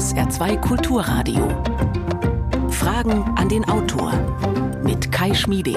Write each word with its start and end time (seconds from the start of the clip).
SR2 0.00 0.58
Kulturradio. 0.62 1.46
Fragen 2.70 3.22
an 3.36 3.50
den 3.50 3.66
Autor 3.66 4.14
mit 4.82 5.12
Kai 5.12 5.34
Schmieding. 5.34 5.76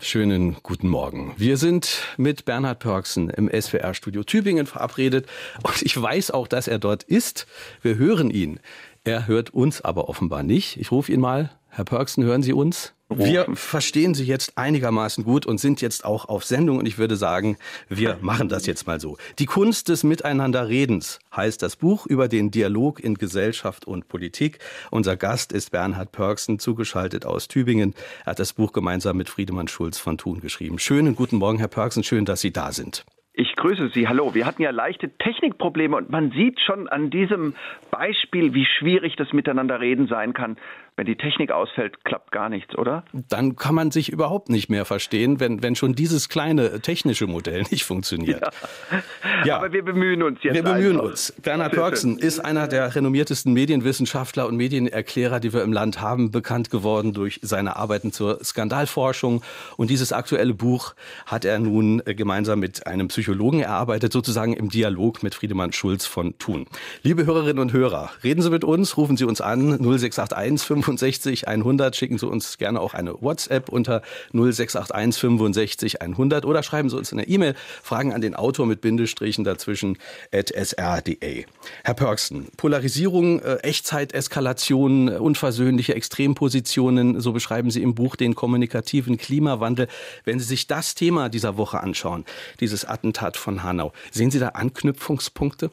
Schönen 0.00 0.56
guten 0.64 0.88
Morgen. 0.88 1.34
Wir 1.36 1.56
sind 1.56 2.02
mit 2.16 2.44
Bernhard 2.44 2.80
Pörksen 2.80 3.30
im 3.30 3.48
SWR-Studio 3.48 4.24
Tübingen 4.24 4.66
verabredet 4.66 5.28
und 5.62 5.82
ich 5.82 6.02
weiß 6.02 6.32
auch, 6.32 6.48
dass 6.48 6.66
er 6.66 6.80
dort 6.80 7.04
ist. 7.04 7.46
Wir 7.80 7.94
hören 7.94 8.30
ihn. 8.30 8.58
Er 9.04 9.28
hört 9.28 9.50
uns 9.50 9.80
aber 9.80 10.08
offenbar 10.08 10.42
nicht. 10.42 10.78
Ich 10.78 10.90
rufe 10.90 11.12
ihn 11.12 11.20
mal. 11.20 11.50
Herr 11.72 11.84
Pörksen, 11.84 12.24
hören 12.24 12.42
Sie 12.42 12.52
uns? 12.52 12.94
Wir 13.08 13.46
verstehen 13.54 14.14
Sie 14.14 14.24
jetzt 14.24 14.58
einigermaßen 14.58 15.22
gut 15.24 15.46
und 15.46 15.58
sind 15.58 15.80
jetzt 15.80 16.04
auch 16.04 16.28
auf 16.28 16.44
Sendung 16.44 16.78
und 16.78 16.86
ich 16.86 16.98
würde 16.98 17.14
sagen, 17.14 17.58
wir 17.88 18.18
machen 18.20 18.48
das 18.48 18.66
jetzt 18.66 18.88
mal 18.88 19.00
so. 19.00 19.16
Die 19.38 19.46
Kunst 19.46 19.88
des 19.88 20.02
Miteinanderredens 20.02 21.20
heißt 21.34 21.62
das 21.62 21.76
Buch 21.76 22.06
über 22.06 22.26
den 22.26 22.50
Dialog 22.50 22.98
in 22.98 23.14
Gesellschaft 23.14 23.84
und 23.86 24.08
Politik. 24.08 24.58
Unser 24.90 25.16
Gast 25.16 25.52
ist 25.52 25.70
Bernhard 25.70 26.10
Pörksen, 26.10 26.58
zugeschaltet 26.58 27.24
aus 27.24 27.46
Tübingen. 27.46 27.94
Er 28.24 28.32
hat 28.32 28.40
das 28.40 28.52
Buch 28.52 28.72
gemeinsam 28.72 29.16
mit 29.16 29.28
Friedemann 29.28 29.68
Schulz 29.68 29.98
von 29.98 30.18
Thun 30.18 30.40
geschrieben. 30.40 30.80
Schönen 30.80 31.14
guten 31.14 31.36
Morgen, 31.36 31.58
Herr 31.58 31.68
Pörksen, 31.68 32.02
schön, 32.02 32.24
dass 32.24 32.40
Sie 32.40 32.52
da 32.52 32.72
sind. 32.72 33.04
Ich 33.32 33.54
grüße 33.56 33.90
Sie. 33.94 34.08
Hallo. 34.08 34.34
Wir 34.34 34.44
hatten 34.44 34.60
ja 34.60 34.70
leichte 34.70 35.08
Technikprobleme 35.16 35.96
und 35.96 36.10
man 36.10 36.30
sieht 36.32 36.60
schon 36.60 36.88
an 36.88 37.10
diesem 37.10 37.54
Beispiel, 37.90 38.54
wie 38.54 38.66
schwierig 38.66 39.14
das 39.16 39.32
Miteinanderreden 39.32 40.08
sein 40.08 40.32
kann. 40.32 40.58
Wenn 40.96 41.06
die 41.06 41.16
Technik 41.16 41.50
ausfällt, 41.50 42.04
klappt 42.04 42.30
gar 42.32 42.48
nichts, 42.48 42.76
oder? 42.76 43.04
Dann 43.12 43.56
kann 43.56 43.74
man 43.74 43.90
sich 43.90 44.10
überhaupt 44.10 44.50
nicht 44.50 44.68
mehr 44.68 44.84
verstehen, 44.84 45.40
wenn, 45.40 45.62
wenn 45.62 45.74
schon 45.74 45.94
dieses 45.94 46.28
kleine 46.28 46.80
technische 46.80 47.26
Modell 47.26 47.62
nicht 47.70 47.84
funktioniert. 47.84 48.42
Ja. 48.90 49.02
ja. 49.44 49.56
Aber 49.56 49.72
wir 49.72 49.84
bemühen 49.84 50.22
uns 50.22 50.42
jetzt. 50.42 50.54
Wir 50.54 50.62
bemühen 50.62 50.96
einfach. 50.96 51.10
uns. 51.10 51.32
Bernhard 51.42 51.72
Pörksen 51.72 52.18
ist 52.18 52.40
einer 52.40 52.68
der 52.68 52.94
renommiertesten 52.94 53.52
Medienwissenschaftler 53.52 54.46
und 54.46 54.56
Medienerklärer, 54.56 55.40
die 55.40 55.52
wir 55.52 55.62
im 55.62 55.72
Land 55.72 56.00
haben, 56.00 56.30
bekannt 56.30 56.70
geworden 56.70 57.12
durch 57.12 57.40
seine 57.42 57.76
Arbeiten 57.76 58.12
zur 58.12 58.42
Skandalforschung. 58.44 59.42
Und 59.76 59.90
dieses 59.90 60.12
aktuelle 60.12 60.54
Buch 60.54 60.94
hat 61.26 61.44
er 61.44 61.58
nun 61.58 62.02
äh, 62.04 62.14
gemeinsam 62.14 62.60
mit 62.60 62.86
einem 62.86 63.08
Psychologen 63.08 63.60
erarbeitet, 63.60 64.12
sozusagen 64.12 64.52
im 64.52 64.68
Dialog 64.68 65.22
mit 65.22 65.34
Friedemann 65.34 65.72
Schulz 65.72 66.06
von 66.06 66.36
Thun. 66.38 66.66
Liebe 67.02 67.26
Hörerinnen 67.26 67.58
und 67.58 67.72
Hörer, 67.72 68.10
reden 68.22 68.42
Sie 68.42 68.50
mit 68.50 68.64
uns, 68.64 68.96
rufen 68.96 69.16
Sie 69.16 69.24
uns 69.24 69.40
an 69.40 69.78
0681 69.78 70.79
65 70.82 71.48
100. 71.48 71.96
Schicken 71.96 72.18
Sie 72.18 72.26
uns 72.26 72.58
gerne 72.58 72.80
auch 72.80 72.94
eine 72.94 73.20
WhatsApp 73.20 73.68
unter 73.68 74.02
0681 74.32 75.20
65 75.20 76.02
100 76.02 76.44
oder 76.44 76.62
schreiben 76.62 76.90
Sie 76.90 76.96
uns 76.96 77.12
eine 77.12 77.26
E-Mail. 77.26 77.54
Fragen 77.82 78.12
an 78.12 78.20
den 78.20 78.34
Autor 78.34 78.66
mit 78.66 78.80
Bindestrichen 78.80 79.44
dazwischen 79.44 79.98
at 80.32 80.50
sr.de. 80.50 81.44
Herr 81.84 81.94
Pörksen, 81.94 82.48
Polarisierung, 82.56 83.40
äh, 83.40 83.56
Echtzeit-Eskalation, 83.62 85.08
unversöhnliche 85.08 85.94
Extrempositionen, 85.94 87.20
so 87.20 87.32
beschreiben 87.32 87.70
Sie 87.70 87.82
im 87.82 87.94
Buch 87.94 88.16
den 88.16 88.34
kommunikativen 88.34 89.16
Klimawandel. 89.16 89.88
Wenn 90.24 90.38
Sie 90.38 90.46
sich 90.46 90.66
das 90.66 90.94
Thema 90.94 91.28
dieser 91.28 91.56
Woche 91.56 91.80
anschauen, 91.80 92.24
dieses 92.60 92.84
Attentat 92.84 93.36
von 93.36 93.62
Hanau, 93.62 93.92
sehen 94.10 94.30
Sie 94.30 94.38
da 94.38 94.48
Anknüpfungspunkte? 94.50 95.70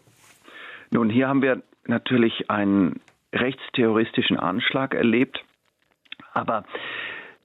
Nun, 0.90 1.10
hier 1.10 1.28
haben 1.28 1.42
wir 1.42 1.62
natürlich 1.86 2.50
einen 2.50 3.02
rechtsterroristischen 3.40 4.38
Anschlag 4.38 4.94
erlebt. 4.94 5.44
Aber 6.34 6.64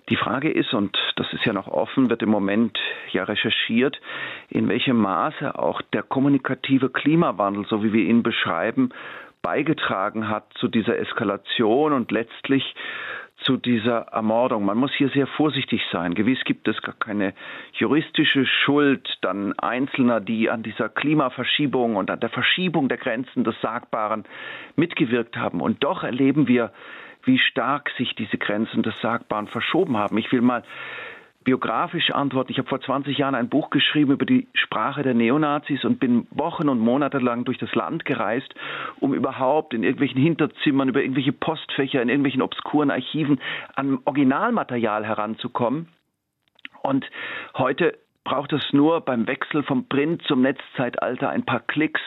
die 0.09 0.17
Frage 0.17 0.51
ist, 0.51 0.75
und 0.75 0.97
das 1.17 1.33
ist 1.33 1.45
ja 1.45 1.53
noch 1.53 1.69
offen, 1.69 2.11
wird 2.11 2.23
im 2.23 2.29
Moment 2.29 2.79
ja 3.13 3.25
recherchiert, 3.25 4.01
in 4.49 4.69
welchem 4.69 4.97
Maße 4.97 5.59
auch 5.59 5.81
der 5.93 6.03
kommunikative 6.03 6.91
Klimawandel, 6.91 7.67
so 7.67 7.85
wie 7.85 7.93
wir 7.93 8.05
ihn 8.05 8.23
beschreiben, 8.23 8.91
beigetragen 9.43 10.29
hat 10.29 10.45
zu 10.55 10.69
dieser 10.69 10.99
Eskalation 10.99 11.93
und 11.93 12.11
letztlich 12.11 12.75
zu 13.45 13.57
dieser 13.57 14.09
Ermordung. 14.13 14.65
Man 14.65 14.79
muss 14.79 14.93
hier 14.95 15.09
sehr 15.11 15.27
vorsichtig 15.27 15.83
sein. 15.93 16.15
Gewiss 16.15 16.43
gibt 16.45 16.69
es 16.69 16.81
gar 16.83 16.95
keine 16.95 17.35
juristische 17.75 18.47
Schuld 18.47 19.19
dann 19.21 19.59
Einzelner, 19.59 20.21
die 20.21 20.51
an 20.51 20.63
dieser 20.63 20.89
Klimaverschiebung 20.89 21.97
und 21.97 22.11
an 22.11 22.21
der 22.21 22.31
Verschiebung 22.31 22.89
der 22.89 22.99
Grenzen 22.99 23.45
des 23.45 23.55
Sagbaren 23.61 24.25
mitgewirkt 24.77 25.37
haben. 25.37 25.61
Und 25.61 25.83
doch 25.85 26.03
erleben 26.03 26.49
wir, 26.49 26.73
wie 27.25 27.39
stark 27.39 27.91
sich 27.97 28.15
diese 28.15 28.39
Grenzen 28.39 28.83
des 28.83 28.95
Sagbaren 29.01 29.47
verschoben 29.47 29.97
haben. 29.97 30.19
Ich 30.19 30.31
will 30.33 30.41
mal 30.41 30.63
biografisch 31.45 32.11
antworten. 32.11 32.53
Ich 32.53 32.59
habe 32.59 32.69
vor 32.69 32.81
20 32.81 33.19
Jahren 33.19 33.35
ein 33.35 33.49
Buch 33.49 33.71
geschrieben 33.71 34.13
über 34.13 34.27
die 34.27 34.49
Sprache 34.55 35.03
der 35.03 35.15
Neonazis 35.15 35.85
und 35.85 36.01
bin 36.01 36.27
Wochen 36.31 36.69
und 36.69 36.79
Monate 36.79 37.19
lang 37.19 37.45
durch 37.45 37.59
das 37.59 37.75
Land 37.75 38.05
gereist, 38.05 38.55
um 39.01 39.15
überhaupt 39.15 39.75
in 39.75 39.83
irgendwelchen 39.83 40.21
Hinterzimmern, 40.21 40.89
über 40.89 41.03
irgendwelche 41.03 41.33
Postfächer, 41.33 42.03
in 42.03 42.09
irgendwelchen 42.09 42.43
obskuren 42.43 42.91
Archiven 42.91 43.41
an 43.75 43.99
Originalmaterial 44.05 45.07
heranzukommen. 45.07 45.89
Und 46.83 47.09
heute 47.57 47.99
braucht 48.25 48.53
es 48.53 48.73
nur 48.73 49.01
beim 49.01 49.27
Wechsel 49.27 49.63
vom 49.63 49.89
Print 49.89 50.23
zum 50.27 50.43
Netzzeitalter 50.43 51.31
ein 51.31 51.45
paar 51.45 51.61
Klicks, 51.61 52.01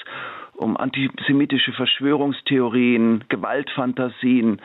um 0.53 0.77
antisemitische 0.77 1.73
Verschwörungstheorien, 1.73 3.25
Gewaltfantasien, 3.27 4.61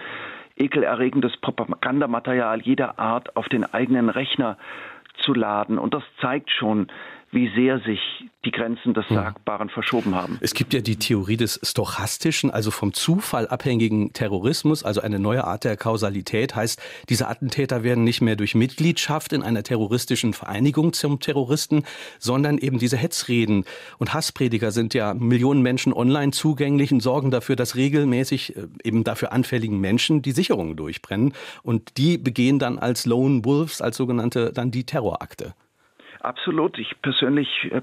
ekelerregendes 0.61 1.37
Propagandamaterial 1.39 2.61
jeder 2.61 2.99
Art 2.99 3.37
auf 3.37 3.49
den 3.49 3.65
eigenen 3.65 4.11
Rechner 4.11 4.59
zu 5.25 5.35
laden. 5.35 5.79
Und 5.79 5.95
das 5.95 6.05
zeigt 6.21 6.51
schon, 6.51 6.89
wie 7.33 7.49
sehr 7.55 7.79
sich 7.81 8.01
die 8.45 8.51
Grenzen 8.51 8.95
des 8.95 9.05
Sagbaren 9.09 9.69
verschoben 9.69 10.15
haben. 10.15 10.39
Es 10.41 10.55
gibt 10.55 10.73
ja 10.73 10.81
die 10.81 10.97
Theorie 10.97 11.37
des 11.37 11.61
stochastischen, 11.63 12.51
also 12.51 12.71
vom 12.71 12.93
Zufall 12.93 13.47
abhängigen 13.47 14.13
Terrorismus, 14.13 14.83
also 14.83 15.01
eine 15.03 15.19
neue 15.19 15.45
Art 15.45 15.65
der 15.65 15.77
Kausalität, 15.77 16.57
heißt, 16.57 16.83
diese 17.09 17.29
Attentäter 17.29 17.85
werden 17.85 18.03
nicht 18.03 18.21
mehr 18.21 18.37
durch 18.37 18.55
Mitgliedschaft 18.55 19.33
in 19.33 19.43
einer 19.43 19.63
terroristischen 19.63 20.33
Vereinigung 20.33 20.93
zum 20.93 21.21
Terroristen, 21.21 21.85
sondern 22.19 22.59
eben 22.59 22.79
diese 22.79 22.97
Hetzreden 22.97 23.65
und 23.99 24.15
Hassprediger 24.15 24.73
sind 24.73 24.95
ja 24.95 25.15
Millionen 25.15 25.63
Menschen 25.63 25.93
online 25.93 26.33
zugänglich 26.33 26.93
und 26.93 27.01
sorgen 27.01 27.31
dafür, 27.31 27.57
dass 27.57 27.77
regelmäßig 27.77 28.57
äh, 28.57 28.67
eben 28.83 29.05
dafür 29.05 29.33
anfälligen 29.33 29.79
Menschen 29.79 30.23
die 30.23 30.33
Sicherungen 30.33 30.77
durchbrennen 30.77 31.35
und 31.63 31.97
die 31.99 32.19
begehen 32.19 32.59
dann 32.59 32.79
als 32.79 33.07
Lone 33.07 33.45
Wolves, 33.45 33.81
als 33.83 33.97
sogenannte 33.99 34.53
dann 34.53 34.71
die 34.71 34.85
Terrorakte. 34.85 35.55
Absolut. 36.21 36.79
Ich 36.79 37.01
persönlich 37.03 37.49
äh, 37.73 37.83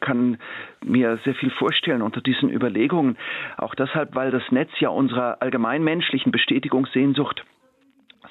kann 0.00 0.38
mir 0.84 1.18
sehr 1.24 1.34
viel 1.34 1.50
vorstellen 1.50 2.02
unter 2.02 2.20
diesen 2.20 2.50
Überlegungen. 2.50 3.16
Auch 3.56 3.74
deshalb, 3.74 4.14
weil 4.14 4.30
das 4.30 4.42
Netz 4.50 4.70
ja 4.80 4.88
unserer 4.88 5.40
allgemeinmenschlichen 5.40 6.32
Bestätigungssehnsucht 6.32 7.44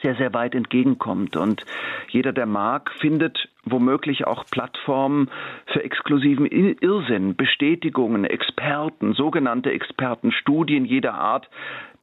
sehr, 0.01 0.15
sehr 0.15 0.33
weit 0.33 0.53
entgegenkommt. 0.53 1.35
Und 1.35 1.65
jeder, 2.09 2.33
der 2.33 2.45
mag, 2.45 2.91
findet 2.99 3.49
womöglich 3.63 4.27
auch 4.27 4.45
Plattformen 4.45 5.29
für 5.67 5.83
exklusiven 5.83 6.45
Irrsinn, 6.45 7.35
Bestätigungen, 7.35 8.23
Experten, 8.25 9.13
sogenannte 9.13 9.71
Experten, 9.71 10.31
Studien 10.31 10.85
jeder 10.85 11.15
Art, 11.15 11.49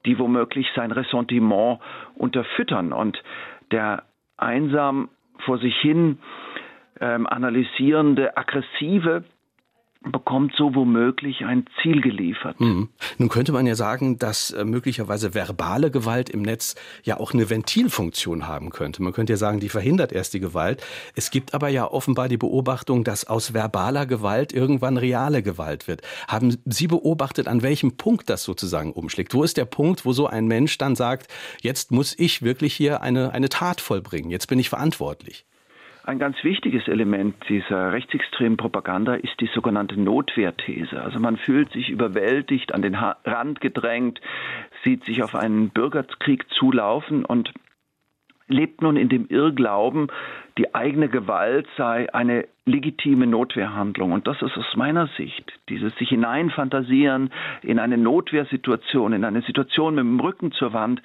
die 0.06 0.18
womöglich 0.18 0.66
sein 0.74 0.90
Ressentiment 0.90 1.80
unterfüttern. 2.16 2.92
Und 2.92 3.22
der 3.70 4.02
einsam 4.36 5.08
vor 5.38 5.58
sich 5.58 5.76
hin 5.76 6.18
ähm, 7.00 7.26
analysierende, 7.26 8.36
aggressive 8.36 9.24
bekommt 10.12 10.54
so 10.56 10.74
womöglich 10.74 11.44
ein 11.44 11.64
Ziel 11.80 12.00
geliefert. 12.00 12.60
Mhm. 12.60 12.90
Nun 13.18 13.28
könnte 13.28 13.52
man 13.52 13.66
ja 13.66 13.74
sagen, 13.74 14.18
dass 14.18 14.50
äh, 14.50 14.64
möglicherweise 14.64 15.34
verbale 15.34 15.90
Gewalt 15.90 16.28
im 16.28 16.42
Netz 16.42 16.74
ja 17.04 17.18
auch 17.18 17.32
eine 17.32 17.48
Ventilfunktion 17.48 18.46
haben 18.46 18.70
könnte. 18.70 19.02
Man 19.02 19.12
könnte 19.12 19.32
ja 19.32 19.36
sagen, 19.36 19.60
die 19.60 19.68
verhindert 19.68 20.12
erst 20.12 20.34
die 20.34 20.40
Gewalt. 20.40 20.84
Es 21.14 21.30
gibt 21.30 21.54
aber 21.54 21.68
ja 21.68 21.90
offenbar 21.90 22.28
die 22.28 22.36
Beobachtung, 22.36 23.04
dass 23.04 23.26
aus 23.26 23.54
verbaler 23.54 24.06
Gewalt 24.06 24.52
irgendwann 24.52 24.96
reale 24.96 25.42
Gewalt 25.42 25.88
wird. 25.88 26.02
Haben 26.28 26.56
Sie 26.64 26.86
beobachtet, 26.86 27.48
an 27.48 27.62
welchem 27.62 27.96
Punkt 27.96 28.28
das 28.28 28.42
sozusagen 28.44 28.92
umschlägt? 28.92 29.34
Wo 29.34 29.42
ist 29.42 29.56
der 29.56 29.64
Punkt, 29.64 30.04
wo 30.04 30.12
so 30.12 30.26
ein 30.26 30.46
Mensch 30.46 30.76
dann 30.78 30.96
sagt, 30.96 31.28
jetzt 31.62 31.92
muss 31.92 32.14
ich 32.18 32.42
wirklich 32.42 32.74
hier 32.74 33.02
eine, 33.02 33.32
eine 33.32 33.48
Tat 33.48 33.80
vollbringen, 33.80 34.30
jetzt 34.30 34.48
bin 34.48 34.58
ich 34.58 34.68
verantwortlich? 34.68 35.46
Ein 36.06 36.18
ganz 36.18 36.44
wichtiges 36.44 36.86
Element 36.86 37.34
dieser 37.48 37.92
rechtsextremen 37.92 38.58
Propaganda 38.58 39.14
ist 39.14 39.40
die 39.40 39.46
sogenannte 39.46 39.98
Notwehrthese. 39.98 41.00
Also 41.00 41.18
man 41.18 41.38
fühlt 41.38 41.72
sich 41.72 41.88
überwältigt, 41.88 42.74
an 42.74 42.82
den 42.82 42.94
Rand 42.94 43.62
gedrängt, 43.62 44.20
sieht 44.82 45.06
sich 45.06 45.22
auf 45.22 45.34
einen 45.34 45.70
Bürgerkrieg 45.70 46.44
zulaufen 46.50 47.24
und 47.24 47.54
lebt 48.48 48.82
nun 48.82 48.96
in 48.96 49.08
dem 49.08 49.28
Irrglauben, 49.28 50.08
die 50.58 50.74
eigene 50.74 51.08
Gewalt 51.08 51.66
sei 51.78 52.12
eine 52.12 52.46
legitime 52.66 53.26
Notwehrhandlung. 53.26 54.12
Und 54.12 54.26
das 54.26 54.42
ist 54.42 54.58
aus 54.58 54.76
meiner 54.76 55.08
Sicht, 55.16 55.52
dieses 55.70 55.96
sich 55.96 56.10
hineinfantasieren 56.10 57.30
in 57.62 57.78
eine 57.78 57.96
Notwehrsituation, 57.96 59.14
in 59.14 59.24
eine 59.24 59.40
Situation 59.40 59.94
mit 59.94 60.04
dem 60.04 60.20
Rücken 60.20 60.52
zur 60.52 60.74
Wand, 60.74 61.02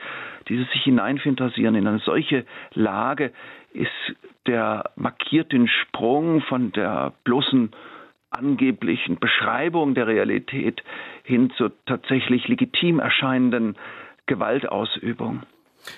dieses 0.49 0.69
sich 0.71 0.83
hineinfantasieren 0.83 1.75
in 1.75 1.87
eine 1.87 1.99
solche 1.99 2.45
Lage 2.73 3.31
ist 3.73 4.15
der 4.47 4.91
markiert 4.95 5.51
den 5.51 5.67
Sprung 5.67 6.41
von 6.41 6.71
der 6.71 7.13
bloßen 7.23 7.71
angeblichen 8.31 9.19
Beschreibung 9.19 9.95
der 9.95 10.07
Realität 10.07 10.83
hin 11.23 11.51
zur 11.57 11.71
tatsächlich 11.85 12.47
legitim 12.47 12.99
erscheinenden 12.99 13.75
Gewaltausübung. 14.27 15.43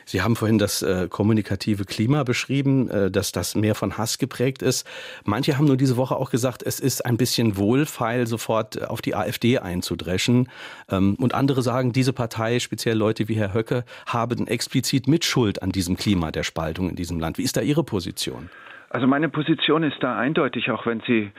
Sie 0.06 0.22
haben 0.22 0.36
vorhin 0.36 0.57
das 0.57 0.81
äh, 0.81 1.07
kommunikative 1.10 1.86
Klima 1.86 2.24
beschrieben, 2.24 2.89
äh, 2.89 3.12
dass 3.12 3.31
das 3.31 3.56
mehr 3.56 3.75
von 3.75 3.98
Hass 3.98 4.18
geprägt 4.18 4.62
ist. 4.62 4.86
Manche 5.24 5.57
haben 5.57 5.66
nur 5.66 5.78
diese 5.78 5.98
Woche 5.98 6.16
auch 6.16 6.30
gesagt, 6.30 6.63
es 6.63 6.80
ist 6.80 7.06
ein 7.06 7.18
bisschen 7.18 7.57
wohlfeil, 7.57 8.28
sofort 8.28 8.88
auf 8.89 9.01
die 9.01 9.16
AfD 9.16 9.60
einzudreschen. 9.60 10.50
Ähm, 10.89 11.16
und 11.16 11.33
andere 11.33 11.62
sagen, 11.62 11.94
diese 11.94 12.13
Partei, 12.13 12.60
speziell 12.60 12.98
Leute 12.98 13.28
wie 13.28 13.36
Herr 13.36 13.54
Höcke, 13.54 13.83
haben 14.06 14.48
explizit 14.48 15.07
Mitschuld 15.07 15.62
an 15.62 15.72
diesem 15.72 15.98
Klima 15.98 16.31
der 16.31 16.44
Spaltung 16.44 16.89
in 16.89 16.95
diesem 16.95 17.19
Land. 17.19 17.38
Wie 17.38 17.44
ist 17.44 17.57
da 17.57 17.62
Ihre 17.62 17.83
Position? 17.83 18.50
Also 18.93 19.07
meine 19.07 19.29
Position 19.29 19.83
ist 19.83 20.03
da 20.03 20.17
eindeutig, 20.17 20.69
auch 20.69 20.85
wenn 20.85 20.99
sie 21.07 21.31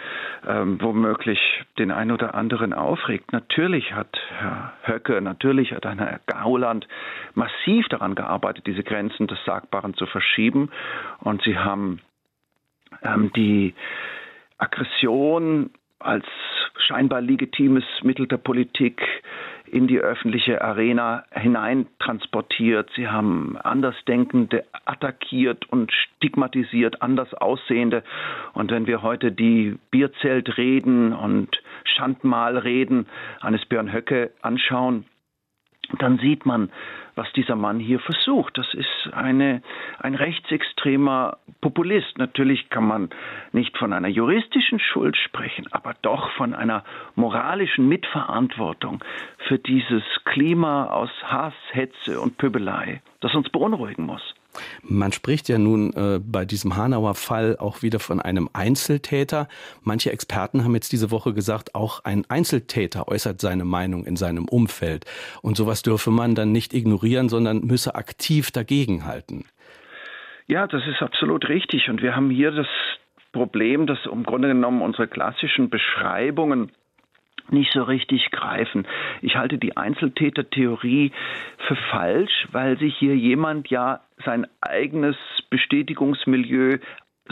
ähm, 0.46 0.80
womöglich 0.80 1.38
den 1.78 1.90
einen 1.90 2.10
oder 2.10 2.34
anderen 2.34 2.72
aufregt. 2.72 3.32
Natürlich 3.32 3.92
hat 3.92 4.18
Herr 4.38 4.72
Höcke, 4.84 5.20
natürlich 5.20 5.72
hat 5.72 5.84
Herr 5.84 6.20
Gauland 6.26 6.88
massiv 7.34 7.86
daran 7.88 8.14
gearbeitet, 8.14 8.66
diese 8.66 8.82
Grenzen 8.82 9.26
des 9.26 9.38
Sagbaren 9.44 9.92
zu 9.94 10.06
verschieben. 10.06 10.70
Und 11.20 11.42
sie 11.42 11.58
haben 11.58 12.00
ähm, 13.02 13.30
die 13.36 13.74
Aggression 14.56 15.70
als 15.98 16.24
scheinbar 16.78 17.20
legitimes 17.20 17.84
Mittel 18.02 18.26
der 18.26 18.38
Politik 18.38 19.02
in 19.72 19.86
die 19.86 19.98
öffentliche 19.98 20.60
Arena 20.60 21.24
hineintransportiert. 21.30 22.90
Sie 22.94 23.08
haben 23.08 23.56
Andersdenkende 23.56 24.64
attackiert 24.84 25.64
und 25.70 25.90
stigmatisiert, 25.90 27.00
anders 27.00 27.32
Aussehende. 27.32 28.04
Und 28.52 28.70
wenn 28.70 28.86
wir 28.86 29.00
heute 29.00 29.32
die 29.32 29.78
Bierzeltreden 29.90 31.14
und 31.14 31.62
Schandmalreden 31.84 33.06
eines 33.40 33.64
Björn 33.64 33.90
Höcke 33.90 34.30
anschauen, 34.42 35.06
dann 35.98 36.18
sieht 36.18 36.46
man, 36.46 36.70
was 37.14 37.30
dieser 37.32 37.56
Mann 37.56 37.78
hier 37.78 38.00
versucht. 38.00 38.56
Das 38.56 38.72
ist 38.72 39.12
eine, 39.12 39.62
ein 39.98 40.14
rechtsextremer 40.14 41.38
Populist. 41.60 42.16
Natürlich 42.18 42.70
kann 42.70 42.86
man 42.86 43.10
nicht 43.52 43.76
von 43.76 43.92
einer 43.92 44.08
juristischen 44.08 44.78
Schuld 44.78 45.16
sprechen, 45.16 45.66
aber 45.72 45.94
doch 46.02 46.30
von 46.32 46.54
einer 46.54 46.84
moralischen 47.14 47.88
Mitverantwortung 47.88 49.04
für 49.48 49.58
dieses 49.58 50.02
Klima 50.24 50.86
aus 50.86 51.10
Hass, 51.24 51.54
Hetze 51.72 52.20
und 52.20 52.38
Pöbelei, 52.38 53.02
das 53.20 53.34
uns 53.34 53.50
beunruhigen 53.50 54.06
muss. 54.06 54.34
Man 54.82 55.12
spricht 55.12 55.48
ja 55.48 55.58
nun 55.58 55.92
äh, 55.94 56.20
bei 56.22 56.44
diesem 56.44 56.76
Hanauer 56.76 57.14
Fall 57.14 57.56
auch 57.58 57.82
wieder 57.82 58.00
von 58.00 58.20
einem 58.20 58.48
Einzeltäter. 58.52 59.48
Manche 59.82 60.12
Experten 60.12 60.64
haben 60.64 60.74
jetzt 60.74 60.92
diese 60.92 61.10
Woche 61.10 61.32
gesagt, 61.32 61.74
auch 61.74 62.04
ein 62.04 62.24
Einzeltäter 62.28 63.08
äußert 63.08 63.40
seine 63.40 63.64
Meinung 63.64 64.04
in 64.04 64.16
seinem 64.16 64.46
Umfeld. 64.46 65.06
Und 65.42 65.56
sowas 65.56 65.82
dürfe 65.82 66.10
man 66.10 66.34
dann 66.34 66.52
nicht 66.52 66.74
ignorieren, 66.74 67.28
sondern 67.28 67.60
müsse 67.60 67.94
aktiv 67.94 68.50
dagegenhalten. 68.50 69.44
Ja, 70.46 70.66
das 70.66 70.82
ist 70.86 71.02
absolut 71.02 71.48
richtig. 71.48 71.88
Und 71.88 72.02
wir 72.02 72.14
haben 72.14 72.30
hier 72.30 72.50
das 72.50 72.66
Problem, 73.32 73.86
dass 73.86 73.98
im 74.04 74.24
Grunde 74.24 74.48
genommen 74.48 74.82
unsere 74.82 75.08
klassischen 75.08 75.70
Beschreibungen 75.70 76.72
nicht 77.50 77.72
so 77.72 77.82
richtig 77.82 78.30
greifen. 78.30 78.86
Ich 79.20 79.36
halte 79.36 79.58
die 79.58 79.76
Einzeltätertheorie 79.76 81.12
für 81.66 81.76
falsch, 81.76 82.48
weil 82.52 82.78
sich 82.78 82.96
hier 82.96 83.16
jemand 83.16 83.68
ja 83.68 84.00
sein 84.24 84.46
eigenes 84.60 85.16
Bestätigungsmilieu 85.50 86.78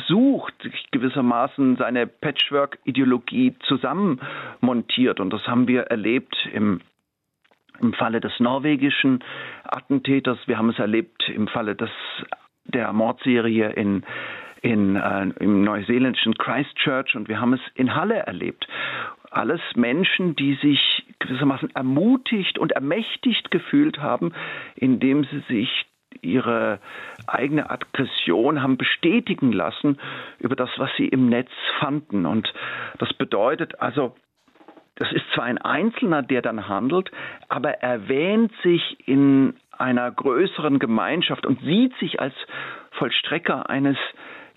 sucht, 0.07 0.55
gewissermaßen 0.93 1.77
seine 1.77 2.07
Patchwork-Ideologie 2.07 3.55
zusammenmontiert. 3.67 5.21
Und 5.21 5.31
das 5.31 5.47
haben 5.47 5.69
wir 5.69 5.83
erlebt 5.83 6.49
im 6.53 6.81
im 7.81 7.95
Falle 7.95 8.21
des 8.21 8.39
norwegischen 8.41 9.25
Attentäters, 9.65 10.39
wir 10.47 10.59
haben 10.59 10.71
es 10.71 10.79
erlebt 10.79 11.29
im 11.29 11.49
Falle 11.49 11.75
des, 11.75 11.91
der 12.65 12.93
Mordserie 12.93 13.71
in, 13.71 14.05
in, 14.63 14.97
äh, 14.97 15.29
im 15.41 15.65
neuseeländischen 15.65 16.35
Christchurch 16.35 17.17
und 17.17 17.29
wir 17.29 17.41
haben 17.41 17.55
es 17.55 17.61
in 17.75 17.95
Halle 17.95 18.17
erlebt 18.17 18.67
alles 19.31 19.61
Menschen, 19.75 20.37
die 20.37 20.55
sich 20.57 21.05
gewissermaßen 21.19 21.75
ermutigt 21.75 22.59
und 22.59 22.73
ermächtigt 22.73 23.51
gefühlt 23.51 23.99
haben, 23.99 24.33
indem 24.75 25.25
sie 25.25 25.41
sich 25.49 25.87
ihre 26.23 26.81
eigene 27.27 27.71
Aggression 27.71 28.63
haben 28.63 28.77
bestätigen 28.77 29.53
lassen 29.53 29.99
über 30.39 30.57
das, 30.57 30.71
was 30.77 30.91
sie 30.97 31.07
im 31.07 31.29
Netz 31.29 31.51
fanden. 31.79 32.27
Und 32.27 32.53
das 32.99 33.13
bedeutet 33.15 33.81
also, 33.81 34.17
das 34.97 35.13
ist 35.13 35.25
zwar 35.33 35.45
ein 35.45 35.59
Einzelner, 35.59 36.23
der 36.23 36.43
dann 36.43 36.69
handelt, 36.69 37.11
aber 37.49 37.75
er 37.83 38.09
wähnt 38.09 38.53
sich 38.63 38.99
in 39.07 39.55
einer 39.71 40.11
größeren 40.11 40.79
Gemeinschaft 40.79 41.47
und 41.47 41.61
sieht 41.63 41.97
sich 41.97 42.21
als 42.21 42.35
Vollstrecker 42.93 43.71
eines 43.71 43.97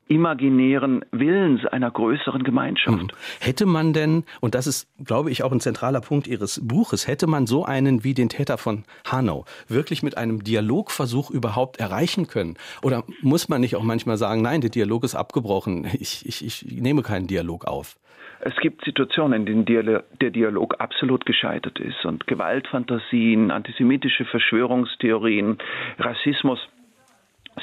imaginären 0.07 1.03
Willens 1.11 1.65
einer 1.65 1.89
größeren 1.89 2.43
Gemeinschaft. 2.43 2.99
Hm. 2.99 3.07
Hätte 3.39 3.65
man 3.65 3.93
denn, 3.93 4.23
und 4.41 4.55
das 4.55 4.67
ist, 4.67 4.87
glaube 5.03 5.31
ich, 5.31 5.43
auch 5.43 5.51
ein 5.51 5.59
zentraler 5.59 6.01
Punkt 6.01 6.27
Ihres 6.27 6.61
Buches, 6.65 7.07
hätte 7.07 7.27
man 7.27 7.47
so 7.47 7.65
einen 7.65 8.03
wie 8.03 8.13
den 8.13 8.29
Täter 8.29 8.57
von 8.57 8.83
Hanau 9.09 9.45
wirklich 9.67 10.03
mit 10.03 10.17
einem 10.17 10.43
Dialogversuch 10.43 11.31
überhaupt 11.31 11.79
erreichen 11.79 12.27
können? 12.27 12.57
Oder 12.81 13.03
muss 13.21 13.49
man 13.49 13.61
nicht 13.61 13.75
auch 13.75 13.83
manchmal 13.83 14.17
sagen, 14.17 14.41
nein, 14.41 14.61
der 14.61 14.69
Dialog 14.69 15.03
ist 15.03 15.15
abgebrochen, 15.15 15.87
ich, 15.99 16.25
ich, 16.25 16.45
ich 16.45 16.81
nehme 16.81 17.01
keinen 17.01 17.27
Dialog 17.27 17.65
auf? 17.65 17.97
Es 18.45 18.55
gibt 18.57 18.83
Situationen, 18.83 19.47
in 19.47 19.65
denen 19.65 20.01
der 20.19 20.29
Dialog 20.29 20.75
absolut 20.79 21.25
gescheitert 21.25 21.79
ist 21.79 22.03
und 22.03 22.27
Gewaltfantasien, 22.27 23.51
antisemitische 23.51 24.25
Verschwörungstheorien, 24.25 25.59
Rassismus 25.97 26.59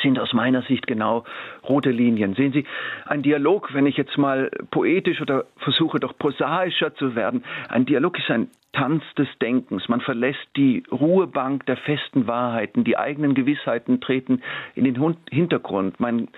sind 0.03 0.19
aus 0.19 0.33
meiner 0.33 0.63
Sicht 0.63 0.87
genau 0.87 1.25
rote 1.69 1.91
Linien. 1.91 2.35
Sehen 2.35 2.53
Sie, 2.53 2.65
ein 3.07 3.23
Dialog, 3.23 3.75
wenn 3.75 3.87
ich 3.87 3.97
jetzt 3.97 4.17
mal 4.19 4.51
poetisch 4.71 5.21
oder 5.21 5.45
versuche 5.57 6.01
doch 6.01 6.17
prosaischer 6.17 6.95
zu 6.95 7.15
werden, 7.15 7.45
ein 7.69 7.87
Dialog 7.87 8.19
ist 8.19 8.31
ein 8.31 8.49
Tanz 8.73 9.03
des 9.19 9.29
Denkens. 9.43 9.89
Man 9.89 10.01
verlässt 10.01 10.49
die 10.57 10.85
Ruhebank 10.91 11.67
der 11.67 11.77
festen 11.77 12.27
Wahrheiten. 12.27 12.85
Die 12.85 12.97
eigenen 12.97 13.35
Gewissheiten 13.35 14.01
treten 14.01 14.43
in 14.75 14.85
den 14.85 15.17
Hintergrund. 15.31 15.99
Mein 15.99 16.29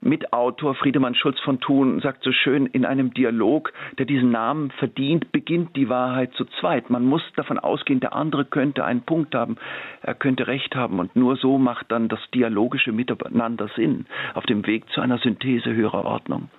Mitautor 0.00 0.74
Friedemann 0.76 1.14
Schulz 1.14 1.40
von 1.40 1.60
Thun 1.60 2.00
sagt 2.00 2.22
so 2.22 2.30
schön, 2.30 2.66
in 2.66 2.84
einem 2.84 3.12
Dialog, 3.12 3.72
der 3.98 4.06
diesen 4.06 4.30
Namen 4.30 4.70
verdient, 4.72 5.32
beginnt 5.32 5.76
die 5.76 5.88
Wahrheit 5.88 6.32
zu 6.34 6.44
zweit. 6.60 6.90
Man 6.90 7.04
muss 7.04 7.22
davon 7.34 7.58
ausgehen, 7.58 8.00
der 8.00 8.14
andere 8.14 8.44
könnte 8.44 8.84
einen 8.84 9.02
Punkt 9.02 9.34
haben, 9.34 9.56
er 10.02 10.14
könnte 10.14 10.46
Recht 10.46 10.76
haben. 10.76 11.00
Und 11.00 11.16
nur 11.16 11.36
so 11.36 11.58
macht 11.58 11.90
dann 11.90 12.08
das 12.08 12.20
dialogische 12.32 12.92
Miteinander 12.92 13.68
Sinn 13.74 14.06
auf 14.34 14.46
dem 14.46 14.64
Weg 14.66 14.88
zu 14.90 15.00
einer 15.00 15.18
Synthese 15.18 15.74
höherer 15.74 16.04
Ordnung. 16.04 16.50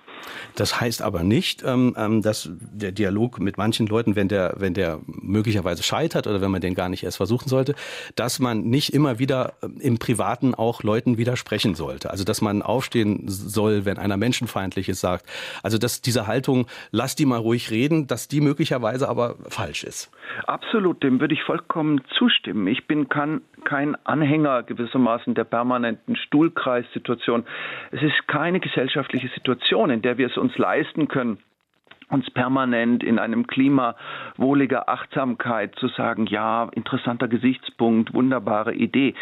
Das 0.54 0.80
heißt 0.80 1.02
aber 1.02 1.22
nicht, 1.22 1.62
ähm, 1.64 1.94
ähm, 1.96 2.22
dass 2.22 2.50
der 2.52 2.92
Dialog 2.92 3.40
mit 3.40 3.58
manchen 3.58 3.86
Leuten, 3.86 4.16
wenn 4.16 4.28
der, 4.28 4.54
wenn 4.58 4.74
der 4.74 5.00
möglicherweise 5.06 5.82
scheitert 5.82 6.26
oder 6.26 6.40
wenn 6.40 6.50
man 6.50 6.60
den 6.60 6.74
gar 6.74 6.88
nicht 6.88 7.04
erst 7.04 7.16
versuchen 7.16 7.48
sollte, 7.48 7.74
dass 8.16 8.38
man 8.38 8.62
nicht 8.62 8.92
immer 8.92 9.18
wieder 9.18 9.54
ähm, 9.62 9.78
im 9.80 9.98
Privaten 9.98 10.54
auch 10.54 10.82
Leuten 10.82 11.18
widersprechen 11.18 11.74
sollte. 11.74 12.10
Also 12.10 12.24
dass 12.24 12.40
man 12.40 12.62
aufstehen 12.62 13.24
soll, 13.26 13.84
wenn 13.84 13.98
einer 13.98 14.16
Menschenfeindliches 14.16 15.00
sagt. 15.00 15.26
Also 15.62 15.78
dass 15.78 16.02
diese 16.02 16.26
Haltung, 16.26 16.66
lass 16.90 17.16
die 17.16 17.26
mal 17.26 17.38
ruhig 17.38 17.70
reden, 17.70 18.06
dass 18.06 18.28
die 18.28 18.40
möglicherweise 18.40 19.08
aber 19.08 19.36
falsch 19.48 19.84
ist. 19.84 20.10
Absolut, 20.46 21.02
dem 21.02 21.20
würde 21.20 21.34
ich 21.34 21.42
vollkommen 21.42 22.00
zustimmen. 22.16 22.66
Ich 22.66 22.86
bin 22.86 23.08
kein, 23.08 23.42
kein 23.64 23.96
Anhänger 24.04 24.62
gewissermaßen 24.62 25.34
der 25.34 25.44
permanenten 25.44 26.16
Stuhlkreissituation. 26.16 27.44
Es 27.90 28.02
ist 28.02 28.26
keine 28.28 28.60
gesellschaftliche 28.60 29.28
Situation, 29.28 29.90
in 29.90 30.02
der 30.02 30.11
wir 30.18 30.26
es 30.26 30.36
uns 30.36 30.56
leisten 30.58 31.08
können, 31.08 31.38
uns 32.12 32.30
permanent 32.30 33.02
in 33.02 33.18
einem 33.18 33.46
Klima 33.46 33.96
wohliger 34.36 34.88
Achtsamkeit 34.88 35.74
zu 35.76 35.88
sagen, 35.88 36.26
ja, 36.26 36.68
interessanter 36.72 37.26
Gesichtspunkt, 37.26 38.12
wunderbare 38.12 38.74
Idee. 38.74 39.14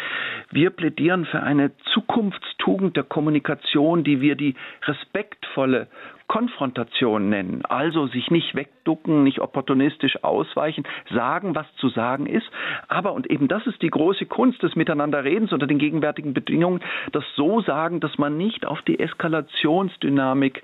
Wir 0.51 0.69
plädieren 0.69 1.25
für 1.25 1.41
eine 1.41 1.71
Zukunftstugend 1.93 2.97
der 2.97 3.03
Kommunikation, 3.03 4.03
die 4.03 4.19
wir 4.19 4.35
die 4.35 4.55
respektvolle 4.83 5.87
Konfrontation 6.31 7.27
nennen. 7.27 7.65
Also 7.65 8.07
sich 8.07 8.31
nicht 8.31 8.55
wegducken, 8.55 9.21
nicht 9.21 9.41
opportunistisch 9.41 10.23
ausweichen, 10.23 10.85
sagen, 11.13 11.55
was 11.55 11.65
zu 11.75 11.89
sagen 11.89 12.25
ist. 12.25 12.49
Aber, 12.87 13.11
und 13.11 13.29
eben 13.29 13.49
das 13.49 13.67
ist 13.67 13.81
die 13.81 13.89
große 13.89 14.27
Kunst 14.27 14.63
des 14.63 14.77
Miteinanderredens 14.77 15.51
unter 15.51 15.67
den 15.67 15.77
gegenwärtigen 15.77 16.33
Bedingungen, 16.33 16.79
das 17.11 17.25
so 17.35 17.59
sagen, 17.59 17.99
dass 17.99 18.17
man 18.17 18.37
nicht 18.37 18.65
auf 18.65 18.81
die 18.83 18.97
Eskalationsdynamik 18.97 20.63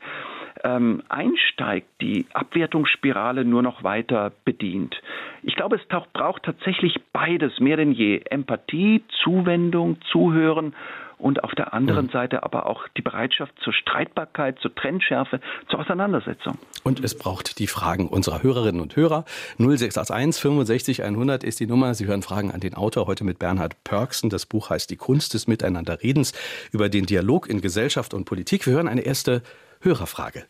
ähm, 0.64 1.04
einsteigt, 1.10 1.90
die 2.00 2.28
Abwertungsspirale 2.34 3.44
nur 3.44 3.62
noch 3.62 3.84
weiter 3.84 4.32
bedient. 4.46 4.96
Ich 5.44 5.58
glaube, 5.58 5.76
es 5.76 5.86
braucht 6.14 6.44
tatsächlich 6.44 6.96
beides 7.12 7.60
mehr 7.60 7.76
denn 7.76 7.92
je. 7.92 8.22
Empathie, 8.30 9.04
Zuwendung, 9.22 9.98
Zuhören 10.14 10.74
und 11.18 11.44
auf 11.44 11.52
der 11.56 11.74
anderen 11.74 12.06
mhm. 12.06 12.12
Seite 12.12 12.44
aber 12.44 12.66
auch 12.66 12.88
die 12.96 13.02
Bereitschaft 13.02 13.54
zur 13.60 13.74
Streitbarkeit, 13.74 14.60
zur 14.60 14.74
Trennschärfe, 14.74 15.40
zur 15.70 15.80
Auseinandersetzung. 15.80 16.58
Und 16.84 17.04
es 17.04 17.18
braucht 17.18 17.60
die 17.60 17.68
Fragen 17.68 18.08
unserer 18.08 18.44
Hörerinnen 18.44 18.82
und 18.82 18.96
Hörer. 18.96 19.26
0681 19.58 20.42
65 20.42 21.04
100 21.04 21.44
ist 21.44 21.60
die 21.60 21.68
Nummer. 21.68 21.94
Sie 21.94 22.06
hören 22.06 22.22
Fragen 22.22 22.52
an 22.52 22.60
den 22.60 22.76
Autor 22.76 23.08
heute 23.08 23.24
mit 23.24 23.40
Bernhard 23.40 23.84
Pörksen. 23.84 24.30
Das 24.30 24.46
Buch 24.46 24.70
heißt 24.70 24.90
Die 24.90 24.98
Kunst 24.98 25.34
des 25.34 25.48
Miteinanderredens 25.48 26.34
über 26.72 26.90
den 26.90 27.06
Dialog 27.06 27.50
in 27.50 27.62
Gesellschaft 27.62 28.14
und 28.14 28.26
Politik. 28.26 28.66
Wir 28.68 28.74
hören 28.74 28.88
eine 28.88 29.02
erste 29.02 29.42
Hörerfrage. 29.82 30.46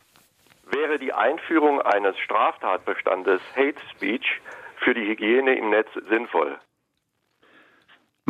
Wäre 0.71 0.99
die 0.99 1.13
Einführung 1.13 1.81
eines 1.81 2.17
Straftatbestandes 2.19 3.41
Hate 3.55 3.79
Speech 3.95 4.25
für 4.77 4.93
die 4.93 5.07
Hygiene 5.07 5.57
im 5.57 5.69
Netz 5.69 5.87
sinnvoll? 6.09 6.57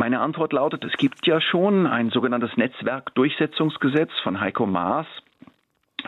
Meine 0.00 0.20
Antwort 0.20 0.52
lautet, 0.52 0.84
es 0.84 0.96
gibt 0.96 1.26
ja 1.26 1.40
schon 1.40 1.88
ein 1.88 2.10
sogenanntes 2.10 2.56
Netzwerkdurchsetzungsgesetz 2.56 4.12
von 4.22 4.40
Heiko 4.40 4.64
Maas 4.64 5.08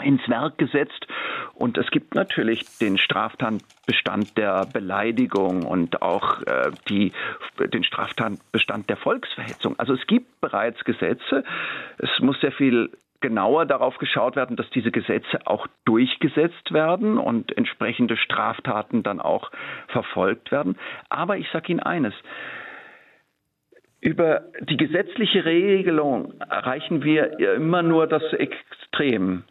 ins 0.01 0.29
Werk 0.29 0.59
gesetzt. 0.59 1.09
Und 1.55 1.77
es 1.77 1.91
gibt 1.91 2.15
natürlich 2.15 2.79
den 2.79 2.99
Straftatbestand 2.99 4.39
der 4.39 4.67
Beleidigung 4.73 5.67
und 5.67 6.03
auch 6.03 6.41
äh, 6.43 6.71
die, 6.89 7.11
den 7.59 7.83
Straftatbestand 7.83 8.89
der 8.89 8.97
Volksverhetzung. 8.97 9.77
Also 9.81 9.95
es 9.95 10.07
gibt 10.07 10.41
bereits 10.41 10.85
Gesetze. 10.85 11.43
Es 11.99 12.11
muss 12.21 12.41
sehr 12.41 12.53
viel 12.53 12.93
genauer 13.21 13.67
darauf 13.67 13.99
geschaut 13.99 14.37
werden, 14.37 14.55
dass 14.55 14.71
diese 14.71 14.93
Gesetze 14.93 15.41
auch 15.47 15.67
durchgesetzt 15.85 16.73
werden 16.73 17.19
und 17.19 17.59
entsprechende 17.59 18.17
Straftaten 18.17 19.03
dann 19.03 19.21
auch 19.21 19.51
verfolgt 19.89 20.53
werden. 20.53 20.79
Aber 21.09 21.39
ich 21.39 21.51
sage 21.51 21.73
Ihnen 21.73 21.81
eines. 21.81 22.15
Über 24.01 24.45
die 24.61 24.77
gesetzliche 24.77 25.45
Regelung 25.45 26.35
erreichen 26.41 27.03
wir 27.05 27.39
immer 27.39 27.83
nur 27.83 28.07
das 28.07 28.23
Extrem 28.33 29.45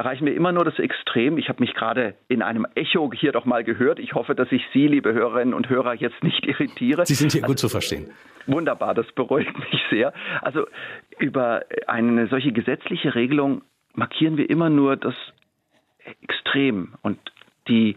erreichen 0.00 0.24
wir 0.24 0.34
immer 0.34 0.50
nur 0.50 0.64
das 0.64 0.78
Extrem. 0.78 1.36
Ich 1.36 1.50
habe 1.50 1.60
mich 1.60 1.74
gerade 1.74 2.14
in 2.28 2.40
einem 2.40 2.66
Echo 2.74 3.12
hier 3.12 3.32
doch 3.32 3.44
mal 3.44 3.64
gehört. 3.64 3.98
Ich 3.98 4.14
hoffe, 4.14 4.34
dass 4.34 4.50
ich 4.50 4.62
Sie, 4.72 4.86
liebe 4.86 5.12
Hörerinnen 5.12 5.52
und 5.52 5.68
Hörer, 5.68 5.94
jetzt 5.94 6.22
nicht 6.22 6.46
irritiere. 6.46 7.04
Sie 7.04 7.14
sind 7.14 7.32
hier 7.32 7.42
also, 7.42 7.52
gut 7.52 7.58
zu 7.58 7.68
verstehen. 7.68 8.10
Wunderbar, 8.46 8.94
das 8.94 9.10
beruhigt 9.12 9.56
mich 9.58 9.82
sehr. 9.90 10.14
Also 10.40 10.66
über 11.18 11.64
eine 11.86 12.28
solche 12.28 12.50
gesetzliche 12.50 13.14
Regelung 13.14 13.60
markieren 13.92 14.38
wir 14.38 14.48
immer 14.48 14.70
nur 14.70 14.96
das 14.96 15.14
Extrem 16.22 16.94
und 17.02 17.18
die 17.68 17.96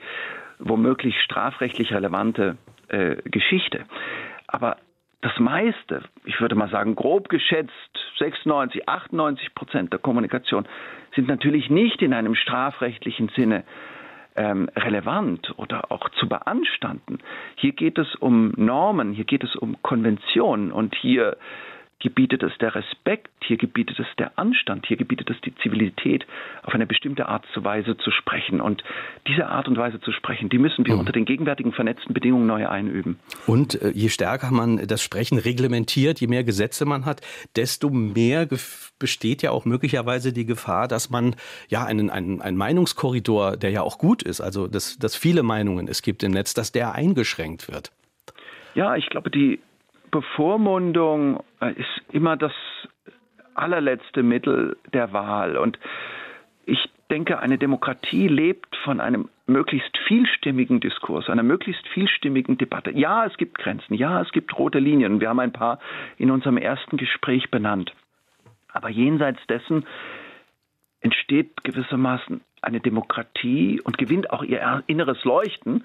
womöglich 0.60 1.16
strafrechtlich 1.22 1.94
relevante 1.94 2.58
äh, 2.90 3.16
Geschichte. 3.24 3.86
Aber 4.48 4.76
das 5.24 5.40
meiste, 5.40 6.04
ich 6.26 6.42
würde 6.42 6.56
mal 6.56 6.70
sagen, 6.70 6.96
grob 6.96 7.30
geschätzt 7.30 7.72
96, 8.20 8.90
98 8.90 9.56
Prozent 9.56 9.94
der 9.94 10.00
Kommunikation 10.00 10.68
sind 11.16 11.28
natürlich 11.28 11.70
nicht 11.70 12.02
in 12.02 12.14
einem 12.14 12.36
strafrechtlichen 12.36 13.30
Sinne 13.30 13.64
ähm, 14.36 14.70
relevant 14.76 15.54
oder 15.58 15.92
auch 15.92 16.10
zu 16.20 16.28
beanstanden. 16.28 17.20
Hier 17.56 17.72
geht 17.72 17.98
es 17.98 18.16
um 18.16 18.52
Normen, 18.58 19.14
hier 19.14 19.24
geht 19.24 19.46
es 19.46 19.56
um 19.56 19.82
Konventionen 19.82 20.74
und 20.74 20.94
hier 20.96 21.38
gebietet 22.04 22.44
es 22.44 22.52
der 22.60 22.76
Respekt, 22.76 23.32
hier 23.46 23.58
gebietet 23.58 23.98
es 23.98 24.06
der 24.20 24.38
Anstand, 24.38 24.86
hier 24.86 24.98
gebietet 24.98 25.30
es 25.30 25.40
die 25.42 25.56
Zivilität, 25.56 26.28
auf 26.62 26.74
eine 26.74 26.86
bestimmte 26.86 27.28
Art 27.28 27.46
und 27.56 27.64
Weise 27.64 27.98
zu 27.98 28.12
sprechen. 28.12 28.60
Und 28.60 28.84
diese 29.26 29.48
Art 29.48 29.70
und 29.70 29.78
Weise 29.78 30.02
zu 30.02 30.12
sprechen, 30.12 30.50
die 30.50 30.58
müssen 30.58 30.86
wir 30.86 30.96
mhm. 30.96 31.00
unter 31.00 31.14
den 31.14 31.24
gegenwärtigen 31.24 31.72
vernetzten 31.72 32.14
Bedingungen 32.14 32.46
neu 32.46 32.68
einüben. 32.68 33.20
Und 33.48 33.82
äh, 33.82 33.92
je 33.92 34.10
stärker 34.10 34.52
man 34.52 34.86
das 34.86 35.02
Sprechen 35.02 35.38
reglementiert, 35.38 36.20
je 36.20 36.28
mehr 36.28 36.44
Gesetze 36.44 36.86
man 36.86 37.06
hat, 37.06 37.22
desto 37.56 37.90
mehr 37.90 38.48
besteht 39.00 39.42
ja 39.42 39.52
auch 39.52 39.64
möglicherweise 39.64 40.34
die 40.34 40.46
Gefahr, 40.46 40.90
dass 40.90 41.10
man 41.10 41.38
ja 41.70 41.86
einen, 41.86 42.10
einen, 42.10 42.42
einen 42.42 42.58
Meinungskorridor, 42.58 43.56
der 43.56 43.70
ja 43.70 43.82
auch 43.82 43.98
gut 43.98 44.24
ist, 44.24 44.42
also 44.42 44.68
dass, 44.68 44.98
dass 45.00 45.16
viele 45.16 45.42
Meinungen 45.42 45.88
es 45.88 46.02
gibt 46.02 46.22
im 46.24 46.32
Netz, 46.32 46.54
dass 46.54 46.74
der 46.74 46.94
eingeschränkt 46.96 47.72
wird. 47.72 47.94
Ja, 48.76 48.96
ich 48.96 49.10
glaube, 49.10 49.30
die 49.30 49.60
Bevormundung 50.14 51.44
äh, 51.60 51.74
ist 51.74 52.02
immer 52.12 52.38
das 52.38 52.54
allerletzte 53.56 54.22
Mittel 54.22 54.78
der 54.94 55.12
Wahl. 55.12 55.58
Und 55.58 55.80
ich 56.66 56.90
denke, 57.10 57.40
eine 57.40 57.58
Demokratie 57.58 58.28
lebt 58.28 58.76
von 58.84 59.02
einem 59.02 59.30
möglichst 59.48 59.98
vielstimmigen 60.08 60.80
Diskurs, 60.80 61.30
einer 61.30 61.44
möglichst 61.44 61.88
vielstimmigen 61.90 62.60
Debatte. 62.60 62.92
Ja, 62.92 63.26
es 63.26 63.36
gibt 63.38 63.58
Grenzen, 63.58 63.96
ja, 63.96 64.22
es 64.22 64.32
gibt 64.32 64.58
rote 64.58 64.80
Linien. 64.80 65.20
Wir 65.20 65.30
haben 65.30 65.40
ein 65.40 65.52
paar 65.52 65.80
in 66.18 66.30
unserem 66.30 66.58
ersten 66.58 66.98
Gespräch 66.98 67.50
benannt. 67.50 67.94
Aber 68.72 68.90
jenseits 68.90 69.46
dessen 69.48 69.86
entsteht 71.02 71.64
gewissermaßen 71.64 72.42
eine 72.62 72.80
Demokratie 72.80 73.82
und 73.82 73.98
gewinnt 73.98 74.30
auch 74.30 74.44
ihr 74.44 74.84
inneres 74.86 75.24
Leuchten 75.24 75.84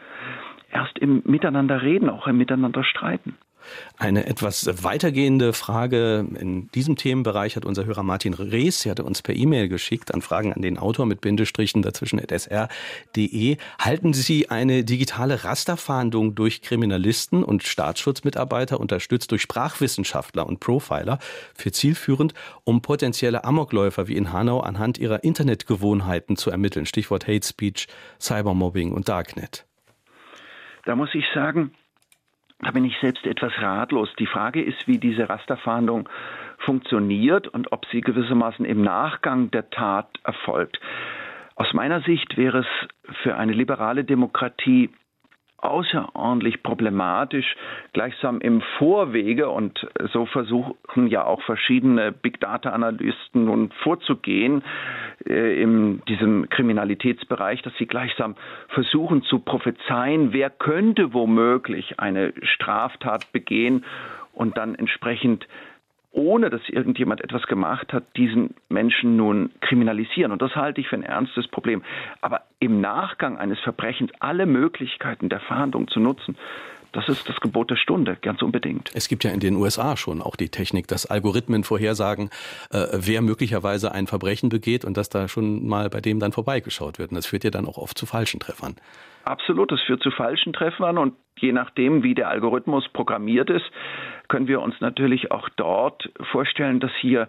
erst 0.70 0.98
im 0.98 1.22
Miteinander 1.24 1.80
reden, 1.80 2.10
auch 2.10 2.26
im 2.26 2.36
Miteinander 2.36 2.84
streiten. 2.84 3.38
Eine 3.98 4.26
etwas 4.26 4.84
weitergehende 4.84 5.52
Frage 5.52 6.26
in 6.38 6.68
diesem 6.72 6.96
Themenbereich 6.96 7.56
hat 7.56 7.64
unser 7.64 7.84
Hörer 7.84 8.02
Martin 8.02 8.34
Rees, 8.34 8.82
sie 8.82 8.90
hatte 8.90 9.04
uns 9.04 9.22
per 9.22 9.34
E-Mail 9.34 9.68
geschickt 9.68 10.14
an 10.14 10.22
Fragen 10.22 10.52
an 10.52 10.62
den 10.62 10.78
Autor 10.78 11.06
mit 11.06 11.20
Bindestrichen 11.20 11.82
dazwischen 11.82 12.18
sr.de. 12.18 13.56
Halten 13.80 14.12
Sie 14.12 14.50
eine 14.50 14.84
digitale 14.84 15.44
Rasterfahndung 15.44 16.34
durch 16.34 16.62
Kriminalisten 16.62 17.42
und 17.42 17.62
Staatsschutzmitarbeiter 17.64 18.78
unterstützt 18.78 19.30
durch 19.30 19.42
Sprachwissenschaftler 19.42 20.46
und 20.46 20.60
Profiler 20.60 21.18
für 21.54 21.72
zielführend, 21.72 22.34
um 22.64 22.82
potenzielle 22.82 23.44
Amokläufer 23.44 24.08
wie 24.08 24.16
in 24.16 24.32
Hanau 24.32 24.60
anhand 24.60 24.98
ihrer 24.98 25.24
Internetgewohnheiten 25.24 26.36
zu 26.36 26.50
ermitteln? 26.50 26.86
Stichwort 26.86 27.26
Hate 27.26 27.46
Speech, 27.46 27.88
Cybermobbing 28.20 28.92
und 28.92 29.08
Darknet. 29.08 29.64
Da 30.84 30.96
muss 30.96 31.14
ich 31.14 31.24
sagen, 31.34 31.72
da 32.60 32.70
bin 32.72 32.84
ich 32.84 32.96
selbst 33.00 33.26
etwas 33.26 33.52
ratlos. 33.58 34.08
Die 34.18 34.26
Frage 34.26 34.62
ist, 34.62 34.88
wie 34.88 34.98
diese 34.98 35.28
Rasterfahndung 35.28 36.08
funktioniert 36.58 37.46
und 37.48 37.72
ob 37.72 37.86
sie 37.86 38.00
gewissermaßen 38.00 38.64
im 38.64 38.82
Nachgang 38.82 39.50
der 39.50 39.70
Tat 39.70 40.08
erfolgt. 40.24 40.80
Aus 41.54 41.72
meiner 41.72 42.00
Sicht 42.02 42.36
wäre 42.36 42.60
es 42.60 43.14
für 43.22 43.36
eine 43.36 43.52
liberale 43.52 44.04
Demokratie 44.04 44.90
außerordentlich 45.58 46.62
problematisch, 46.62 47.56
gleichsam 47.92 48.40
im 48.40 48.62
Vorwege 48.78 49.48
und 49.48 49.86
so 50.12 50.26
versuchen 50.26 51.08
ja 51.08 51.24
auch 51.24 51.42
verschiedene 51.42 52.12
Big 52.12 52.40
Data 52.40 52.70
Analysten 52.70 53.44
nun 53.44 53.70
vorzugehen 53.82 54.62
äh, 55.26 55.60
in 55.60 56.00
diesem 56.08 56.48
Kriminalitätsbereich, 56.48 57.62
dass 57.62 57.74
sie 57.76 57.86
gleichsam 57.86 58.36
versuchen 58.68 59.22
zu 59.24 59.40
prophezeien, 59.40 60.32
wer 60.32 60.50
könnte 60.50 61.12
womöglich 61.12 61.98
eine 61.98 62.32
Straftat 62.42 63.32
begehen 63.32 63.84
und 64.32 64.56
dann 64.56 64.76
entsprechend 64.76 65.48
ohne 66.18 66.50
dass 66.50 66.60
irgendjemand 66.68 67.22
etwas 67.22 67.44
gemacht 67.44 67.92
hat, 67.92 68.04
diesen 68.16 68.54
Menschen 68.68 69.16
nun 69.16 69.50
kriminalisieren. 69.60 70.32
Und 70.32 70.42
das 70.42 70.56
halte 70.56 70.80
ich 70.80 70.88
für 70.88 70.96
ein 70.96 71.04
ernstes 71.04 71.46
Problem. 71.46 71.82
Aber 72.20 72.42
im 72.58 72.80
Nachgang 72.80 73.38
eines 73.38 73.60
Verbrechens 73.60 74.10
alle 74.18 74.44
Möglichkeiten 74.44 75.28
der 75.28 75.38
Fahndung 75.38 75.86
zu 75.86 76.00
nutzen, 76.00 76.36
das 76.92 77.08
ist 77.08 77.28
das 77.28 77.38
Gebot 77.40 77.70
der 77.70 77.76
Stunde, 77.76 78.16
ganz 78.20 78.42
unbedingt. 78.42 78.90
Es 78.94 79.08
gibt 79.08 79.22
ja 79.22 79.30
in 79.30 79.40
den 79.40 79.56
USA 79.56 79.96
schon 79.96 80.22
auch 80.22 80.36
die 80.36 80.48
Technik, 80.48 80.88
dass 80.88 81.06
Algorithmen 81.06 81.62
vorhersagen, 81.62 82.30
äh, 82.70 82.86
wer 82.92 83.22
möglicherweise 83.22 83.92
ein 83.92 84.06
Verbrechen 84.06 84.48
begeht 84.48 84.84
und 84.84 84.96
dass 84.96 85.10
da 85.10 85.28
schon 85.28 85.68
mal 85.68 85.90
bei 85.90 86.00
dem 86.00 86.18
dann 86.18 86.32
vorbeigeschaut 86.32 86.98
wird. 86.98 87.10
Und 87.10 87.16
das 87.16 87.26
führt 87.26 87.44
ja 87.44 87.50
dann 87.50 87.66
auch 87.66 87.76
oft 87.76 87.96
zu 87.96 88.06
falschen 88.06 88.40
Treffern. 88.40 88.74
Absolut, 89.28 89.70
das 89.70 89.80
führt 89.82 90.02
zu 90.02 90.10
falschen 90.10 90.54
Treffern 90.54 90.96
und 90.96 91.14
je 91.38 91.52
nachdem, 91.52 92.02
wie 92.02 92.14
der 92.14 92.30
Algorithmus 92.30 92.88
programmiert 92.88 93.50
ist, 93.50 93.66
können 94.28 94.48
wir 94.48 94.62
uns 94.62 94.74
natürlich 94.80 95.30
auch 95.30 95.50
dort 95.50 96.10
vorstellen, 96.32 96.80
dass 96.80 96.90
hier 97.00 97.28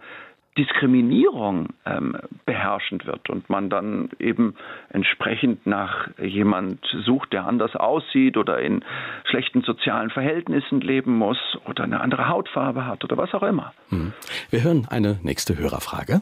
Diskriminierung 0.58 1.68
ähm, 1.86 2.18
beherrschend 2.46 3.06
wird 3.06 3.30
und 3.30 3.50
man 3.50 3.70
dann 3.70 4.10
eben 4.18 4.56
entsprechend 4.90 5.68
nach 5.68 6.10
jemand 6.18 6.86
sucht, 7.06 7.34
der 7.34 7.46
anders 7.46 7.76
aussieht 7.76 8.38
oder 8.38 8.60
in 8.60 8.84
schlechten 9.26 9.62
sozialen 9.62 10.10
Verhältnissen 10.10 10.82
leben 10.82 11.18
muss 11.18 11.38
oder 11.66 11.84
eine 11.84 12.00
andere 12.00 12.30
Hautfarbe 12.30 12.86
hat 12.86 13.04
oder 13.04 13.18
was 13.18 13.34
auch 13.34 13.44
immer. 13.44 13.74
Hm. 13.90 14.14
Wir 14.50 14.64
hören 14.64 14.88
eine 14.90 15.20
nächste 15.24 15.58
Hörerfrage. 15.58 16.22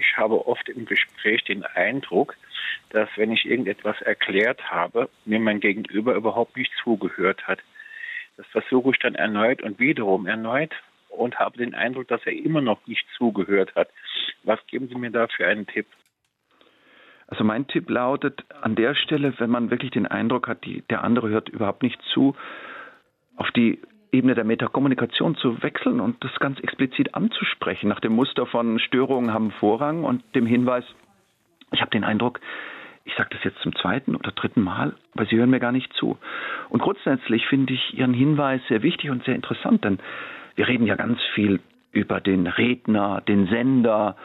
Ich 0.00 0.16
habe 0.16 0.46
oft 0.46 0.68
im 0.70 0.86
Gespräch 0.86 1.44
den 1.44 1.62
Eindruck, 1.62 2.34
dass 2.88 3.08
wenn 3.16 3.32
ich 3.32 3.44
irgendetwas 3.44 4.00
erklärt 4.00 4.70
habe, 4.70 5.10
mir 5.26 5.38
mein 5.38 5.60
Gegenüber 5.60 6.14
überhaupt 6.14 6.56
nicht 6.56 6.72
zugehört 6.82 7.46
hat. 7.46 7.60
Das 8.38 8.46
versuche 8.46 8.92
ich 8.92 8.98
dann 8.98 9.14
erneut 9.14 9.62
und 9.62 9.78
wiederum 9.78 10.26
erneut 10.26 10.72
und 11.10 11.38
habe 11.38 11.58
den 11.58 11.74
Eindruck, 11.74 12.08
dass 12.08 12.24
er 12.24 12.32
immer 12.32 12.62
noch 12.62 12.86
nicht 12.86 13.06
zugehört 13.18 13.74
hat. 13.74 13.90
Was 14.42 14.66
geben 14.68 14.88
Sie 14.88 14.94
mir 14.94 15.10
da 15.10 15.26
für 15.28 15.46
einen 15.46 15.66
Tipp? 15.66 15.86
Also 17.26 17.44
mein 17.44 17.68
Tipp 17.68 17.90
lautet 17.90 18.44
an 18.62 18.74
der 18.74 18.94
Stelle, 18.94 19.34
wenn 19.38 19.50
man 19.50 19.70
wirklich 19.70 19.90
den 19.90 20.06
Eindruck 20.06 20.48
hat, 20.48 20.64
die, 20.64 20.82
der 20.88 21.04
andere 21.04 21.28
hört 21.28 21.50
überhaupt 21.50 21.82
nicht 21.82 22.00
zu, 22.14 22.34
auf 23.36 23.50
die 23.50 23.80
Ebene 24.12 24.34
der 24.34 24.44
Metakommunikation 24.44 25.36
zu 25.36 25.62
wechseln 25.62 26.00
und 26.00 26.22
das 26.24 26.34
ganz 26.40 26.58
explizit 26.60 27.14
anzusprechen, 27.14 27.88
nach 27.88 28.00
dem 28.00 28.12
Muster 28.12 28.46
von 28.46 28.78
Störungen 28.78 29.32
haben 29.32 29.50
Vorrang 29.52 30.04
und 30.04 30.22
dem 30.34 30.46
Hinweis, 30.46 30.84
ich 31.72 31.80
habe 31.80 31.90
den 31.90 32.04
Eindruck, 32.04 32.40
ich 33.04 33.14
sage 33.14 33.30
das 33.32 33.44
jetzt 33.44 33.60
zum 33.60 33.74
zweiten 33.76 34.16
oder 34.16 34.32
dritten 34.32 34.62
Mal, 34.62 34.94
aber 35.14 35.26
Sie 35.26 35.36
hören 35.36 35.50
mir 35.50 35.60
gar 35.60 35.72
nicht 35.72 35.92
zu. 35.94 36.18
Und 36.68 36.82
grundsätzlich 36.82 37.46
finde 37.46 37.72
ich 37.72 37.98
Ihren 37.98 38.14
Hinweis 38.14 38.60
sehr 38.68 38.82
wichtig 38.82 39.10
und 39.10 39.24
sehr 39.24 39.34
interessant, 39.34 39.84
denn 39.84 39.98
wir 40.56 40.68
reden 40.68 40.86
ja 40.86 40.96
ganz 40.96 41.20
viel 41.34 41.60
über 41.92 42.20
den 42.20 42.46
Redner, 42.46 43.20
den 43.20 43.46
Sender, 43.46 44.16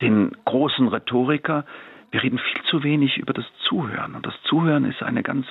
den 0.00 0.36
großen 0.44 0.88
Rhetoriker. 0.88 1.64
Wir 2.10 2.22
reden 2.22 2.38
viel 2.38 2.62
zu 2.64 2.82
wenig 2.82 3.18
über 3.18 3.32
das 3.32 3.44
Zuhören. 3.68 4.14
Und 4.14 4.26
das 4.26 4.34
Zuhören 4.44 4.84
ist 4.84 5.02
eine 5.02 5.22
ganz 5.22 5.46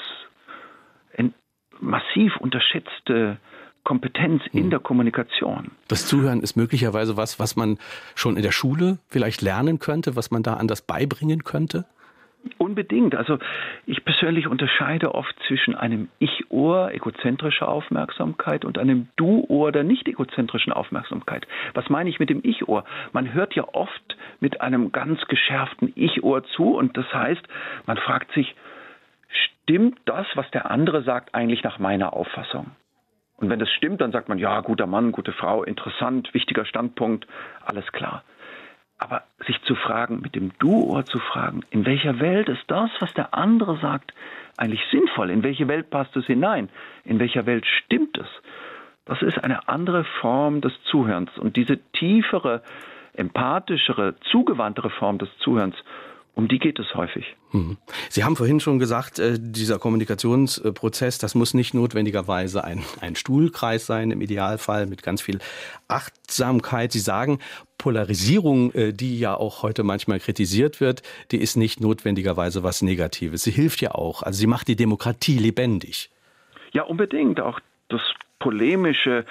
massiv 1.79 2.38
unterschätzte 2.38 3.38
Kompetenz 3.86 4.44
in 4.51 4.63
hm. 4.63 4.70
der 4.72 4.80
Kommunikation. 4.80 5.72
Das 5.88 6.06
Zuhören 6.08 6.42
ist 6.42 6.58
möglicherweise 6.58 7.15
was, 7.15 7.39
was 7.39 7.56
man 7.56 7.77
schon 8.15 8.36
in 8.36 8.44
der 8.44 8.51
Schule 8.51 8.98
vielleicht 9.08 9.42
lernen 9.42 9.80
könnte, 9.80 10.18
was 10.18 10.32
man 10.32 10.44
da 10.44 10.56
anders 10.56 10.82
beibringen 10.82 11.46
könnte? 11.46 11.86
Unbedingt. 12.58 13.15
Also 13.15 13.39
ich 13.86 14.04
persönlich 14.04 14.48
unterscheide 14.48 15.15
oft 15.15 15.36
zwischen 15.48 15.75
einem 15.75 16.10
Ich-Ohr, 16.20 16.92
egozentrischer 16.92 17.68
Aufmerksamkeit, 17.68 18.65
und 18.65 18.77
einem 18.77 19.08
Du-Ohr 19.15 19.72
der 19.72 19.84
nicht 19.84 20.08
egozentrischen 20.08 20.74
Aufmerksamkeit. 20.74 21.48
Was 21.74 21.89
meine 21.89 22.10
ich 22.10 22.20
mit 22.20 22.30
dem 22.30 22.42
Ich-Ohr? 22.44 22.84
Man 23.13 23.34
hört 23.34 23.56
ja 23.56 23.65
oft 23.74 24.18
mit 24.39 24.62
einem 24.62 24.92
ganz 24.92 25.22
geschärften 25.27 25.92
Ich-Ohr 25.96 26.44
zu 26.56 26.75
und 26.75 26.98
das 26.98 27.12
heißt, 27.13 27.42
man 27.86 27.98
fragt 27.98 28.32
sich, 28.34 28.56
stimmt 29.30 30.00
das, 30.06 30.27
was 30.36 30.50
der 30.51 30.70
andere 30.70 31.04
sagt, 31.04 31.34
eigentlich 31.34 31.63
nach 31.63 31.80
meiner 31.80 32.13
Auffassung? 32.13 32.72
Und 33.38 33.50
wenn 33.50 33.60
das 33.60 33.70
stimmt, 33.72 34.01
dann 34.01 34.12
sagt 34.12 34.30
man, 34.30 34.38
ja, 34.38 34.62
guter 34.62 34.88
Mann, 34.88 35.12
gute 35.12 35.34
Frau, 35.34 35.63
interessant, 35.63 36.34
wichtiger 36.34 36.65
Standpunkt, 36.65 37.27
alles 37.65 37.92
klar. 37.92 38.24
Aber 38.98 39.24
sich 39.46 39.62
zu 39.63 39.75
fragen, 39.75 40.22
mit 40.22 40.36
dem 40.36 40.51
Du-Ohr 40.58 41.06
zu 41.06 41.20
fragen, 41.20 41.63
in 41.70 41.86
welcher 41.86 42.20
Welt 42.22 42.48
ist 42.48 42.63
das, 42.68 42.89
was 43.00 43.13
der 43.13 43.34
andere 43.34 43.77
sagt, 43.80 44.13
eigentlich 44.58 44.84
sinnvoll? 44.89 45.30
In 45.30 45.44
welche 45.44 45.68
Welt 45.68 45.89
passt 45.89 46.15
es 46.15 46.25
hinein? 46.25 46.70
In 47.04 47.20
welcher 47.20 47.46
Welt 47.46 47.65
stimmt 47.65 48.18
es? 48.18 48.27
Das 49.04 49.22
ist 49.22 49.44
eine 49.44 49.68
andere 49.68 50.06
Form 50.22 50.62
des 50.62 50.74
Zuhörens. 50.84 51.38
Und 51.38 51.58
diese 51.58 51.77
tiefere, 51.92 52.63
empathischere, 53.13 54.15
zugewandtere 54.32 54.89
Form 54.89 55.18
des 55.18 55.30
Zuhörens 55.39 55.75
um 56.36 56.50
die 56.50 56.60
geht 56.60 56.77
es 56.80 56.94
häufig. 56.94 57.25
Mhm. 57.54 57.77
Sie 58.10 58.24
haben 58.24 58.36
vorhin 58.36 58.60
schon 58.60 58.77
gesagt, 58.77 59.20
äh, 59.20 59.38
dieser 59.39 59.80
Kommunikationsprozess, 59.80 61.18
das 61.18 61.34
muss 61.34 61.54
nicht 61.54 61.74
notwendigerweise 61.74 62.63
ein, 62.63 62.84
ein 63.00 63.15
Stuhlkreis 63.15 63.86
sein, 63.86 64.12
im 64.12 64.22
Idealfall 64.22 64.86
mit 64.86 65.01
ganz 65.01 65.22
viel 65.22 65.39
Achtsamkeit. 65.88 66.92
Sie 66.92 67.00
sagen, 67.00 67.39
Polarisierung, 67.77 68.74
äh, 68.74 68.92
die 68.92 69.18
ja 69.18 69.36
auch 69.36 69.63
heute 69.63 69.84
manchmal 69.84 70.20
kritisiert 70.20 70.82
wird, 70.82 71.04
die 71.32 71.38
ist 71.38 71.56
nicht 71.56 71.80
notwendigerweise 71.80 72.63
was 72.63 72.82
Negatives. 72.82 73.44
Sie 73.44 73.51
hilft 73.51 73.82
ja 73.82 73.92
auch. 73.92 74.22
Also 74.22 74.38
sie 74.38 74.48
macht 74.48 74.68
die 74.68 74.75
Demokratie 74.75 75.38
lebendig. 75.38 76.10
Ja, 76.74 76.84
unbedingt. 76.84 77.39
Auch 77.39 77.62
das 77.88 78.01
polemische 78.39 79.25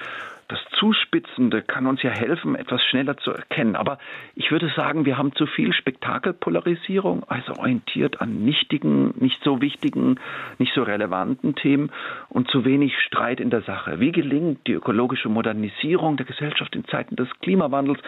das 0.54 0.78
Zuspitzende 0.78 1.62
kann 1.62 1.86
uns 1.86 2.02
ja 2.02 2.10
helfen, 2.10 2.54
etwas 2.54 2.80
schneller 2.84 3.16
zu 3.16 3.32
erkennen. 3.32 3.74
Aber 3.74 3.98
ich 4.36 4.52
würde 4.52 4.70
sagen, 4.76 5.04
wir 5.04 5.18
haben 5.18 5.34
zu 5.34 5.46
viel 5.46 5.72
Spektakelpolarisierung, 5.72 7.24
also 7.24 7.54
orientiert 7.54 8.20
an 8.20 8.44
nichtigen, 8.44 9.14
nicht 9.18 9.42
so 9.42 9.60
wichtigen, 9.60 10.20
nicht 10.58 10.72
so 10.72 10.84
relevanten 10.84 11.56
Themen 11.56 11.90
und 12.28 12.48
zu 12.50 12.64
wenig 12.64 12.96
Streit 13.00 13.40
in 13.40 13.50
der 13.50 13.62
Sache. 13.62 13.98
Wie 13.98 14.12
gelingt 14.12 14.64
die 14.68 14.74
ökologische 14.74 15.28
Modernisierung 15.28 16.16
der 16.16 16.26
Gesellschaft 16.26 16.76
in 16.76 16.84
Zeiten 16.84 17.16
des 17.16 17.28
Klimawandels? 17.40 18.00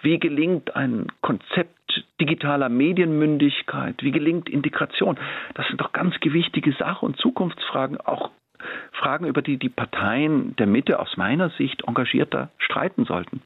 Wie 0.00 0.20
gelingt 0.20 0.76
ein 0.76 1.08
Konzept 1.20 2.04
digitaler 2.20 2.68
Medienmündigkeit? 2.68 4.04
Wie 4.04 4.12
gelingt 4.12 4.48
Integration? 4.48 5.18
Das 5.54 5.66
sind 5.66 5.80
doch 5.80 5.92
ganz 5.92 6.20
gewichtige 6.20 6.72
Sachen 6.74 7.06
und 7.06 7.16
Zukunftsfragen, 7.16 8.00
auch 8.00 8.30
Fragen, 8.98 9.26
über 9.26 9.42
die 9.42 9.58
die 9.58 9.68
Parteien 9.68 10.54
der 10.56 10.66
Mitte 10.66 10.98
aus 10.98 11.16
meiner 11.16 11.50
Sicht 11.50 11.84
engagierter 11.86 12.50
streiten 12.58 13.04
sollten. 13.04 13.42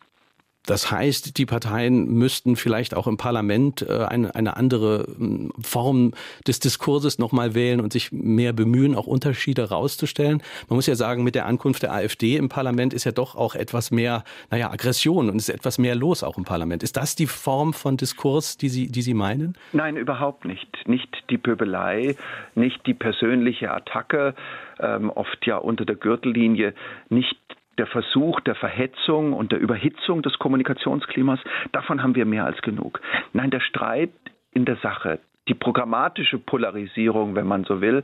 Das 0.67 0.91
heißt, 0.91 1.39
die 1.39 1.47
Parteien 1.47 2.07
müssten 2.07 2.55
vielleicht 2.57 2.95
auch 2.95 3.07
im 3.07 3.17
Parlament 3.17 3.83
äh, 3.83 4.05
eine, 4.05 4.35
eine 4.35 4.57
andere 4.57 5.07
hm, 5.17 5.53
Form 5.61 6.13
des 6.47 6.61
Diskurses 6.61 7.19
nochmal 7.19 7.55
wählen 7.55 7.81
und 7.81 7.93
sich 7.93 8.13
mehr 8.13 8.53
bemühen, 8.53 8.95
auch 8.95 9.07
Unterschiede 9.07 9.69
rauszustellen. 9.69 10.43
Man 10.69 10.77
muss 10.77 10.87
ja 10.87 10.95
sagen, 10.95 11.25
mit 11.25 11.35
der 11.35 11.47
Ankunft 11.47 11.83
der 11.83 11.93
AfD 11.93 12.37
im 12.37 12.49
Parlament 12.49 12.95
ist 12.95 13.05
ja 13.05 13.13
doch 13.13 13.35
auch 13.35 13.55
etwas 13.55 13.91
mehr, 13.91 14.25
naja, 14.51 14.71
Aggression 14.71 15.29
und 15.29 15.37
ist 15.37 15.49
etwas 15.49 15.79
mehr 15.79 15.95
los 15.97 16.23
auch 16.23 16.39
im 16.39 16.45
Parlament. 16.45 16.83
Ist 16.83 16.97
das 16.97 17.17
die 17.17 17.27
Form 17.27 17.73
von 17.73 17.97
Diskurs, 17.97 18.57
die 18.57 18.69
Sie, 18.69 18.87
die 18.87 19.03
Sie 19.03 19.15
meinen? 19.15 19.57
Nein, 19.73 19.97
überhaupt 19.97 20.45
nicht. 20.45 20.69
Nicht 20.87 21.25
die 21.31 21.39
Pöbelei, 21.39 22.17
nicht 22.55 22.87
die 22.87 22.95
persönliche 22.95 23.73
Attacke, 23.73 24.35
ähm, 24.79 25.11
oft 25.11 25.47
ja 25.47 25.57
unter 25.57 25.85
der 25.85 25.97
Gürtellinie, 25.97 26.75
nicht 27.09 27.37
der 27.83 27.89
Versuch 27.89 28.39
der 28.39 28.55
Verhetzung 28.55 29.33
und 29.33 29.51
der 29.51 29.59
Überhitzung 29.59 30.23
des 30.23 30.39
Kommunikationsklimas, 30.39 31.41
davon 31.73 32.01
haben 32.01 32.15
wir 32.15 32.25
mehr 32.25 32.45
als 32.45 32.63
genug. 32.63 33.01
Nein, 33.33 33.51
der 33.51 33.59
Streit 33.59 34.13
in 34.53 34.65
der 34.65 34.77
Sache, 34.77 35.19
die 35.49 35.55
programmatische 35.55 36.39
Polarisierung, 36.39 37.35
wenn 37.35 37.49
man 37.49 37.65
so 37.65 37.81
will, 37.81 38.03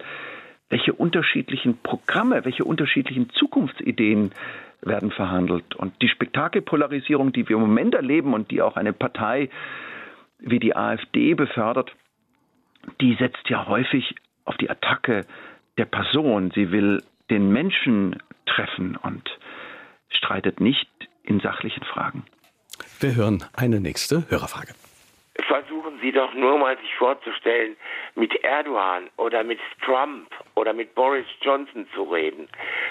welche 0.69 0.93
unterschiedlichen 0.93 1.79
Programme, 1.81 2.45
welche 2.45 2.65
unterschiedlichen 2.65 3.31
Zukunftsideen 3.31 4.33
werden 4.83 5.13
verhandelt. 5.13 5.77
Und 5.77 5.95
die 6.03 6.09
Spektakelpolarisierung, 6.09 7.33
die 7.33 7.49
wir 7.49 7.55
im 7.55 7.63
Moment 7.63 7.95
erleben 7.95 8.35
und 8.35 8.51
die 8.51 8.61
auch 8.61 8.75
eine 8.75 8.93
Partei 8.93 9.49
wie 10.41 10.59
die 10.59 10.75
AfD 10.75 11.35
befördert, 11.35 11.93
die 13.01 13.15
setzt 13.15 13.49
ja 13.49 13.69
häufig 13.69 14.17
auf 14.45 14.57
die 14.57 14.71
Attacke 14.71 15.25
der 15.77 15.85
Person. 15.85 16.51
Sie 16.53 16.73
will 16.73 17.01
den 17.31 17.53
Menschen 17.53 18.17
treffen 18.45 18.97
und 18.97 19.31
streitet 20.11 20.61
nicht 20.61 20.89
in 21.23 21.41
sachlichen 21.41 21.85
Fragen. 21.85 22.25
Wir 23.01 23.15
hören 23.15 23.45
eine 23.55 23.81
nächste 23.81 24.29
Hörerfrage. 24.31 24.75
Versuchen 25.47 26.01
Sie 26.03 26.11
doch 26.11 26.35
nur 26.35 26.59
mal 26.59 26.77
sich 26.79 26.95
vorzustellen, 26.97 27.77
mit 28.17 28.35
Erdogan 28.43 29.09
oder 29.17 29.45
mit 29.45 29.61
Trump 29.85 30.29
oder 30.57 30.73
mit 30.73 30.95
Boris 30.97 31.27
Johnson 31.41 31.87
zu 31.95 32.03
reden. 32.03 32.49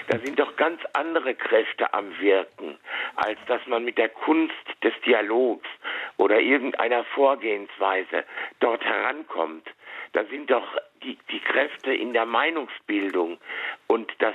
Da 0.08 0.18
sind 0.18 0.38
doch 0.38 0.56
ganz 0.56 0.80
andere 0.94 1.34
Kräfte 1.34 1.92
am 1.92 2.18
Wirken, 2.18 2.78
als 3.16 3.38
dass 3.48 3.60
man 3.66 3.84
mit 3.84 3.98
der 3.98 4.08
Kunst 4.08 4.54
des 4.82 4.94
Dialogs 5.04 5.68
oder 6.16 6.40
irgendeiner 6.40 7.04
Vorgehensweise 7.04 8.24
dort 8.60 8.82
herankommt. 8.82 9.68
Da 10.12 10.24
sind 10.24 10.50
doch 10.50 10.66
die, 11.02 11.18
die 11.30 11.40
Kräfte 11.40 11.92
in 11.92 12.14
der 12.14 12.24
Meinungsbildung 12.24 13.38
und 13.88 14.10
das 14.20 14.34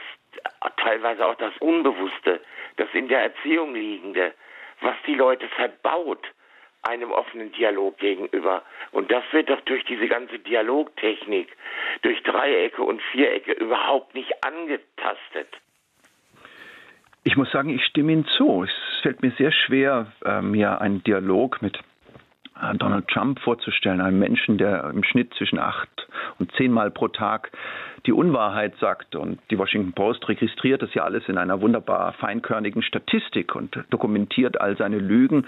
teilweise 0.78 1.26
auch 1.26 1.36
das 1.36 1.54
Unbewusste, 1.60 2.42
das 2.78 2.88
in 2.94 3.08
der 3.08 3.22
Erziehung 3.24 3.74
liegende, 3.74 4.34
was 4.82 4.96
die 5.06 5.16
Leute 5.16 5.48
verbaut 5.50 6.26
einem 6.84 7.12
offenen 7.12 7.52
Dialog 7.54 7.98
gegenüber. 7.98 8.62
Und 8.92 9.10
das 9.10 9.24
wird 9.32 9.50
doch 9.50 9.62
durch 9.62 9.86
diese 9.86 10.08
ganze 10.08 10.40
Dialogtechnik, 10.40 11.56
durch 12.02 12.22
Dreiecke 12.24 12.84
und 12.84 13.02
Vierecke 13.12 13.54
überhaupt 13.54 14.14
nicht 14.14 14.32
angetastet. 14.44 15.48
Ich 17.24 17.38
muss 17.38 17.50
sagen, 17.52 17.70
ich 17.70 17.86
stimme 17.86 18.12
Ihnen 18.12 18.26
zu. 18.26 18.64
Es 18.64 19.02
fällt 19.02 19.22
mir 19.22 19.32
sehr 19.38 19.54
schwer, 19.54 20.12
mir 20.42 20.82
einen 20.82 21.02
Dialog 21.04 21.62
mit 21.62 21.80
Donald 22.78 23.08
Trump 23.08 23.40
vorzustellen, 23.40 24.02
einem 24.02 24.20
Menschen, 24.20 24.58
der 24.58 24.84
im 24.86 25.04
Schnitt 25.04 25.34
zwischen 25.36 25.60
acht 25.60 25.90
und 26.40 26.52
zehnmal 26.56 26.92
pro 26.92 27.08
Tag 27.08 27.52
die 28.06 28.12
Unwahrheit 28.12 28.76
sagt. 28.80 29.16
Und 29.16 29.40
die 29.50 29.58
Washington 29.58 29.94
Post 29.94 30.28
registriert 30.28 30.82
das 30.82 30.94
ja 30.94 31.04
alles 31.04 31.24
in 31.28 31.38
einer 31.38 31.62
wunderbar 31.62 32.14
feinkörnigen 32.14 32.84
Statistik 32.84 33.56
und 33.56 33.78
dokumentiert 33.90 34.60
all 34.60 34.78
seine 34.78 35.00
Lügen 35.00 35.46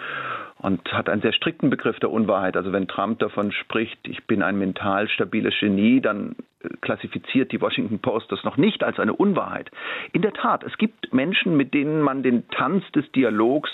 und 0.60 0.92
hat 0.94 1.10
einen 1.10 1.22
sehr 1.22 1.34
strikten 1.34 1.70
Begriff 1.70 2.00
der 2.00 2.12
Unwahrheit. 2.12 2.58
Also 2.58 2.72
wenn 2.72 2.88
Trump 2.88 3.20
davon 3.20 3.52
spricht, 3.52 4.00
ich 4.08 4.26
bin 4.26 4.42
ein 4.42 4.58
mental 4.58 5.08
stabiles 5.10 5.54
Genie, 5.60 6.02
dann 6.02 6.36
äh, 6.55 6.55
klassifiziert 6.82 7.52
die 7.52 7.62
Washington 7.62 8.00
Post 8.00 8.32
das 8.32 8.44
noch 8.44 8.58
nicht 8.58 8.84
als 8.84 9.00
eine 9.00 9.14
Unwahrheit. 9.14 9.72
In 10.12 10.22
der 10.22 10.34
Tat, 10.34 10.64
es 10.64 10.78
gibt 10.78 11.14
Menschen, 11.14 11.58
mit 11.58 11.74
denen 11.74 12.02
man 12.02 12.24
den 12.24 12.48
Tanz 12.50 12.84
des 12.92 13.12
Dialogs 13.12 13.72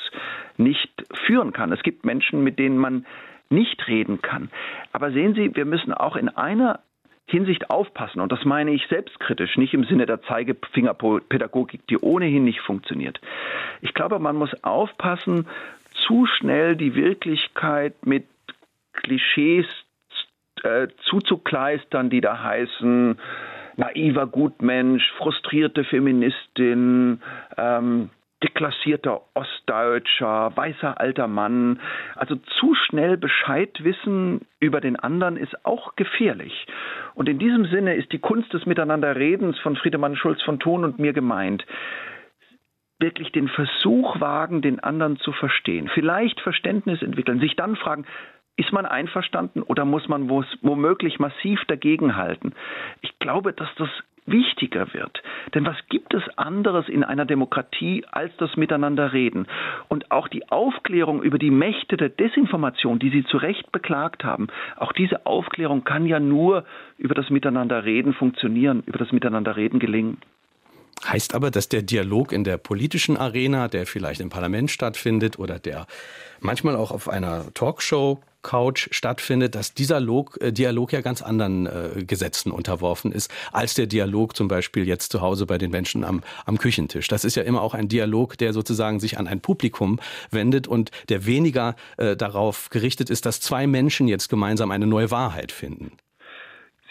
nicht 0.58 0.91
führen 1.25 1.54
kann. 1.54 1.71
Es 1.71 1.84
gibt 1.84 2.06
Menschen, 2.06 2.43
mit 2.43 2.60
denen 2.60 2.77
man 2.77 3.06
nicht 3.49 3.88
reden 3.88 4.21
kann. 4.21 4.49
Aber 4.93 5.12
sehen 5.12 5.36
Sie, 5.36 5.56
wir 5.56 5.65
müssen 5.65 5.93
auch 5.93 6.15
in 6.15 6.30
einer 6.30 6.80
Hinsicht 7.27 7.69
aufpassen. 7.69 8.19
Und 8.19 8.32
das 8.32 8.43
meine 8.45 8.71
ich 8.71 8.86
selbstkritisch, 8.88 9.58
nicht 9.58 9.73
im 9.73 9.86
Sinne 9.86 10.06
der 10.06 10.21
Zeigefingerpädagogik, 10.23 11.88
die 11.88 11.97
ohnehin 11.97 12.43
nicht 12.43 12.60
funktioniert. 12.62 13.19
Ich 13.82 13.93
glaube, 13.93 14.19
man 14.19 14.36
muss 14.36 14.51
aufpassen, 14.63 15.47
zu 15.93 16.25
schnell 16.25 16.75
die 16.75 16.95
Wirklichkeit 16.95 18.06
mit 18.06 18.25
Klischees 18.93 19.65
äh, 20.63 20.88
zuzukleistern, 21.04 22.10
die 22.10 22.21
da 22.21 22.41
heißen, 22.43 23.17
naiver 23.78 24.28
Gutmensch, 24.28 25.12
frustrierte 25.17 25.84
Feministin, 25.84 27.21
ähm, 27.58 28.10
deklassierter 28.43 29.21
Ostdeutscher, 29.34 30.52
weißer 30.56 31.00
alter 31.00 31.28
Mann. 31.28 31.80
Also 32.15 32.36
zu 32.36 32.74
schnell 32.74 33.17
Bescheid 33.17 33.84
wissen 33.84 34.41
über 34.60 34.82
den 34.82 34.95
anderen 34.95 35.38
ist 35.38 35.65
auch 35.65 35.95
gefährlich. 35.95 36.65
Und 37.13 37.30
in 37.30 37.39
diesem 37.39 37.65
Sinne 37.65 37.95
ist 37.95 38.12
die 38.12 38.19
Kunst 38.19 38.52
des 38.54 38.65
Miteinanderredens 38.65 39.60
von 39.60 39.76
Friedemann 39.76 40.15
Schulz 40.15 40.41
von 40.41 40.60
Thun 40.60 40.84
und 40.84 41.00
mir 41.00 41.13
gemeint 41.13 41.65
wirklich 43.00 43.32
den 43.32 43.47
Versuch 43.47 44.19
wagen, 44.19 44.62
den 44.62 44.80
anderen 44.80 45.17
zu 45.17 45.32
verstehen, 45.32 45.89
vielleicht 45.91 46.39
Verständnis 46.39 47.02
entwickeln, 47.02 47.39
sich 47.39 47.56
dann 47.56 47.76
fragen, 47.76 48.06
ist 48.58 48.72
man 48.72 48.86
einverstanden 48.86 49.62
oder 49.62 49.86
muss 49.86 50.08
man 50.08 50.30
womöglich 50.30 51.20
massiv 51.20 51.60
dagegenhalten? 51.68 52.54
Ich 53.02 53.18
glaube, 53.20 53.54
dass 53.54 53.70
das 53.78 53.90
wichtiger 54.26 54.94
wird. 54.94 55.22
Denn 55.54 55.66
was 55.66 55.78
gibt 55.90 56.14
es 56.14 56.22
anderes 56.38 56.88
in 56.88 57.04
einer 57.04 57.26
Demokratie 57.26 58.06
als 58.12 58.32
das 58.38 58.56
Miteinanderreden? 58.56 59.48
Und 59.88 60.12
auch 60.12 60.28
die 60.28 60.50
Aufklärung 60.50 61.24
über 61.24 61.40
die 61.40 61.52
Mächte 61.52 61.98
der 61.98 62.10
Desinformation, 62.10 63.00
die 63.00 63.10
Sie 63.10 63.24
zu 63.24 63.38
Recht 63.38 63.72
beklagt 63.72 64.24
haben, 64.24 64.48
auch 64.78 64.94
diese 64.94 65.26
Aufklärung 65.26 65.84
kann 65.84 66.06
ja 66.06 66.20
nur 66.20 66.66
über 66.98 67.16
das 67.16 67.30
Miteinanderreden 67.30 68.14
funktionieren, 68.14 68.84
über 68.86 69.00
das 69.00 69.12
Miteinanderreden 69.12 69.80
gelingen. 69.80 70.18
Heißt 71.04 71.34
aber, 71.34 71.50
dass 71.50 71.68
der 71.68 71.82
Dialog 71.82 72.32
in 72.32 72.44
der 72.44 72.58
politischen 72.58 73.18
Arena, 73.18 73.68
der 73.68 73.88
vielleicht 73.88 74.22
im 74.22 74.30
Parlament 74.30 74.70
stattfindet 74.70 75.40
oder 75.40 75.58
der 75.58 75.88
manchmal 76.42 76.76
auch 76.76 76.92
auf 76.92 77.10
einer 77.10 77.52
Talkshow 77.56 78.22
Couch 78.41 78.88
stattfindet, 78.91 79.56
dass 79.56 79.73
dieser 79.73 79.99
Log, 79.99 80.38
äh, 80.41 80.51
Dialog 80.51 80.93
ja 80.93 81.01
ganz 81.01 81.21
anderen 81.21 81.67
äh, 81.67 82.04
Gesetzen 82.04 82.51
unterworfen 82.51 83.12
ist, 83.12 83.32
als 83.51 83.73
der 83.73 83.88
Dialog 83.88 84.36
zum 84.36 84.47
Beispiel 84.47 84.88
jetzt 84.88 85.12
zu 85.12 85.21
Hause 85.21 85.45
bei 85.45 85.58
den 85.58 85.71
Menschen 85.71 86.04
am, 86.04 86.21
am 86.45 86.58
Küchentisch. 86.58 87.08
Das 87.08 87.25
ist 87.25 87.36
ja 87.36 87.43
immer 87.43 87.62
auch 87.62 87.73
ein 87.73 87.88
Dialog, 87.88 88.38
der 88.38 88.54
sozusagen 88.54 88.99
sich 88.99 89.17
an 89.17 89.27
ein 89.27 89.41
Publikum 89.41 89.99
wendet 90.32 90.67
und 90.67 90.91
der 91.10 91.25
weniger 91.25 91.75
äh, 91.97 92.15
darauf 92.15 92.69
gerichtet 92.69 93.10
ist, 93.10 93.25
dass 93.25 93.41
zwei 93.41 93.67
Menschen 93.67 94.08
jetzt 94.08 94.30
gemeinsam 94.30 94.71
eine 94.71 94.88
neue 94.88 95.12
Wahrheit 95.12 95.51
finden. 95.51 95.91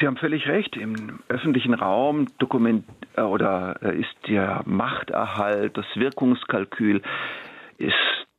Sie 0.00 0.06
haben 0.06 0.16
völlig 0.16 0.46
recht. 0.46 0.76
Im 0.76 1.20
öffentlichen 1.28 1.74
Raum 1.74 2.26
dokument 2.38 2.86
äh, 3.16 3.20
oder 3.20 3.76
äh, 3.82 4.00
ist 4.00 4.14
der 4.28 4.62
Machterhalt, 4.64 5.76
das 5.76 5.84
Wirkungskalkül, 5.94 7.02
ist 7.76 7.94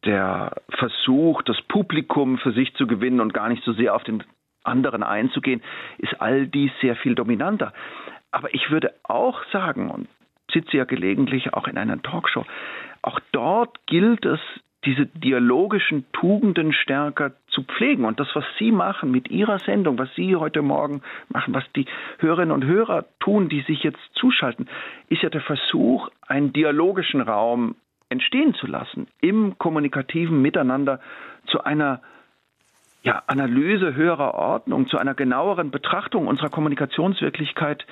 der 0.06 0.56
Versuch, 0.70 1.42
das 1.44 1.62
Publikum 1.64 2.38
für 2.38 2.52
sich 2.52 2.74
zu 2.76 2.88
gewinnen 2.88 3.20
und 3.20 3.34
gar 3.34 3.50
nicht 3.50 3.64
so 3.64 3.74
sehr 3.74 3.96
auf 3.96 4.04
den 4.04 4.24
anderen 4.64 5.04
einzugehen, 5.04 5.62
ist 5.98 6.20
all 6.22 6.48
dies 6.48 6.72
sehr 6.82 6.96
viel 6.96 7.16
dominanter. 7.16 7.74
Aber 8.32 8.54
ich 8.54 8.72
würde 8.72 8.94
auch 9.04 9.44
sagen, 9.52 9.90
und 9.90 10.08
sitze 10.52 10.78
ja 10.78 10.86
gelegentlich 10.86 11.54
auch 11.54 11.68
in 11.68 11.78
einer 11.78 12.02
Talkshow, 12.02 12.46
auch 13.02 13.20
dort 13.32 13.86
gilt 13.88 14.26
es, 14.26 14.40
diese 14.84 15.06
dialogischen 15.06 16.06
Tugenden 16.12 16.74
stärker 16.74 17.34
zu 17.48 17.64
pflegen. 17.64 18.04
Und 18.04 18.20
das, 18.20 18.28
was 18.34 18.46
Sie 18.58 18.72
machen 18.72 19.12
mit 19.12 19.30
Ihrer 19.30 19.60
Sendung, 19.60 20.00
was 20.00 20.10
Sie 20.16 20.36
heute 20.36 20.64
Morgen 20.64 21.04
machen, 21.30 21.54
was 21.54 21.64
die 21.76 21.86
Hörerinnen 22.18 22.52
und 22.52 22.66
Hörer 22.66 23.06
tun, 23.20 23.48
die 23.48 23.62
sich 23.62 23.84
jetzt 23.84 24.02
zuschalten, 24.14 24.68
ist 25.08 25.22
ja 25.22 25.30
der 25.30 25.42
Versuch, 25.42 26.10
einen 26.28 26.52
dialogischen 26.52 27.22
Raum 27.22 27.76
entstehen 28.12 28.54
zu 28.54 28.68
lassen, 28.68 29.08
im 29.22 29.58
kommunikativen 29.58 30.42
Miteinander 30.42 31.00
zu 31.48 31.64
einer 31.64 32.02
ja, 33.04 33.24
Analyse 33.28 33.96
höherer 33.96 34.36
Ordnung, 34.36 34.88
zu 34.88 34.98
einer 34.98 35.16
genaueren 35.16 35.72
Betrachtung 35.72 36.28
unserer 36.28 36.50
Kommunikationswirklichkeit 36.50 37.86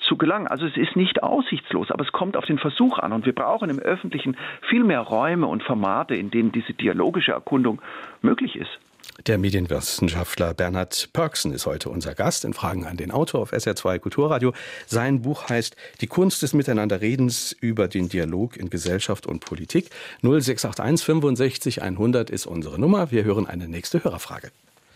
zu 0.00 0.16
gelangen. 0.16 0.48
Also 0.48 0.66
es 0.66 0.76
ist 0.76 0.96
nicht 0.96 1.22
aussichtslos, 1.22 1.90
aber 1.90 2.04
es 2.04 2.12
kommt 2.12 2.36
auf 2.36 2.46
den 2.46 2.58
Versuch 2.58 2.98
an. 2.98 3.12
Und 3.12 3.26
wir 3.26 3.34
brauchen 3.34 3.70
im 3.70 3.78
Öffentlichen 3.78 4.36
viel 4.68 4.82
mehr 4.82 5.00
Räume 5.00 5.46
und 5.46 5.62
Formate, 5.62 6.14
in 6.14 6.30
denen 6.30 6.52
diese 6.52 6.72
dialogische 6.72 7.32
Erkundung 7.32 7.80
möglich 8.22 8.56
ist. 8.56 8.80
Der 9.26 9.36
Medienwissenschaftler 9.36 10.54
Bernhard 10.54 11.10
Pörksen 11.12 11.52
ist 11.52 11.66
heute 11.66 11.90
unser 11.90 12.14
Gast 12.14 12.46
in 12.46 12.54
Fragen 12.54 12.86
an 12.86 12.96
den 12.96 13.10
Autor 13.10 13.42
auf 13.42 13.52
SR2 13.52 13.98
Kulturradio. 13.98 14.52
Sein 14.86 15.20
Buch 15.20 15.50
heißt 15.50 15.76
Die 16.00 16.06
Kunst 16.06 16.40
des 16.40 16.54
Miteinanderredens 16.54 17.52
über 17.60 17.86
den 17.86 18.08
Dialog 18.08 18.56
in 18.56 18.70
Gesellschaft 18.70 19.26
und 19.26 19.44
Politik. 19.44 19.90
0681 20.22 21.04
65 21.04 21.82
100 21.82 22.30
ist 22.30 22.46
unsere 22.46 22.80
Nummer. 22.80 23.10
Wir 23.10 23.24
hören 23.24 23.46
eine 23.46 23.68
nächste 23.68 24.02
Hörerfrage. 24.02 24.52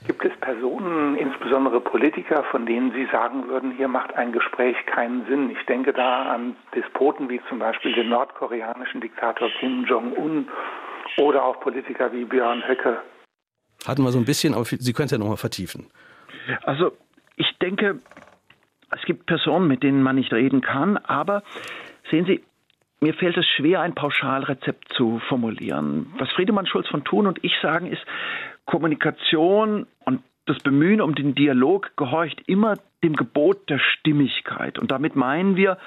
Gibt 0.07 0.25
es 0.25 0.33
Personen, 0.41 1.17
insbesondere 1.17 1.81
Politiker, 1.81 2.45
von 2.45 2.65
denen 2.65 2.93
Sie 2.93 3.07
sagen 3.13 3.47
würden, 3.49 3.73
hier 3.77 3.89
macht 3.89 4.15
ein 4.15 4.33
Gespräch 4.33 4.77
keinen 4.87 5.27
Sinn? 5.27 5.51
Ich 5.51 5.67
denke 5.67 5.93
da 5.93 6.35
an 6.35 6.57
Despoten 6.75 7.29
wie 7.29 7.43
zum 7.51 7.59
Beispiel 7.59 7.93
den 7.93 8.09
nordkoreanischen 8.09 9.03
Diktator 9.03 9.51
Kim 9.61 9.85
Jong-un 9.85 10.49
oder 11.19 11.45
auch 11.45 11.61
Politiker 11.61 12.11
wie 12.13 12.25
Björn 12.25 12.67
Höcke. 12.67 12.99
Hatten 13.87 14.03
wir 14.03 14.13
so 14.13 14.19
ein 14.19 14.25
bisschen, 14.25 14.55
aber 14.55 14.65
Sie 14.65 14.93
können 14.93 15.07
es 15.07 15.13
ja 15.13 15.19
nochmal 15.19 15.37
vertiefen. 15.37 15.87
Also 16.63 16.93
ich 17.37 17.47
denke, 17.61 18.01
es 18.91 19.03
gibt 19.03 19.27
Personen, 19.27 19.69
mit 19.69 19.83
denen 19.83 20.03
man 20.03 20.17
nicht 20.17 20.33
reden 20.33 20.61
kann, 20.61 20.97
aber 20.97 21.43
sehen 22.11 22.27
Sie, 22.27 22.43
mir 23.01 23.15
fällt 23.15 23.37
es 23.37 23.47
schwer, 23.47 23.83
ein 23.83 23.95
Pauschalrezept 23.95 24.95
zu 24.95 25.21
formulieren. 25.29 26.13
Was 26.19 26.31
Friedemann 26.33 26.67
Schulz 26.67 26.89
von 26.89 27.05
Thun 27.05 27.27
und 27.27 27.43
ich 27.45 27.53
sagen, 27.61 27.87
ist, 27.87 28.03
Kommunikation 28.65 29.87
und 30.05 30.23
das 30.47 30.59
Bemühen 30.59 31.01
um 31.01 31.15
den 31.15 31.35
Dialog 31.35 31.97
gehorcht 31.97 32.43
immer 32.47 32.77
dem 33.03 33.15
Gebot 33.15 33.69
der 33.69 33.79
Stimmigkeit. 33.79 34.79
Und 34.79 34.91
damit 34.91 35.17
meinen 35.17 35.57
wir, 35.57 35.79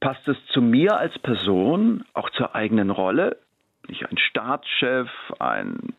passt 0.00 0.26
es 0.28 0.36
zu 0.46 0.60
mir 0.60 0.96
als 0.98 1.18
Person, 1.18 2.04
auch 2.12 2.30
zur 2.30 2.54
eigenen 2.54 2.90
Rolle, 2.90 3.38
bin 3.82 3.94
ich 3.94 4.08
ein 4.08 4.18
Staatschef, 4.18 5.08
ein 5.38 5.94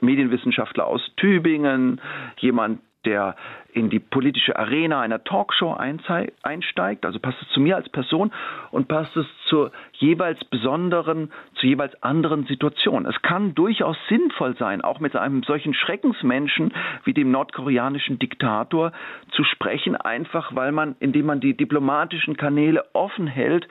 Medienwissenschaftler 0.00 0.86
aus 0.86 1.00
Tübingen, 1.16 2.00
jemand, 2.38 2.80
der 3.04 3.36
in 3.72 3.90
die 3.90 3.98
politische 3.98 4.56
Arena 4.56 5.00
einer 5.00 5.24
Talkshow 5.24 5.74
einsteigt, 5.74 7.04
also 7.04 7.18
passt 7.18 7.42
es 7.42 7.48
zu 7.48 7.60
mir 7.60 7.76
als 7.76 7.88
Person 7.88 8.32
und 8.70 8.88
passt 8.88 9.16
es 9.16 9.26
zur 9.46 9.72
jeweils 9.94 10.42
besonderen, 10.44 11.32
zu 11.56 11.66
jeweils 11.66 12.00
anderen 12.02 12.46
Situation. 12.46 13.04
Es 13.04 13.20
kann 13.22 13.54
durchaus 13.54 13.96
sinnvoll 14.08 14.56
sein, 14.56 14.80
auch 14.80 15.00
mit 15.00 15.16
einem 15.16 15.42
solchen 15.42 15.74
Schreckensmenschen 15.74 16.72
wie 17.04 17.14
dem 17.14 17.30
nordkoreanischen 17.30 18.18
Diktator 18.18 18.92
zu 19.32 19.42
sprechen, 19.44 19.96
einfach 19.96 20.54
weil 20.54 20.72
man, 20.72 20.94
indem 21.00 21.26
man 21.26 21.40
die 21.40 21.56
diplomatischen 21.56 22.36
Kanäle 22.36 22.84
offen 22.92 23.26
hält, 23.26 23.66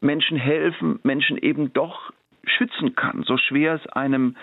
Menschen 0.00 0.36
helfen, 0.36 1.00
Menschen 1.02 1.36
eben 1.36 1.72
doch 1.72 2.12
schützen 2.44 2.94
kann, 2.94 3.24
so 3.24 3.36
schwer 3.36 3.74
es 3.74 3.86
einem 3.88 4.36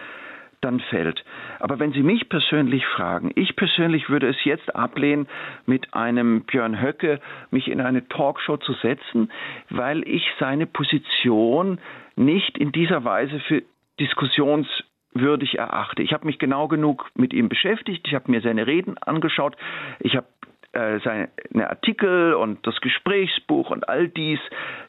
dann 0.65 0.79
fällt. 0.79 1.23
Aber 1.59 1.79
wenn 1.79 1.93
Sie 1.93 2.01
mich 2.01 2.27
persönlich 2.27 2.85
fragen, 2.85 3.31
ich 3.35 3.55
persönlich 3.55 4.09
würde 4.09 4.27
es 4.27 4.43
jetzt 4.43 4.75
ablehnen, 4.75 5.27
mit 5.65 5.93
einem 5.93 6.41
Björn 6.41 6.81
Höcke 6.81 7.19
mich 7.51 7.69
in 7.69 7.79
eine 7.79 8.07
Talkshow 8.07 8.57
zu 8.57 8.73
setzen, 8.73 9.31
weil 9.69 10.05
ich 10.07 10.27
seine 10.39 10.65
Position 10.65 11.79
nicht 12.15 12.57
in 12.57 12.71
dieser 12.71 13.03
Weise 13.05 13.39
für 13.41 13.63
diskussionswürdig 13.99 15.57
erachte. 15.57 16.01
Ich 16.01 16.13
habe 16.13 16.25
mich 16.25 16.39
genau 16.39 16.67
genug 16.67 17.09
mit 17.15 17.33
ihm 17.33 17.47
beschäftigt, 17.47 18.07
ich 18.07 18.15
habe 18.15 18.31
mir 18.31 18.41
seine 18.41 18.65
Reden 18.65 18.97
angeschaut, 18.97 19.55
ich 19.99 20.15
habe 20.15 20.27
äh, 20.75 20.99
seine 21.03 21.69
Artikel 21.69 22.33
und 22.33 22.65
das 22.67 22.79
Gesprächsbuch 22.81 23.69
und 23.69 23.87
all 23.89 24.07
dies 24.07 24.39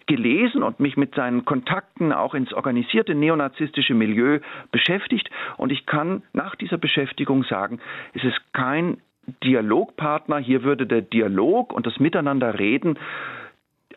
gelesen 0.07 0.62
und 0.62 0.81
mich 0.81 0.96
mit 0.96 1.14
seinen 1.14 1.44
Kontakten 1.44 2.12
auch 2.12 2.35
ins 2.35 2.53
organisierte 2.53 3.14
neonazistische 3.14 3.94
Milieu 3.94 4.40
beschäftigt. 4.72 5.31
Und 5.57 5.72
ich 5.72 5.87
kann 5.87 6.22
nach 6.33 6.57
dieser 6.57 6.79
Beschäftigung 6.79 7.44
sagen, 7.44 7.81
es 8.14 8.25
ist 8.25 8.40
kein 8.53 8.99
Dialogpartner. 9.44 10.38
Hier 10.38 10.62
würde 10.62 10.87
der 10.87 11.03
Dialog 11.03 11.72
und 11.72 11.87
das 11.87 11.99
Miteinanderreden 11.99 12.99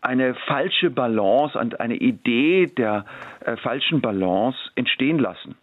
eine 0.02 0.34
falsche 0.34 0.90
Balance 0.90 1.58
und 1.58 1.80
eine 1.80 1.96
Idee 1.96 2.68
der 2.68 3.06
äh, 3.42 3.58
falschen 3.58 4.02
Balance 4.02 4.58
entstehen 4.76 5.20
lassen. 5.20 5.58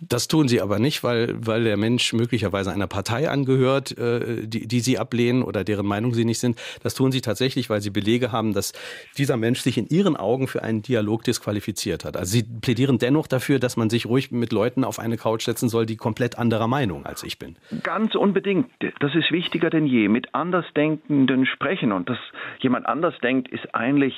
Das 0.00 0.28
tun 0.28 0.48
sie 0.48 0.60
aber 0.60 0.78
nicht, 0.78 1.04
weil, 1.04 1.34
weil 1.38 1.64
der 1.64 1.76
Mensch 1.76 2.12
möglicherweise 2.12 2.72
einer 2.72 2.86
Partei 2.86 3.28
angehört, 3.28 3.96
äh, 3.98 4.46
die, 4.46 4.66
die 4.66 4.80
sie 4.80 4.98
ablehnen 4.98 5.42
oder 5.42 5.64
deren 5.64 5.86
Meinung 5.86 6.14
sie 6.14 6.24
nicht 6.24 6.38
sind. 6.38 6.58
Das 6.82 6.94
tun 6.94 7.12
sie 7.12 7.20
tatsächlich, 7.20 7.68
weil 7.70 7.80
sie 7.80 7.90
Belege 7.90 8.32
haben, 8.32 8.54
dass 8.54 8.72
dieser 9.18 9.36
Mensch 9.36 9.60
sich 9.60 9.76
in 9.76 9.86
ihren 9.88 10.16
Augen 10.16 10.48
für 10.48 10.62
einen 10.62 10.82
Dialog 10.82 11.24
disqualifiziert 11.24 12.04
hat. 12.04 12.16
Also 12.16 12.32
sie 12.32 12.42
plädieren 12.42 12.98
dennoch 12.98 13.26
dafür, 13.26 13.58
dass 13.58 13.76
man 13.76 13.90
sich 13.90 14.06
ruhig 14.06 14.30
mit 14.30 14.52
Leuten 14.52 14.84
auf 14.84 14.98
eine 14.98 15.16
Couch 15.16 15.44
setzen 15.44 15.68
soll, 15.68 15.86
die 15.86 15.96
komplett 15.96 16.38
anderer 16.38 16.66
Meinung 16.66 17.04
als 17.04 17.22
ich 17.22 17.38
bin. 17.38 17.56
Ganz 17.82 18.14
unbedingt. 18.14 18.70
Das 19.00 19.14
ist 19.14 19.30
wichtiger 19.30 19.70
denn 19.70 19.86
je. 19.86 20.08
Mit 20.08 20.34
Andersdenkenden 20.34 21.46
sprechen. 21.46 21.92
Und 21.92 22.08
dass 22.08 22.18
jemand 22.60 22.86
anders 22.86 23.14
denkt, 23.22 23.48
ist 23.48 23.74
eigentlich 23.74 24.14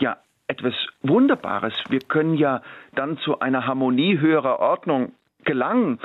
ja 0.00 0.16
etwas 0.48 0.74
Wunderbares. 1.02 1.74
Wir 1.88 2.00
können 2.00 2.34
ja 2.34 2.62
dann 2.94 3.18
zu 3.18 3.38
einer 3.40 3.66
Harmonie 3.66 4.18
höherer 4.18 4.58
Ordnung 4.58 5.12
gelangen, 5.44 6.00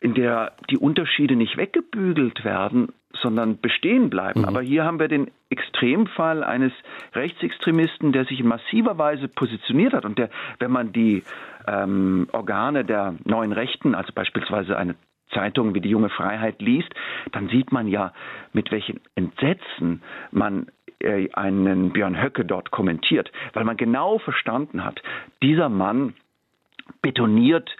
in 0.00 0.14
der 0.14 0.52
die 0.70 0.78
Unterschiede 0.78 1.36
nicht 1.36 1.56
weggebügelt 1.56 2.44
werden, 2.44 2.92
sondern 3.12 3.60
bestehen 3.60 4.10
bleiben. 4.10 4.40
Mhm. 4.40 4.46
Aber 4.46 4.62
hier 4.62 4.84
haben 4.84 4.98
wir 4.98 5.08
den 5.08 5.30
Extremfall 5.50 6.44
eines 6.44 6.72
Rechtsextremisten, 7.14 8.12
der 8.12 8.24
sich 8.24 8.40
in 8.40 8.48
massiver 8.48 8.98
Weise 8.98 9.28
positioniert 9.28 9.92
hat 9.92 10.04
und 10.04 10.18
der, 10.18 10.30
wenn 10.58 10.70
man 10.70 10.92
die 10.92 11.22
ähm, 11.66 12.28
Organe 12.32 12.84
der 12.84 13.14
neuen 13.24 13.52
Rechten, 13.52 13.94
also 13.94 14.12
beispielsweise 14.12 14.76
eine 14.76 14.94
Zeitung 15.32 15.74
wie 15.74 15.80
die 15.80 15.90
Junge 15.90 16.08
Freiheit 16.08 16.60
liest, 16.60 16.88
dann 17.32 17.48
sieht 17.48 17.72
man 17.72 17.86
ja, 17.88 18.12
mit 18.52 18.70
welchen 18.70 19.00
Entsetzen 19.14 20.02
man 20.30 20.68
äh, 21.00 21.30
einen 21.32 21.90
Björn 21.90 22.20
Höcke 22.20 22.44
dort 22.44 22.70
kommentiert, 22.70 23.30
weil 23.52 23.64
man 23.64 23.76
genau 23.76 24.18
verstanden 24.18 24.84
hat, 24.84 25.02
dieser 25.42 25.68
Mann 25.68 26.14
betoniert 27.02 27.76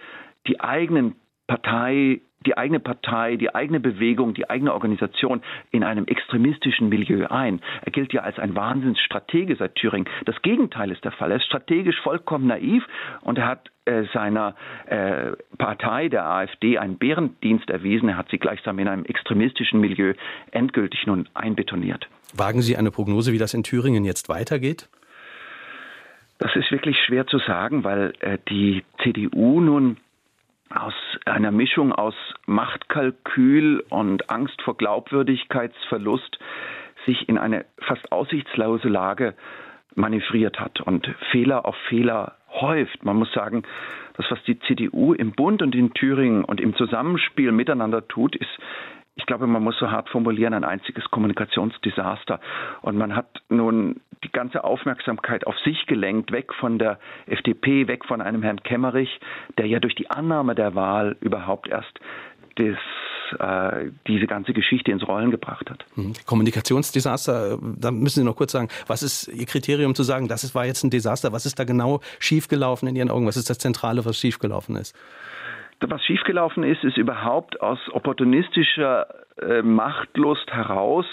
die 0.47 0.61
eigenen 0.61 1.17
Partei, 1.47 2.21
die 2.47 2.57
eigene 2.57 2.79
Partei, 2.79 3.37
die 3.37 3.55
eigene 3.55 3.81
Bewegung, 3.81 4.35
die 4.35 4.49
eigene 4.49 4.73
Organisation 4.73 5.43
in 5.71 5.83
einem 5.83 6.07
extremistischen 6.07 6.89
Milieu 6.89 7.27
ein. 7.27 7.61
Er 7.83 7.91
gilt 7.91 8.13
ja 8.13 8.23
als 8.23 8.39
ein 8.39 8.55
Wahnsinnsstratege 8.55 9.57
seit 9.57 9.75
Thüringen. 9.75 10.09
Das 10.25 10.41
Gegenteil 10.43 10.91
ist 10.93 11.05
der 11.05 11.13
Fall. 11.13 11.31
Er 11.31 11.39
ist 11.39 11.47
strategisch 11.47 12.01
vollkommen 12.01 12.47
naiv 12.47 12.87
und 13.23 13.39
er 13.39 13.49
hat 13.49 13.71
äh, 13.87 14.05
seiner 14.13 14.55
äh, 14.87 15.33
Partei, 15.59 16.09
der 16.09 16.27
AfD, 16.27 16.79
einen 16.79 16.99
Bärendienst 16.99 17.71
erwiesen. 17.71 18.09
Er 18.09 18.17
hat 18.17 18.29
sie 18.31 18.39
gleichsam 18.39 18.79
in 18.79 18.89
einem 18.89 19.05
extremistischen 19.05 19.81
Milieu 19.81 20.15
endgültig 20.53 21.07
nun 21.07 21.29
einbetoniert. 21.35 22.09
Wagen 22.35 22.63
Sie 22.63 22.77
eine 22.77 22.91
Prognose, 22.91 23.33
wie 23.33 23.39
das 23.39 23.55
in 23.55 23.63
Thüringen 23.63 24.05
jetzt 24.05 24.29
weitergeht? 24.29 24.89
Das 26.39 26.55
ist 26.55 26.71
wirklich 26.71 26.99
schwer 27.05 27.27
zu 27.27 27.39
sagen, 27.39 27.85
weil 27.85 28.13
äh, 28.21 28.39
die 28.49 28.85
CDU 29.03 29.61
nun 29.61 29.97
aus 30.71 30.95
einer 31.25 31.51
Mischung 31.51 31.93
aus 31.93 32.15
Machtkalkül 32.47 33.85
und 33.89 34.31
Angst 34.31 34.61
vor 34.63 34.77
Glaubwürdigkeitsverlust 34.77 36.39
sich 37.07 37.29
in 37.29 37.39
eine 37.39 37.65
fast 37.79 38.13
aussichtslose 38.13 38.89
Lage 38.89 39.35
manövriert 39.95 40.61
hat 40.61 40.81
und 40.81 41.09
Fehler 41.31 41.65
auf 41.65 41.77
Fehler 41.89 42.37
häuft. 42.51 43.05
Man 43.05 43.17
muss 43.17 43.33
sagen, 43.33 43.63
das, 44.17 44.27
was 44.31 44.43
die 44.45 44.59
CDU 44.61 45.15
im 45.15 45.33
Bund 45.33 45.63
und 45.63 45.75
in 45.75 45.95
Thüringen 45.95 46.45
und 46.45 46.61
im 46.61 46.75
Zusammenspiel 46.77 47.51
miteinander 47.53 48.07
tut, 48.07 48.37
ist 48.37 48.51
ich 49.19 49.27
glaube, 49.27 49.47
man 49.47 49.63
muss 49.63 49.77
so 49.79 49.91
hart 49.91 50.09
formulieren, 50.09 50.55
ein 50.55 50.65
einziges 50.65 51.05
Kommunikationsdesaster. 51.11 52.41
Und 52.83 52.97
man 52.97 53.15
hat 53.17 53.43
nun 53.49 54.01
die 54.25 54.31
ganze 54.31 54.65
Aufmerksamkeit 54.65 55.47
auf 55.47 55.59
sich 55.65 55.87
gelenkt, 55.87 56.33
weg 56.33 56.55
von 56.55 56.79
der 56.79 56.99
FDP, 57.27 57.89
weg 57.89 58.05
von 58.05 58.21
einem 58.21 58.43
Herrn 58.43 58.63
Kemmerich, 58.63 59.21
der 59.59 59.67
ja 59.67 59.81
durch 59.81 59.97
die 59.97 60.09
Annahme 60.09 60.55
der 60.55 60.75
Wahl 60.75 61.17
überhaupt 61.21 61.69
erst 61.69 61.99
das 62.55 62.77
äh, 63.39 63.91
diese 64.07 64.27
ganze 64.27 64.53
Geschichte 64.53 64.91
ins 64.91 65.07
Rollen 65.07 65.31
gebracht 65.31 65.69
hat. 65.69 65.85
Mhm. 65.97 66.15
Kommunikationsdesaster, 66.25 67.59
da 67.61 67.91
müssen 67.91 68.21
Sie 68.21 68.25
noch 68.25 68.37
kurz 68.37 68.53
sagen, 68.53 68.69
was 68.87 69.03
ist 69.03 69.29
Ihr 69.29 69.47
Kriterium 69.47 69.95
zu 69.95 70.03
sagen, 70.03 70.29
das 70.29 70.55
war 70.55 70.65
jetzt 70.65 70.83
ein 70.85 70.91
Desaster, 70.91 71.33
was 71.33 71.45
ist 71.45 71.59
da 71.59 71.65
genau 71.65 72.01
schiefgelaufen 72.21 72.89
in 72.89 72.97
Ihren 72.97 73.11
Augen, 73.11 73.27
was 73.27 73.37
ist 73.37 73.51
das 73.51 73.59
Zentrale, 73.59 74.05
was 74.05 74.17
schiefgelaufen 74.17 74.77
ist? 74.77 74.97
Was 75.81 76.05
schiefgelaufen 76.05 76.65
ist, 76.65 76.83
ist 76.83 76.97
überhaupt 76.97 77.61
aus 77.61 77.79
opportunistischer 77.93 79.07
äh, 79.41 79.63
Machtlust 79.63 80.51
heraus 80.51 81.07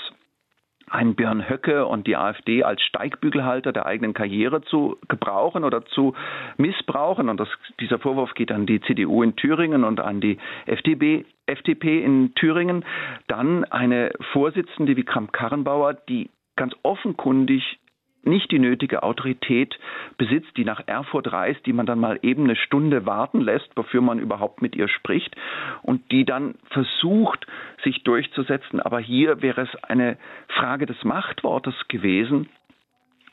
einen 0.90 1.16
Björn 1.16 1.50
Höcke 1.50 1.86
und 1.86 2.06
die 2.08 2.16
AfD 2.16 2.64
als 2.64 2.82
Steigbügelhalter 2.84 3.74
der 3.74 3.86
eigenen 3.86 4.14
Karriere 4.14 4.62
zu 4.62 4.98
gebrauchen 5.08 5.64
oder 5.64 5.86
zu 5.86 6.14
missbrauchen. 6.58 7.30
Und 7.30 7.40
das, 7.40 7.50
dieser 7.80 8.00
Vorwurf 8.00 8.34
geht 8.36 8.52
an 8.52 8.66
die 8.66 8.82
CDU 8.82 9.24
in 9.24 9.36
Thüringen 9.36 9.84
und 9.84 10.00
an 10.00 10.22
die 10.22 10.38
FDP, 10.66 11.26
FDP 11.48 12.04
in 12.04 12.34
Thüringen. 12.36 12.86
Dann 13.28 13.64
eine 13.66 14.12
Vorsitzende 14.32 14.96
wie 14.96 15.04
Kramp-Karrenbauer, 15.04 15.96
die 16.08 16.30
ganz 16.56 16.76
offenkundig 16.84 17.80
nicht 18.26 18.52
die 18.52 18.60
nötige 18.60 19.04
Autorität 19.04 19.78
besitzt, 20.18 20.56
die 20.58 20.66
nach 20.66 20.82
Erfurt 20.88 21.32
reist, 21.32 21.66
die 21.66 21.74
man 21.74 21.86
dann 21.86 22.00
mal 22.00 22.20
eben 22.22 22.46
eine 22.46 22.56
Stunde 22.56 23.06
warten 23.06 23.42
lässt, 23.42 23.74
bevor 23.76 24.02
man 24.02 24.20
überhaupt 24.20 24.62
mit 24.62 24.76
ihr 24.76 24.88
spricht 24.88 25.36
und 25.82 26.12
die 26.12 26.26
dann 26.26 26.56
versucht, 26.70 27.46
sich 27.84 28.04
durchzusetzen. 28.04 28.80
Aber 28.80 29.00
hier 29.00 29.42
wäre 29.42 29.62
es 29.62 29.84
eine 29.84 30.18
Frage 30.48 30.86
des 30.86 31.04
Machtwortes 31.04 31.76
gewesen, 31.88 32.50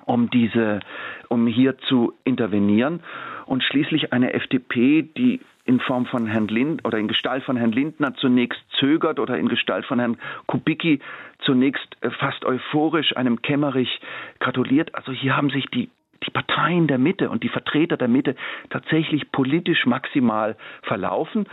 um 0.05 0.31
diese, 0.31 0.81
um 1.29 1.47
hier 1.47 1.79
zu 1.79 2.15
intervenieren 2.25 3.01
und 3.47 3.63
schließlich 3.63 4.13
eine 4.13 4.33
FDP, 4.33 5.03
die 5.03 5.41
in 5.65 5.81
Form 5.81 6.07
von 6.07 6.27
Herrn 6.27 6.49
Lind 6.49 6.85
oder 6.85 6.99
in 6.99 7.09
Gestalt 7.09 7.45
von 7.45 7.57
Herrn 7.57 7.73
Lindner 7.73 8.15
zunächst 8.15 8.61
zögert 8.79 9.21
oder 9.21 9.39
in 9.39 9.49
Gestalt 9.49 9.87
von 9.87 9.99
Herrn 9.99 10.19
Kubicki 10.47 11.01
zunächst 11.41 11.97
äh, 12.01 12.11
fast 12.11 12.45
euphorisch 12.45 13.17
einem 13.17 13.43
Kämmerich 13.43 14.01
gratuliert. 14.41 14.95
Also 14.95 15.13
hier 15.13 15.37
haben 15.37 15.51
sich 15.51 15.67
die 15.67 15.89
die 16.27 16.31
Parteien 16.31 16.87
der 16.87 16.99
Mitte 16.99 17.31
und 17.31 17.43
die 17.43 17.49
Vertreter 17.49 17.97
der 17.97 18.09
Mitte 18.09 18.37
tatsächlich 18.71 19.33
politisch 19.33 19.87
maximal 19.87 20.57
verlaufen. 20.83 21.47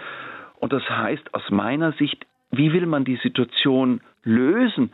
Und 0.60 0.74
das 0.74 0.88
heißt 0.88 1.34
aus 1.34 1.50
meiner 1.50 1.94
Sicht, 1.94 2.26
wie 2.52 2.74
will 2.74 2.86
man 2.86 3.04
die 3.04 3.18
Situation 3.18 4.02
lösen, 4.24 4.92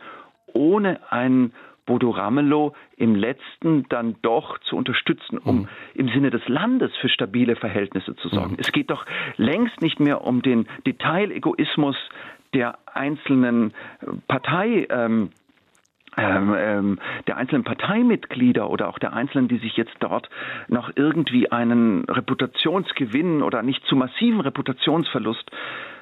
ohne 0.52 1.00
einen 1.10 1.52
Bodo 1.86 2.10
Ramelow 2.10 2.74
im 2.96 3.14
letzten 3.14 3.88
dann 3.88 4.16
doch 4.22 4.58
zu 4.60 4.76
unterstützen, 4.76 5.38
um 5.38 5.60
mhm. 5.60 5.68
im 5.94 6.08
Sinne 6.08 6.30
des 6.30 6.46
Landes 6.48 6.94
für 7.00 7.08
stabile 7.08 7.56
Verhältnisse 7.56 8.16
zu 8.16 8.28
sorgen. 8.28 8.52
Mhm. 8.52 8.58
Es 8.60 8.72
geht 8.72 8.90
doch 8.90 9.06
längst 9.36 9.80
nicht 9.80 10.00
mehr 10.00 10.22
um 10.22 10.42
den 10.42 10.66
Detailegoismus 10.86 11.96
der 12.52 12.78
einzelnen 12.92 13.72
Partei. 14.28 14.86
Ähm, 14.90 15.30
ähm, 16.18 16.54
ähm, 16.56 16.98
der 17.26 17.36
einzelnen 17.36 17.62
Parteimitglieder 17.62 18.70
oder 18.70 18.88
auch 18.88 18.98
der 18.98 19.12
Einzelnen, 19.12 19.48
die 19.48 19.58
sich 19.58 19.76
jetzt 19.76 19.94
dort 20.00 20.30
noch 20.66 20.90
irgendwie 20.94 21.52
einen 21.52 22.04
Reputationsgewinn 22.04 23.42
oder 23.42 23.62
nicht 23.62 23.84
zu 23.84 23.96
massiven 23.96 24.40
Reputationsverlust 24.40 25.50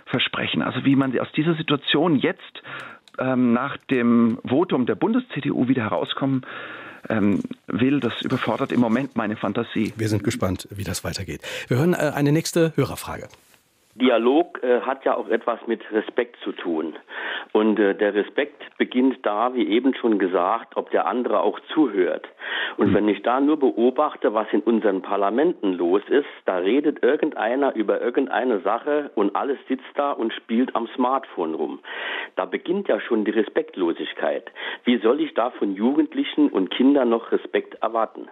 versprechen. 0.06 0.62
Also 0.62 0.84
wie 0.84 0.94
man 0.94 1.18
aus 1.18 1.32
dieser 1.32 1.54
Situation 1.54 2.16
jetzt 2.16 2.62
ähm, 3.18 3.52
nach 3.52 3.76
dem 3.76 4.38
Votum 4.44 4.86
der 4.86 4.94
Bundes-CDU 4.94 5.68
wieder 5.68 5.82
herauskommen 5.82 6.44
ähm, 7.08 7.42
will, 7.66 8.00
das 8.00 8.22
überfordert 8.22 8.72
im 8.72 8.80
Moment 8.80 9.16
meine 9.16 9.36
Fantasie. 9.36 9.92
Wir 9.96 10.08
sind 10.08 10.24
gespannt, 10.24 10.68
wie 10.70 10.84
das 10.84 11.04
weitergeht. 11.04 11.40
Wir 11.68 11.78
hören 11.78 11.94
äh, 11.94 12.12
eine 12.14 12.32
nächste 12.32 12.72
Hörerfrage. 12.76 13.28
Dialog 13.94 14.60
äh, 14.62 14.80
hat 14.80 15.04
ja 15.04 15.14
auch 15.14 15.28
etwas 15.28 15.60
mit 15.66 15.80
Respekt 15.92 16.36
zu 16.42 16.52
tun. 16.52 16.96
Und 17.56 17.78
äh, 17.78 17.94
der 17.94 18.14
Respekt 18.14 18.64
beginnt 18.78 19.24
da, 19.24 19.54
wie 19.54 19.68
eben 19.68 19.94
schon 19.94 20.18
gesagt, 20.18 20.76
ob 20.76 20.90
der 20.90 21.06
andere 21.06 21.38
auch 21.38 21.60
zuhört. 21.72 22.26
Und 22.78 22.92
wenn 22.92 23.08
ich 23.08 23.22
da 23.22 23.38
nur 23.38 23.60
beobachte, 23.60 24.34
was 24.34 24.48
in 24.50 24.60
unseren 24.60 25.02
Parlamenten 25.02 25.72
los 25.72 26.02
ist, 26.08 26.26
da 26.46 26.56
redet 26.56 27.04
irgendeiner 27.04 27.76
über 27.76 28.00
irgendeine 28.00 28.58
Sache 28.62 29.12
und 29.14 29.36
alles 29.36 29.58
sitzt 29.68 29.84
da 29.94 30.10
und 30.10 30.32
spielt 30.32 30.74
am 30.74 30.88
Smartphone 30.96 31.54
rum. 31.54 31.78
Da 32.34 32.44
beginnt 32.44 32.88
ja 32.88 33.00
schon 33.00 33.24
die 33.24 33.30
Respektlosigkeit. 33.30 34.50
Wie 34.82 34.98
soll 34.98 35.20
ich 35.20 35.32
da 35.34 35.50
von 35.50 35.76
Jugendlichen 35.76 36.48
und 36.48 36.72
Kindern 36.72 37.10
noch 37.10 37.30
Respekt 37.30 37.76
erwarten? 37.80 38.28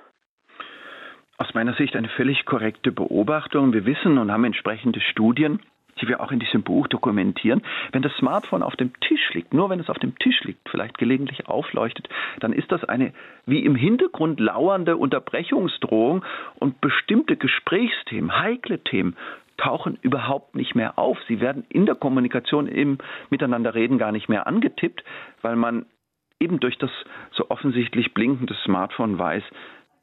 aus 1.38 1.54
meiner 1.54 1.74
Sicht 1.74 1.96
eine 1.96 2.08
völlig 2.08 2.44
korrekte 2.44 2.92
Beobachtung. 2.92 3.72
Wir 3.72 3.84
wissen 3.84 4.18
und 4.18 4.30
haben 4.30 4.44
entsprechende 4.44 5.00
Studien, 5.00 5.58
die 6.00 6.08
wir 6.08 6.20
auch 6.20 6.32
in 6.32 6.40
diesem 6.40 6.62
Buch 6.62 6.88
dokumentieren. 6.88 7.62
Wenn 7.92 8.02
das 8.02 8.12
Smartphone 8.16 8.62
auf 8.62 8.76
dem 8.76 8.92
Tisch 9.00 9.32
liegt, 9.34 9.54
nur 9.54 9.70
wenn 9.70 9.80
es 9.80 9.90
auf 9.90 9.98
dem 9.98 10.18
Tisch 10.18 10.42
liegt, 10.44 10.68
vielleicht 10.68 10.98
gelegentlich 10.98 11.48
aufleuchtet, 11.48 12.08
dann 12.40 12.52
ist 12.52 12.70
das 12.72 12.84
eine 12.84 13.12
wie 13.46 13.64
im 13.64 13.74
Hintergrund 13.74 14.40
lauernde 14.40 14.96
Unterbrechungsdrohung 14.96 16.24
und 16.58 16.80
bestimmte 16.80 17.36
Gesprächsthemen, 17.36 18.38
heikle 18.38 18.78
Themen 18.82 19.16
tauchen 19.58 19.98
überhaupt 20.00 20.54
nicht 20.56 20.74
mehr 20.74 20.98
auf. 20.98 21.18
Sie 21.28 21.40
werden 21.40 21.64
in 21.68 21.86
der 21.86 21.94
Kommunikation 21.94 22.66
im 22.66 22.98
Miteinanderreden 23.30 23.98
gar 23.98 24.10
nicht 24.10 24.28
mehr 24.28 24.46
angetippt, 24.46 25.04
weil 25.42 25.56
man 25.56 25.86
eben 26.40 26.58
durch 26.58 26.78
das 26.78 26.90
so 27.30 27.50
offensichtlich 27.50 28.14
blinkende 28.14 28.54
Smartphone 28.64 29.18
weiß, 29.18 29.44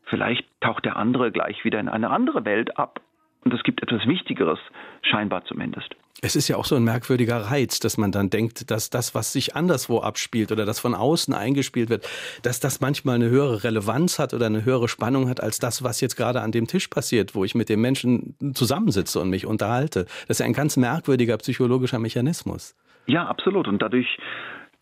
Vielleicht 0.09 0.45
taucht 0.59 0.85
der 0.85 0.97
andere 0.97 1.31
gleich 1.31 1.63
wieder 1.63 1.79
in 1.79 1.87
eine 1.87 2.09
andere 2.09 2.43
Welt 2.43 2.77
ab 2.77 2.99
und 3.43 3.53
es 3.53 3.63
gibt 3.63 3.81
etwas 3.81 4.05
Wichtigeres, 4.07 4.59
scheinbar 5.01 5.45
zumindest. 5.45 5.95
Es 6.21 6.35
ist 6.35 6.49
ja 6.49 6.57
auch 6.57 6.65
so 6.65 6.75
ein 6.75 6.83
merkwürdiger 6.83 7.37
Reiz, 7.37 7.79
dass 7.79 7.97
man 7.97 8.11
dann 8.11 8.29
denkt, 8.29 8.69
dass 8.71 8.89
das, 8.89 9.15
was 9.15 9.31
sich 9.31 9.55
anderswo 9.55 10.01
abspielt 10.01 10.51
oder 10.51 10.65
das 10.65 10.79
von 10.79 10.93
außen 10.93 11.33
eingespielt 11.33 11.89
wird, 11.89 12.09
dass 12.43 12.59
das 12.59 12.81
manchmal 12.81 13.15
eine 13.15 13.29
höhere 13.29 13.63
Relevanz 13.63 14.19
hat 14.19 14.33
oder 14.33 14.47
eine 14.47 14.65
höhere 14.65 14.89
Spannung 14.89 15.29
hat 15.29 15.41
als 15.41 15.59
das, 15.59 15.81
was 15.81 16.01
jetzt 16.01 16.17
gerade 16.17 16.41
an 16.41 16.51
dem 16.51 16.67
Tisch 16.67 16.89
passiert, 16.89 17.35
wo 17.35 17.45
ich 17.45 17.55
mit 17.55 17.69
dem 17.69 17.79
Menschen 17.79 18.35
zusammensitze 18.53 19.21
und 19.21 19.29
mich 19.29 19.45
unterhalte. 19.45 20.05
Das 20.27 20.31
ist 20.31 20.39
ja 20.39 20.45
ein 20.45 20.53
ganz 20.53 20.75
merkwürdiger 20.75 21.37
psychologischer 21.37 21.99
Mechanismus. 21.99 22.75
Ja, 23.07 23.25
absolut. 23.25 23.69
Und 23.69 23.81
dadurch 23.81 24.17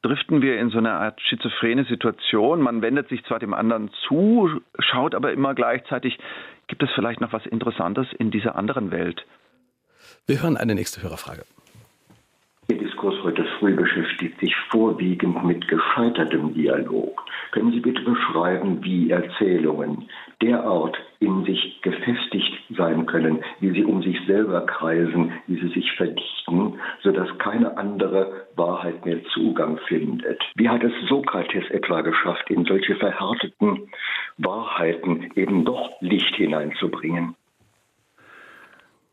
driften 0.01 0.41
wir 0.41 0.59
in 0.59 0.69
so 0.69 0.79
eine 0.79 0.93
Art 0.93 1.21
schizophrene 1.21 1.85
Situation. 1.85 2.61
Man 2.61 2.81
wendet 2.81 3.09
sich 3.09 3.23
zwar 3.25 3.39
dem 3.39 3.53
anderen 3.53 3.91
zu, 4.07 4.49
schaut 4.79 5.13
aber 5.13 5.33
immer 5.33 5.53
gleichzeitig, 5.53 6.17
gibt 6.67 6.83
es 6.83 6.89
vielleicht 6.95 7.21
noch 7.21 7.33
was 7.33 7.45
Interessantes 7.45 8.07
in 8.17 8.31
dieser 8.31 8.55
anderen 8.55 8.91
Welt? 8.91 9.25
Wir 10.25 10.41
hören 10.41 10.57
eine 10.57 10.75
nächste 10.75 11.01
Hörerfrage. 11.01 11.43
Diskurs 13.07 13.23
heute 13.23 13.45
früh 13.59 13.73
beschäftigt 13.73 14.39
sich 14.39 14.53
vorwiegend 14.69 15.45
mit 15.45 15.65
gescheitertem 15.67 16.53
Dialog. 16.53 17.23
Können 17.51 17.71
Sie 17.71 17.79
bitte 17.79 18.01
beschreiben, 18.01 18.83
wie 18.83 19.11
Erzählungen 19.11 20.09
derart 20.41 20.97
in 21.19 21.45
sich 21.45 21.81
gefestigt 21.81 22.53
sein 22.75 23.05
können, 23.05 23.43
wie 23.61 23.71
sie 23.71 23.85
um 23.85 24.03
sich 24.03 24.19
selber 24.27 24.65
kreisen, 24.65 25.31
wie 25.47 25.55
sie 25.55 25.69
sich 25.69 25.91
verdichten, 25.93 26.79
sodass 27.01 27.29
keine 27.37 27.77
andere 27.77 28.47
Wahrheit 28.55 29.05
mehr 29.05 29.23
Zugang 29.33 29.79
findet? 29.87 30.41
Wie 30.55 30.67
hat 30.67 30.83
es 30.83 30.91
Sokrates 31.07 31.69
etwa 31.69 32.01
geschafft, 32.01 32.49
in 32.49 32.65
solche 32.65 32.95
verhärteten 32.95 33.89
Wahrheiten 34.37 35.31
eben 35.35 35.63
doch 35.63 35.91
Licht 36.01 36.35
hineinzubringen? 36.35 37.35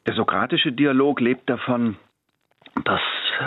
Der 0.06 0.14
sokratische 0.14 0.72
Dialog 0.72 1.20
lebt 1.20 1.48
davon, 1.48 1.96
dass 2.84 3.00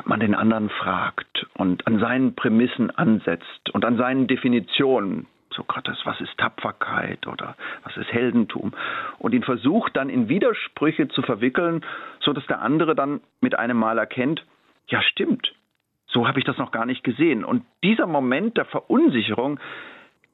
man 0.05 0.19
den 0.19 0.35
anderen 0.35 0.69
fragt 0.69 1.47
und 1.55 1.85
an 1.87 1.99
seinen 1.99 2.35
Prämissen 2.35 2.91
ansetzt 2.91 3.69
und 3.73 3.85
an 3.85 3.97
seinen 3.97 4.27
Definitionen. 4.27 5.27
Sokrates, 5.51 5.97
was 6.03 6.21
ist 6.21 6.37
Tapferkeit 6.37 7.25
oder 7.25 7.55
was 7.83 7.97
ist 7.97 8.11
Heldentum? 8.13 8.73
Und 9.17 9.33
ihn 9.33 9.43
versucht 9.43 9.95
dann 9.95 10.09
in 10.09 10.29
Widersprüche 10.29 11.07
zu 11.07 11.21
verwickeln, 11.23 11.83
so 12.19 12.31
dass 12.33 12.45
der 12.45 12.61
andere 12.61 12.95
dann 12.95 13.21
mit 13.41 13.57
einem 13.57 13.77
Mal 13.77 13.97
erkennt, 13.97 14.45
ja 14.87 15.01
stimmt, 15.01 15.53
so 16.07 16.27
habe 16.27 16.39
ich 16.39 16.45
das 16.45 16.57
noch 16.57 16.71
gar 16.71 16.85
nicht 16.85 17.03
gesehen. 17.03 17.43
Und 17.43 17.63
dieser 17.83 18.07
Moment 18.07 18.57
der 18.57 18.65
Verunsicherung 18.65 19.59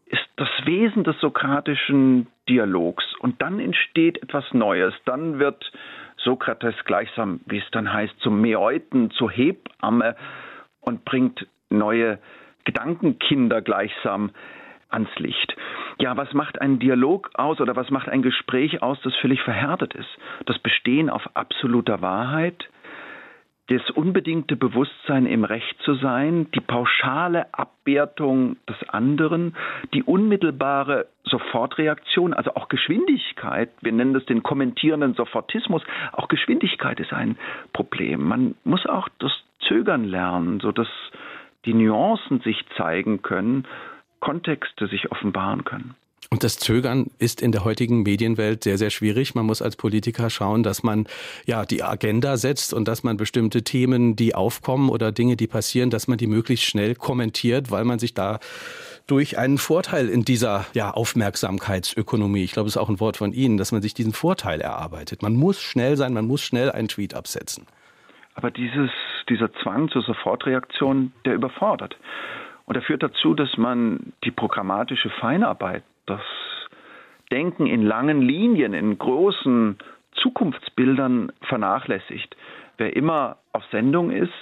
ist 0.06 0.28
das 0.36 0.50
Wesen 0.66 1.04
des 1.04 1.20
sokratischen 1.20 2.28
Dialogs. 2.48 3.04
Und 3.20 3.42
dann 3.42 3.60
entsteht 3.60 4.22
etwas 4.22 4.46
Neues. 4.54 4.94
Dann 5.06 5.40
wird 5.40 5.72
Sokrates 6.24 6.76
gleichsam, 6.86 7.42
wie 7.46 7.60
es 7.60 7.72
dann 7.72 7.92
heißt, 7.92 8.20
zum 8.20 8.42
Meeuten, 8.42 9.12
zur 9.12 9.32
Hebamme 9.32 10.16
und 10.82 11.06
bringt 11.06 11.48
neue 11.70 12.20
Gedankenkinder 12.66 13.62
gleichsam 13.62 14.32
ans 14.90 15.10
Licht. 15.18 15.56
Ja, 16.00 16.16
was 16.16 16.34
macht 16.34 16.62
ein 16.62 16.80
Dialog 16.80 17.32
aus 17.34 17.60
oder 17.60 17.76
was 17.76 17.90
macht 17.90 18.10
ein 18.10 18.22
Gespräch 18.22 18.82
aus, 18.82 19.00
das 19.04 19.16
völlig 19.16 19.42
verhärtet 19.42 19.94
ist? 19.96 20.10
Das 20.46 20.60
Bestehen 20.60 21.10
auf 21.10 21.36
absoluter 21.36 22.02
Wahrheit, 22.02 22.70
das 23.68 23.90
unbedingte 23.92 24.58
Bewusstsein 24.58 25.26
im 25.26 25.46
Recht 25.46 25.80
zu 25.84 25.94
sein, 25.96 26.48
die 26.54 26.60
pauschale 26.60 27.54
Abwertung 27.54 28.58
des 28.68 28.90
anderen, 28.90 29.56
die 29.94 30.04
unmittelbare 30.04 31.08
Sofortreaktion, 31.24 32.34
also 32.34 32.56
auch 32.56 32.68
Geschwindigkeit, 32.68 33.70
wir 33.82 33.94
nennen 33.94 34.14
das 34.14 34.26
den 34.26 34.44
kommentierenden 34.44 35.14
Sofortismus, 35.14 35.82
auch 36.12 36.28
Geschwindigkeit 36.28 37.00
ist 37.00 37.14
ein 37.14 37.38
Problem. 37.72 38.28
Man 38.28 38.56
muss 38.66 38.86
auch 38.86 39.08
das 39.20 39.32
Zögern 39.68 40.04
lernen, 40.04 40.60
sodass 40.60 40.90
die 41.66 41.74
Nuancen 41.74 42.42
sich 42.42 42.66
zeigen 42.76 43.22
können, 43.22 43.66
Kontexte 44.20 44.88
sich 44.88 45.12
offenbaren 45.12 45.64
können. 45.64 45.96
Und 46.34 46.44
das 46.44 46.58
Zögern 46.58 47.12
ist 47.20 47.44
in 47.44 47.52
der 47.52 47.64
heutigen 47.64 48.02
Medienwelt 48.02 48.64
sehr, 48.64 48.80
sehr 48.80 48.90
schwierig. 48.90 49.36
Man 49.36 49.46
muss 49.46 49.62
als 49.62 49.76
Politiker 49.76 50.32
schauen, 50.32 50.64
dass 50.64 50.82
man 50.82 51.06
ja 51.46 51.64
die 51.64 51.84
Agenda 51.84 52.38
setzt 52.38 52.74
und 52.74 52.88
dass 52.88 53.04
man 53.04 53.18
bestimmte 53.18 53.62
Themen, 53.62 54.16
die 54.16 54.34
aufkommen 54.34 54.90
oder 54.90 55.12
Dinge, 55.12 55.36
die 55.36 55.46
passieren, 55.46 55.92
dass 55.92 56.08
man 56.08 56.18
die 56.18 56.26
möglichst 56.26 56.66
schnell 56.66 56.96
kommentiert, 56.96 57.70
weil 57.70 57.86
man 57.86 58.00
sich 58.00 58.16
da 58.16 58.40
durch 59.06 59.38
einen 59.38 59.60
Vorteil 59.60 60.10
in 60.10 60.26
dieser 60.26 60.66
ja, 60.74 60.90
Aufmerksamkeitsökonomie, 60.90 62.44
ich 62.44 62.54
glaube, 62.54 62.68
es 62.68 62.78
ist 62.78 62.82
auch 62.82 62.90
ein 62.90 63.00
Wort 63.00 63.18
von 63.18 63.32
Ihnen, 63.32 63.58
dass 63.58 63.72
man 63.72 63.84
sich 63.84 63.94
diesen 63.94 64.14
Vorteil 64.14 64.60
erarbeitet. 64.60 65.22
Man 65.22 65.36
muss 65.36 65.62
schnell 65.62 65.98
sein, 65.98 66.14
man 66.14 66.26
muss 66.26 66.42
schnell 66.42 66.72
einen 66.72 66.88
Tweet 66.88 67.14
absetzen. 67.14 67.68
Aber 68.34 68.50
dieses, 68.50 68.90
dieser 69.30 69.54
Zwang 69.62 69.88
zur 69.90 70.02
Sofortreaktion, 70.02 71.12
der 71.26 71.36
überfordert. 71.36 71.96
Und 72.66 72.76
er 72.76 72.82
führt 72.82 73.04
dazu, 73.04 73.36
dass 73.36 73.56
man 73.56 74.14
die 74.24 74.32
programmatische 74.32 75.12
Feinarbeit 75.12 75.84
das 76.06 76.22
Denken 77.32 77.68
in 77.68 77.82
langen 77.82 78.22
Linien, 78.22 78.74
in 78.74 78.98
großen 78.98 79.78
Zukunftsbildern 80.14 81.32
vernachlässigt. 81.42 82.36
Wer 82.78 82.96
immer 82.96 83.38
auf 83.52 83.64
Sendung 83.72 84.12
ist, 84.12 84.34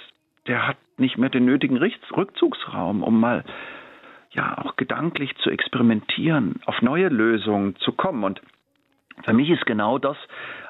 der 0.46 0.66
hat 0.66 0.76
nicht 0.98 1.18
mehr 1.18 1.30
den 1.30 1.44
nötigen 1.44 1.76
Rückzugsraum, 1.76 3.02
um 3.02 3.20
mal 3.20 3.44
ja 4.30 4.58
auch 4.58 4.76
gedanklich 4.76 5.36
zu 5.38 5.50
experimentieren, 5.50 6.60
auf 6.64 6.80
neue 6.82 7.08
Lösungen 7.08 7.76
zu 7.76 7.92
kommen. 7.92 8.24
Und 8.24 8.40
für 9.24 9.32
mich 9.32 9.50
ist 9.50 9.66
genau 9.66 9.98
das 9.98 10.16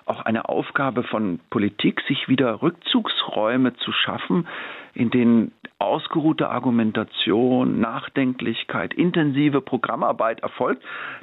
auch 0.05 0.21
eine 0.21 0.49
Aufgabe 0.49 1.05
von 1.05 1.41
Politik, 1.51 2.01
sich 2.09 2.29
wieder 2.29 2.61
Rückzugsräume 2.61 3.75
zu 3.77 3.93
schaffen, 3.93 4.49
in 4.95 5.11
denen 5.11 5.53
ausgeruhte 5.83 6.49
Argumentation, 6.49 7.81
Nachdenklichkeit, 7.81 8.95
intensive 8.95 9.61
Programmarbeit 9.61 10.41
erfolgt, 10.41 10.83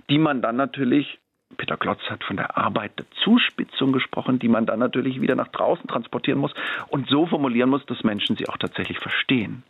die 0.10 0.18
man 0.18 0.42
dann 0.42 0.56
natürlich 0.56 1.20
Peter 1.58 1.78
Klotz 1.78 2.02
hat 2.10 2.24
von 2.24 2.38
der 2.38 2.58
Arbeit 2.58 3.00
der 3.00 3.06
Zuspitzung 3.24 3.92
gesprochen, 3.92 4.40
die 4.40 4.48
man 4.48 4.66
dann 4.66 4.80
natürlich 4.80 5.20
wieder 5.20 5.36
nach 5.36 5.48
draußen 5.48 5.88
transportieren 5.88 6.40
muss 6.40 6.54
und 6.90 7.10
so 7.10 7.26
formulieren 7.26 7.70
muss, 7.70 7.86
dass 7.88 8.04
Menschen 8.04 8.36
sie 8.36 8.48
auch 8.48 8.58
tatsächlich 8.58 9.00
verstehen. 9.00 9.64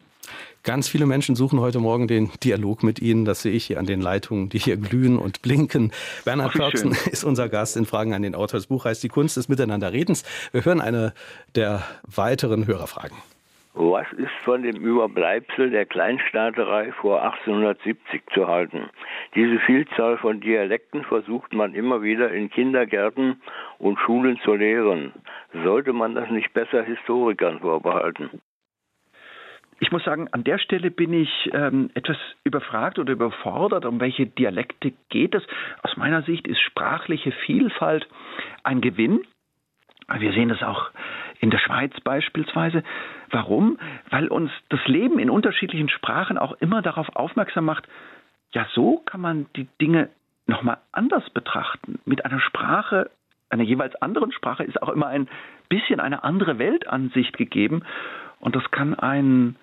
Ganz 0.64 0.90
viele 0.90 1.06
Menschen 1.06 1.36
suchen 1.36 1.60
heute 1.60 1.80
Morgen 1.80 2.08
den 2.08 2.30
Dialog 2.44 2.84
mit 2.84 3.00
Ihnen. 3.00 3.26
Das 3.26 3.42
sehe 3.42 3.54
ich 3.54 3.66
hier 3.66 3.80
an 3.80 3.86
den 3.86 4.02
Leitungen, 4.02 4.50
die 4.50 4.60
hier 4.60 4.78
glühen 4.78 5.18
und 5.18 5.42
blinken. 5.42 5.92
Bernhard 6.26 6.54
Pörksen 6.54 6.92
ist 7.12 7.24
unser 7.24 7.50
Gast 7.50 7.78
in 7.78 7.86
Fragen 7.86 8.14
an 8.14 8.22
den 8.22 8.36
Autor. 8.36 8.60
Das 8.60 8.68
Buch 8.68 8.86
heißt 8.86 9.02
Die 9.02 9.08
Kunst 9.08 9.38
des 9.38 9.48
Miteinanderredens. 9.48 10.24
Wir 10.52 10.66
hören 10.66 10.82
eine 10.82 11.14
der 11.56 11.84
weiteren 12.04 12.68
Hörerfragen. 12.68 13.18
Was 13.74 14.12
ist 14.14 14.32
von 14.44 14.64
dem 14.64 14.78
Überbleibsel 14.78 15.70
der 15.70 15.86
Kleinstaaterei 15.86 16.92
vor 16.94 17.22
1870 17.22 18.24
zu 18.34 18.48
halten? 18.48 18.90
Diese 19.36 19.60
Vielzahl 19.60 20.18
von 20.18 20.42
Dialekten 20.42 21.04
versucht 21.04 21.54
man 21.54 21.76
immer 21.76 22.02
wieder 22.02 22.32
in 22.32 22.50
Kindergärten 22.50 23.42
und 23.78 24.00
Schulen 24.00 24.40
zu 24.44 24.56
lehren. 24.56 25.14
Sollte 25.64 25.94
man 25.94 26.16
das 26.16 26.30
nicht 26.32 26.52
besser 26.54 26.84
Historikern 26.84 27.60
vorbehalten? 27.60 28.42
Ich 29.82 29.92
muss 29.92 30.04
sagen, 30.04 30.28
an 30.32 30.44
der 30.44 30.58
Stelle 30.58 30.92
bin 30.92 31.14
ich 31.14 31.50
ähm, 31.54 31.90
etwas 31.94 32.18
überfragt 32.44 33.00
oder 33.00 33.14
überfordert, 33.14 33.86
um 33.86 34.02
welche 34.02 34.26
Dialekte 34.26 34.94
geht 35.10 35.36
es. 35.36 35.44
Aus 35.84 35.96
meiner 35.96 36.24
Sicht 36.24 36.48
ist 36.48 36.60
sprachliche 36.60 37.32
Vielfalt 37.32 38.08
ein 38.64 38.82
Gewinn. 38.82 39.22
Wir 40.18 40.34
sehen 40.34 40.50
das 40.50 40.64
auch 40.64 40.90
in 41.40 41.50
der 41.50 41.60
Schweiz 41.60 41.94
beispielsweise. 42.04 42.84
Warum? 43.30 43.80
Weil 44.10 44.28
uns 44.28 44.52
das 44.70 44.86
Leben 44.86 45.20
in 45.20 45.30
unterschiedlichen 45.30 45.90
Sprachen 45.90 46.38
auch 46.38 46.54
immer 46.54 46.82
darauf 46.82 47.16
aufmerksam 47.16 47.66
macht, 47.66 47.88
ja, 48.52 48.66
so 48.74 48.98
kann 49.06 49.22
man 49.22 49.46
die 49.56 49.68
Dinge 49.80 50.10
nochmal 50.48 50.78
anders 50.92 51.30
betrachten. 51.30 52.00
Mit 52.06 52.26
einer 52.26 52.40
Sprache, 52.40 53.12
einer 53.50 53.64
jeweils 53.64 53.96
anderen 54.02 54.32
Sprache 54.32 54.64
ist 54.64 54.82
auch 54.82 54.90
immer 54.90 55.08
ein 55.08 55.28
bisschen 55.70 56.00
eine 56.00 56.24
andere 56.24 56.58
Weltansicht 56.58 57.38
gegeben. 57.38 57.84
Und 58.40 58.56
das 58.56 58.70
kann 58.72 58.96
einen 58.96 59.58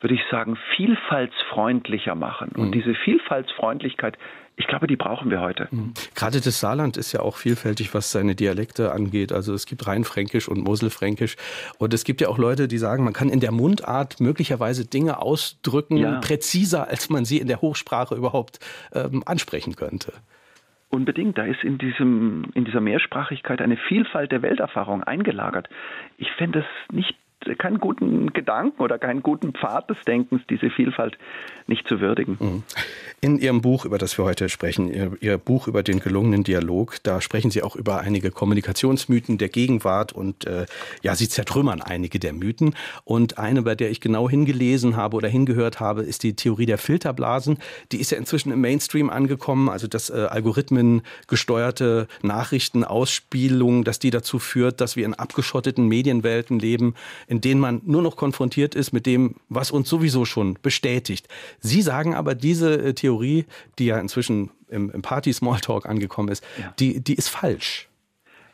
würde 0.00 0.14
ich 0.14 0.20
sagen, 0.30 0.58
vielfaltsfreundlicher 0.76 2.14
machen. 2.14 2.50
Und 2.54 2.68
mhm. 2.68 2.72
diese 2.72 2.94
Vielfaltsfreundlichkeit, 2.94 4.18
ich 4.56 4.66
glaube, 4.66 4.86
die 4.86 4.96
brauchen 4.96 5.30
wir 5.30 5.40
heute. 5.40 5.68
Mhm. 5.70 5.94
Gerade 6.14 6.40
das 6.40 6.60
Saarland 6.60 6.96
ist 6.96 7.12
ja 7.12 7.20
auch 7.20 7.36
vielfältig, 7.36 7.94
was 7.94 8.12
seine 8.12 8.34
Dialekte 8.34 8.92
angeht. 8.92 9.32
Also 9.32 9.54
es 9.54 9.66
gibt 9.66 9.86
Rheinfränkisch 9.86 10.48
und 10.48 10.62
Moselfränkisch. 10.62 11.36
Und 11.78 11.94
es 11.94 12.04
gibt 12.04 12.20
ja 12.20 12.28
auch 12.28 12.38
Leute, 12.38 12.68
die 12.68 12.78
sagen, 12.78 13.04
man 13.04 13.14
kann 13.14 13.30
in 13.30 13.40
der 13.40 13.52
Mundart 13.52 14.20
möglicherweise 14.20 14.86
Dinge 14.86 15.20
ausdrücken, 15.20 15.96
ja. 15.96 16.20
präziser, 16.20 16.88
als 16.88 17.08
man 17.08 17.24
sie 17.24 17.38
in 17.38 17.48
der 17.48 17.62
Hochsprache 17.62 18.14
überhaupt 18.14 18.60
ähm, 18.94 19.22
ansprechen 19.24 19.76
könnte. 19.76 20.12
Unbedingt, 20.88 21.36
da 21.36 21.44
ist 21.44 21.64
in, 21.64 21.78
diesem, 21.78 22.46
in 22.54 22.64
dieser 22.64 22.80
Mehrsprachigkeit 22.80 23.60
eine 23.60 23.76
Vielfalt 23.76 24.30
der 24.30 24.42
Welterfahrung 24.42 25.02
eingelagert. 25.02 25.68
Ich 26.16 26.30
fände 26.32 26.60
es 26.60 26.94
nicht 26.94 27.14
keinen 27.54 27.78
guten 27.78 28.32
Gedanken 28.32 28.82
oder 28.82 28.98
keinen 28.98 29.22
guten 29.22 29.52
Pfad 29.52 29.90
des 29.90 29.98
Denkens, 30.06 30.42
diese 30.48 30.70
Vielfalt 30.70 31.16
nicht 31.66 31.86
zu 31.88 32.00
würdigen. 32.00 32.64
In 33.26 33.40
Ihrem 33.40 33.60
Buch, 33.60 33.84
über 33.84 33.98
das 33.98 34.16
wir 34.18 34.24
heute 34.24 34.48
sprechen, 34.48 34.88
Ihr, 34.88 35.10
Ihr, 35.20 35.36
Buch 35.36 35.66
über 35.66 35.82
den 35.82 35.98
gelungenen 35.98 36.44
Dialog, 36.44 36.98
da 37.02 37.20
sprechen 37.20 37.50
Sie 37.50 37.60
auch 37.60 37.74
über 37.74 37.98
einige 37.98 38.30
Kommunikationsmythen 38.30 39.36
der 39.36 39.48
Gegenwart 39.48 40.12
und 40.12 40.46
äh, 40.46 40.66
ja, 41.02 41.16
Sie 41.16 41.28
zertrümmern 41.28 41.82
einige 41.82 42.20
der 42.20 42.32
Mythen. 42.32 42.76
Und 43.02 43.36
eine, 43.36 43.62
bei 43.62 43.74
der 43.74 43.90
ich 43.90 44.00
genau 44.00 44.30
hingelesen 44.30 44.94
habe 44.94 45.16
oder 45.16 45.26
hingehört 45.26 45.80
habe, 45.80 46.04
ist 46.04 46.22
die 46.22 46.36
Theorie 46.36 46.66
der 46.66 46.78
Filterblasen. 46.78 47.58
Die 47.90 47.96
ist 47.96 48.12
ja 48.12 48.18
inzwischen 48.18 48.52
im 48.52 48.60
Mainstream 48.60 49.10
angekommen, 49.10 49.70
also 49.70 49.88
dass 49.88 50.08
äh, 50.08 50.28
Algorithmen 50.30 51.02
gesteuerte 51.26 52.06
Nachrichtenausspielung, 52.22 53.82
dass 53.82 53.98
die 53.98 54.10
dazu 54.10 54.38
führt, 54.38 54.80
dass 54.80 54.94
wir 54.94 55.04
in 55.04 55.14
abgeschotteten 55.14 55.88
Medienwelten 55.88 56.60
leben, 56.60 56.94
in 57.26 57.40
denen 57.40 57.60
man 57.60 57.82
nur 57.86 58.02
noch 58.02 58.14
konfrontiert 58.14 58.76
ist 58.76 58.92
mit 58.92 59.04
dem, 59.04 59.34
was 59.48 59.72
uns 59.72 59.88
sowieso 59.88 60.24
schon 60.24 60.56
bestätigt. 60.62 61.26
Sie 61.58 61.82
sagen 61.82 62.14
aber, 62.14 62.36
diese 62.36 62.80
äh, 62.80 62.94
Theorie, 63.16 63.46
die 63.78 63.86
ja 63.86 63.98
inzwischen 63.98 64.50
im, 64.68 64.90
im 64.90 65.02
Party-Smalltalk 65.02 65.86
angekommen 65.86 66.28
ist, 66.28 66.44
ja. 66.58 66.72
die, 66.78 67.02
die 67.02 67.14
ist 67.14 67.28
falsch. 67.28 67.88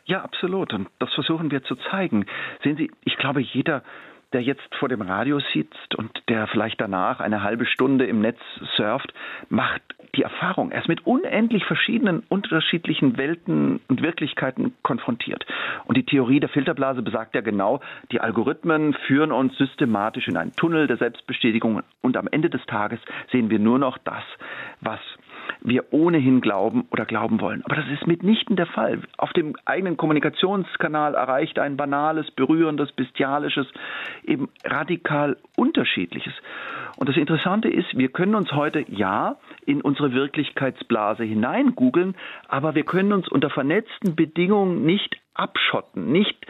Ja, 0.05 0.21
absolut. 0.21 0.73
Und 0.73 0.89
das 0.99 1.13
versuchen 1.13 1.49
wir 1.51 1.63
zu 1.63 1.75
zeigen. 1.75 2.25
Sehen 2.63 2.77
Sie, 2.77 2.91
ich 3.05 3.15
glaube, 3.17 3.41
jeder 3.41 3.83
der 4.33 4.41
jetzt 4.41 4.75
vor 4.79 4.89
dem 4.89 5.01
Radio 5.01 5.39
sitzt 5.53 5.95
und 5.95 6.11
der 6.27 6.47
vielleicht 6.47 6.81
danach 6.81 7.19
eine 7.19 7.43
halbe 7.43 7.65
Stunde 7.65 8.05
im 8.05 8.21
Netz 8.21 8.39
surft, 8.75 9.13
macht 9.49 9.81
die 10.15 10.23
Erfahrung. 10.23 10.71
Er 10.71 10.81
ist 10.81 10.87
mit 10.87 11.05
unendlich 11.05 11.65
verschiedenen, 11.65 12.23
unterschiedlichen 12.29 13.17
Welten 13.17 13.79
und 13.87 14.01
Wirklichkeiten 14.01 14.73
konfrontiert. 14.83 15.45
Und 15.85 15.97
die 15.97 16.05
Theorie 16.05 16.39
der 16.39 16.49
Filterblase 16.49 17.01
besagt 17.01 17.35
ja 17.35 17.41
genau, 17.41 17.79
die 18.11 18.21
Algorithmen 18.21 18.93
führen 19.07 19.31
uns 19.31 19.57
systematisch 19.57 20.27
in 20.27 20.37
einen 20.37 20.55
Tunnel 20.55 20.87
der 20.87 20.97
Selbstbestätigung 20.97 21.81
und 22.01 22.17
am 22.17 22.27
Ende 22.29 22.49
des 22.49 22.65
Tages 22.65 22.99
sehen 23.31 23.49
wir 23.49 23.59
nur 23.59 23.79
noch 23.79 23.97
das, 23.99 24.23
was 24.81 24.99
wir 25.61 25.91
ohnehin 25.91 26.41
glauben 26.41 26.85
oder 26.91 27.05
glauben 27.05 27.41
wollen. 27.41 27.63
Aber 27.65 27.75
das 27.75 27.85
ist 27.87 28.07
mitnichten 28.07 28.55
der 28.55 28.65
Fall. 28.65 29.01
Auf 29.17 29.33
dem 29.33 29.55
eigenen 29.65 29.97
Kommunikationskanal 29.97 31.15
erreicht 31.15 31.59
ein 31.59 31.77
banales, 31.77 32.29
berührendes, 32.31 32.91
bestialisches, 32.91 33.67
eben 34.23 34.49
radikal 34.63 35.37
unterschiedliches. 35.55 36.33
Und 36.97 37.09
das 37.09 37.17
Interessante 37.17 37.69
ist, 37.69 37.97
wir 37.97 38.09
können 38.09 38.35
uns 38.35 38.51
heute 38.51 38.85
ja 38.87 39.37
in 39.65 39.81
unsere 39.81 40.13
Wirklichkeitsblase 40.13 41.23
hinein 41.23 41.75
googeln, 41.75 42.15
aber 42.47 42.75
wir 42.75 42.83
können 42.83 43.13
uns 43.13 43.27
unter 43.27 43.49
vernetzten 43.49 44.15
Bedingungen 44.15 44.85
nicht 44.85 45.17
abschotten, 45.33 46.11
nicht 46.11 46.45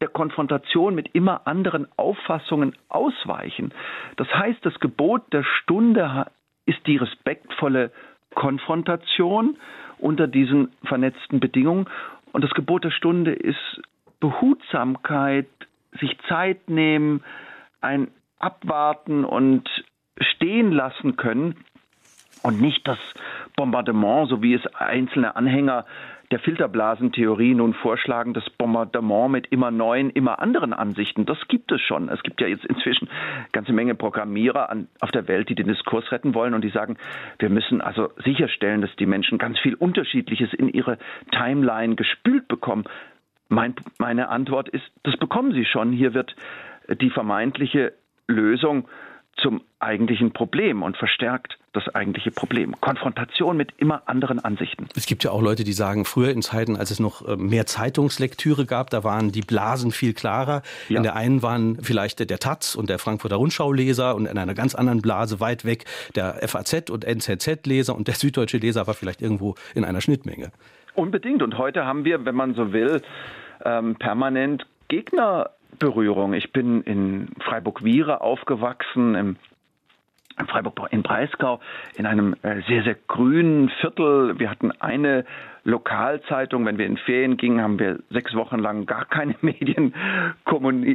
der 0.00 0.08
Konfrontation 0.08 0.94
mit 0.94 1.14
immer 1.14 1.46
anderen 1.46 1.86
Auffassungen 1.96 2.74
ausweichen. 2.88 3.72
Das 4.16 4.28
heißt, 4.34 4.58
das 4.66 4.78
Gebot 4.80 5.32
der 5.32 5.44
Stunde 5.44 6.26
ist 6.66 6.84
die 6.86 6.96
respektvolle 6.96 7.92
Konfrontation 8.34 9.56
unter 9.98 10.26
diesen 10.26 10.72
vernetzten 10.84 11.40
Bedingungen. 11.40 11.86
Und 12.32 12.42
das 12.42 12.50
Gebot 12.52 12.84
der 12.84 12.90
Stunde 12.90 13.32
ist 13.32 13.82
Behutsamkeit, 14.20 15.48
sich 16.00 16.16
Zeit 16.28 16.68
nehmen, 16.68 17.22
ein 17.80 18.08
Abwarten 18.38 19.24
und 19.24 19.68
stehen 20.18 20.72
lassen 20.72 21.16
können 21.16 21.56
und 22.42 22.60
nicht 22.60 22.86
das 22.86 22.98
Bombardement, 23.56 24.28
so 24.28 24.42
wie 24.42 24.54
es 24.54 24.66
einzelne 24.74 25.36
Anhänger 25.36 25.84
der 26.32 26.38
Filterblasentheorie 26.38 27.54
nun 27.54 27.74
vorschlagen, 27.74 28.32
das 28.32 28.48
Bombardement 28.50 29.30
mit 29.30 29.46
immer 29.48 29.70
neuen, 29.70 30.08
immer 30.10 30.40
anderen 30.40 30.72
Ansichten. 30.72 31.26
Das 31.26 31.38
gibt 31.46 31.70
es 31.70 31.80
schon. 31.82 32.08
Es 32.08 32.22
gibt 32.22 32.40
ja 32.40 32.46
jetzt 32.46 32.64
inzwischen 32.64 33.08
eine 33.08 33.48
ganze 33.52 33.74
Menge 33.74 33.94
Programmierer 33.94 34.70
an, 34.70 34.88
auf 35.00 35.10
der 35.10 35.28
Welt, 35.28 35.50
die 35.50 35.54
den 35.54 35.68
Diskurs 35.68 36.10
retten 36.10 36.34
wollen 36.34 36.54
und 36.54 36.64
die 36.64 36.70
sagen, 36.70 36.96
wir 37.38 37.50
müssen 37.50 37.82
also 37.82 38.08
sicherstellen, 38.24 38.80
dass 38.80 38.96
die 38.96 39.04
Menschen 39.04 39.36
ganz 39.36 39.58
viel 39.58 39.74
Unterschiedliches 39.74 40.54
in 40.54 40.70
ihre 40.70 40.96
Timeline 41.32 41.96
gespült 41.96 42.48
bekommen. 42.48 42.84
Mein, 43.48 43.74
meine 43.98 44.30
Antwort 44.30 44.70
ist, 44.70 44.90
das 45.02 45.18
bekommen 45.18 45.52
sie 45.52 45.66
schon. 45.66 45.92
Hier 45.92 46.14
wird 46.14 46.34
die 46.88 47.10
vermeintliche 47.10 47.92
Lösung 48.26 48.88
zum 49.36 49.62
eigentlichen 49.80 50.32
Problem 50.32 50.82
und 50.82 50.96
verstärkt 50.96 51.58
das 51.72 51.88
eigentliche 51.94 52.30
Problem. 52.30 52.74
Konfrontation 52.80 53.56
mit 53.56 53.72
immer 53.78 54.02
anderen 54.06 54.38
Ansichten. 54.38 54.88
Es 54.94 55.06
gibt 55.06 55.24
ja 55.24 55.30
auch 55.30 55.40
Leute, 55.40 55.64
die 55.64 55.72
sagen, 55.72 56.04
früher 56.04 56.30
in 56.30 56.42
Zeiten, 56.42 56.76
als 56.76 56.90
es 56.90 57.00
noch 57.00 57.26
äh, 57.26 57.36
mehr 57.36 57.66
Zeitungslektüre 57.66 58.66
gab, 58.66 58.90
da 58.90 59.04
waren 59.04 59.32
die 59.32 59.40
Blasen 59.40 59.90
viel 59.90 60.12
klarer. 60.12 60.62
Ja. 60.88 60.98
In 60.98 61.02
der 61.02 61.16
einen 61.16 61.42
waren 61.42 61.78
vielleicht 61.82 62.18
der 62.28 62.38
Taz 62.38 62.74
und 62.74 62.90
der 62.90 62.98
Frankfurter 62.98 63.36
Rundschau-Leser 63.36 64.14
und 64.14 64.26
in 64.26 64.36
einer 64.36 64.54
ganz 64.54 64.74
anderen 64.74 65.00
Blase 65.00 65.40
weit 65.40 65.64
weg 65.64 65.84
der 66.14 66.46
FAZ 66.46 66.90
und 66.90 67.04
NZZ-Leser 67.04 67.96
und 67.96 68.06
der 68.06 68.14
süddeutsche 68.14 68.58
Leser 68.58 68.86
war 68.86 68.94
vielleicht 68.94 69.22
irgendwo 69.22 69.54
in 69.74 69.84
einer 69.84 70.00
Schnittmenge. 70.00 70.52
Unbedingt. 70.94 71.42
Und 71.42 71.56
heute 71.56 71.86
haben 71.86 72.04
wir, 72.04 72.26
wenn 72.26 72.34
man 72.34 72.54
so 72.54 72.72
will, 72.72 73.00
ähm, 73.64 73.96
permanent 73.96 74.66
Gegner 74.88 75.50
Berührung. 75.78 76.34
Ich 76.34 76.52
bin 76.52 76.82
in 76.82 77.28
Freiburg-Wiehre 77.40 78.20
aufgewachsen, 78.20 79.14
im 79.14 79.36
Freiburg 80.48 80.88
in 80.90 81.02
Breisgau 81.02 81.60
in 81.96 82.06
einem 82.06 82.34
äh, 82.42 82.62
sehr, 82.68 82.82
sehr 82.82 82.96
grünen 83.06 83.68
Viertel. 83.80 84.38
Wir 84.38 84.50
hatten 84.50 84.72
eine 84.80 85.24
Lokalzeitung. 85.64 86.66
Wenn 86.66 86.78
wir 86.78 86.86
in 86.86 86.96
Ferien 86.96 87.36
gingen, 87.36 87.60
haben 87.60 87.78
wir 87.78 88.00
sechs 88.10 88.34
Wochen 88.34 88.58
lang 88.58 88.86
gar 88.86 89.04
keine 89.04 89.34
Medien 89.42 89.94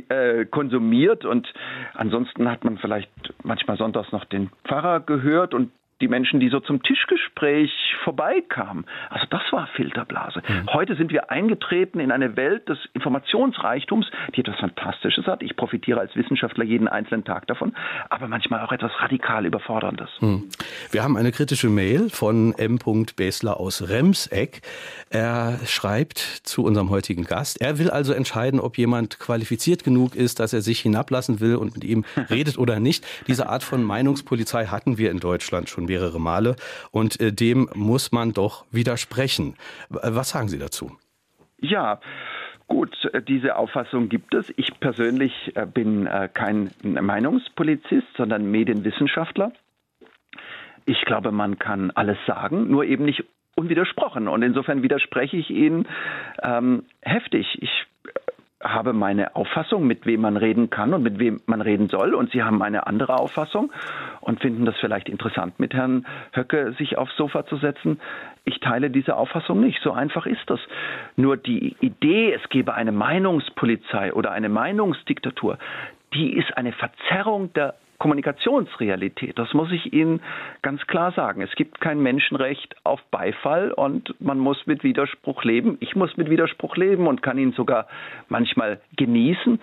äh, 0.09 0.45
konsumiert. 0.45 1.25
Und 1.25 1.51
ansonsten 1.93 2.49
hat 2.49 2.63
man 2.63 2.77
vielleicht 2.77 3.11
manchmal 3.43 3.77
sonntags 3.77 4.11
noch 4.11 4.25
den 4.25 4.49
Pfarrer 4.65 4.99
gehört. 4.99 5.53
Und 5.53 5.71
die 6.01 6.07
Menschen, 6.07 6.39
die 6.39 6.49
so 6.49 6.59
zum 6.59 6.83
Tischgespräch 6.83 7.71
vorbeikamen. 8.03 8.85
Also 9.09 9.25
das 9.29 9.41
war 9.51 9.67
Filterblase. 9.75 10.41
Mhm. 10.47 10.73
Heute 10.73 10.95
sind 10.95 11.11
wir 11.11 11.31
eingetreten 11.31 11.99
in 11.99 12.11
eine 12.11 12.35
Welt 12.35 12.69
des 12.69 12.77
Informationsreichtums, 12.93 14.05
die 14.35 14.41
etwas 14.41 14.59
Fantastisches 14.59 15.25
hat. 15.25 15.41
Ich 15.41 15.55
profitiere 15.55 15.99
als 15.99 16.15
Wissenschaftler 16.15 16.63
jeden 16.63 16.87
einzelnen 16.87 17.23
Tag 17.23 17.47
davon, 17.47 17.75
aber 18.09 18.27
manchmal 18.27 18.61
auch 18.61 18.71
etwas 18.71 18.91
radikal 18.99 19.45
Überforderndes. 19.45 20.09
Mhm. 20.19 20.49
Wir 20.91 21.03
haben 21.03 21.17
eine 21.17 21.31
kritische 21.31 21.69
Mail 21.69 22.09
von 22.09 22.53
M. 22.57 22.77
Besler 23.15 23.59
aus 23.59 23.89
Remseck. 23.89 24.61
Er 25.09 25.59
schreibt 25.65 26.19
zu 26.19 26.63
unserem 26.63 26.89
heutigen 26.89 27.23
Gast, 27.23 27.59
er 27.59 27.79
will 27.79 27.89
also 27.89 28.13
entscheiden, 28.13 28.59
ob 28.59 28.77
jemand 28.77 29.19
qualifiziert 29.19 29.83
genug 29.83 30.15
ist, 30.15 30.39
dass 30.39 30.53
er 30.53 30.61
sich 30.61 30.79
hinablassen 30.81 31.39
will 31.39 31.55
und 31.55 31.73
mit 31.73 31.83
ihm 31.83 32.05
redet 32.29 32.57
oder 32.57 32.79
nicht. 32.79 33.05
Diese 33.27 33.49
Art 33.49 33.63
von 33.63 33.83
Meinungspolizei 33.83 34.67
hatten 34.67 34.97
wir 34.97 35.11
in 35.11 35.19
Deutschland 35.19 35.69
schon 35.69 35.86
mehrere 35.87 36.19
Male. 36.19 36.55
Und 36.91 37.19
äh, 37.19 37.33
dem 37.33 37.69
muss 37.73 38.11
man 38.11 38.33
doch 38.33 38.65
widersprechen. 38.71 39.55
Was 39.89 40.29
sagen 40.29 40.47
Sie 40.47 40.59
dazu? 40.59 40.91
Ja, 41.59 41.99
Gut, 42.69 43.05
äh, 43.13 43.21
diese 43.21 43.55
Auffassung 43.55 44.09
gibt 44.09 44.33
es. 44.33 44.53
Ich 44.57 44.77
persönlich 44.81 45.53
äh, 45.55 45.65
bin 45.65 46.09
kein 46.33 46.71
Meinungspolizist, 46.83 48.07
sondern 48.17 48.51
Medienwissenschaftler. 48.51 49.53
Ich 50.85 51.01
glaube, 51.01 51.31
man 51.31 51.59
kann 51.59 51.91
alles 51.91 52.17
sagen, 52.27 52.69
nur 52.69 52.83
eben 52.83 53.05
nicht 53.05 53.23
unwidersprochen. 53.57 54.27
Und 54.27 54.43
insofern 54.43 54.83
widerspreche 54.83 55.35
ich 55.37 55.49
Ihnen 55.49 55.87
ähm, 56.41 56.83
heftig. 57.01 57.57
Ich 57.61 57.86
habe 58.73 58.93
meine 58.93 59.35
Auffassung, 59.35 59.85
mit 59.87 60.05
wem 60.05 60.21
man 60.21 60.37
reden 60.37 60.69
kann 60.69 60.93
und 60.93 61.03
mit 61.03 61.19
wem 61.19 61.41
man 61.45 61.61
reden 61.61 61.89
soll. 61.89 62.13
Und 62.13 62.31
Sie 62.31 62.43
haben 62.43 62.61
eine 62.61 62.87
andere 62.87 63.17
Auffassung 63.19 63.71
und 64.21 64.39
finden 64.39 64.65
das 64.65 64.75
vielleicht 64.77 65.09
interessant, 65.09 65.59
mit 65.59 65.73
Herrn 65.73 66.05
Höcke 66.33 66.73
sich 66.73 66.97
aufs 66.97 67.15
Sofa 67.15 67.45
zu 67.45 67.57
setzen. 67.57 67.99
Ich 68.45 68.59
teile 68.59 68.89
diese 68.89 69.15
Auffassung 69.15 69.59
nicht. 69.59 69.81
So 69.81 69.91
einfach 69.91 70.25
ist 70.25 70.47
das. 70.47 70.59
Nur 71.15 71.37
die 71.37 71.75
Idee, 71.79 72.33
es 72.33 72.49
gebe 72.49 72.73
eine 72.73 72.91
Meinungspolizei 72.91 74.13
oder 74.13 74.31
eine 74.31 74.49
Meinungsdiktatur, 74.49 75.57
die 76.13 76.33
ist 76.33 76.55
eine 76.55 76.71
Verzerrung 76.71 77.51
der 77.53 77.75
Kommunikationsrealität. 77.99 79.37
Das 79.39 79.53
muss 79.53 79.71
ich 79.71 79.93
Ihnen 79.93 80.21
ganz 80.61 80.85
klar 80.87 81.11
sagen. 81.11 81.41
Es 81.41 81.53
gibt 81.55 81.81
kein 81.81 82.01
Menschenrecht 82.01 82.75
auf 82.83 83.01
Beifall 83.09 83.71
und 83.71 84.13
man 84.19 84.37
muss 84.37 84.67
mit 84.67 84.83
Widerspruch 84.83 85.43
leben. 85.43 85.77
Ich 85.79 85.95
muss 85.95 86.15
mit 86.17 86.29
Widerspruch 86.29 86.75
leben 86.75 87.07
und 87.07 87.23
kann 87.23 87.37
ihn 87.37 87.53
sogar 87.53 87.87
manchmal 88.29 88.79
genießen. 88.95 89.59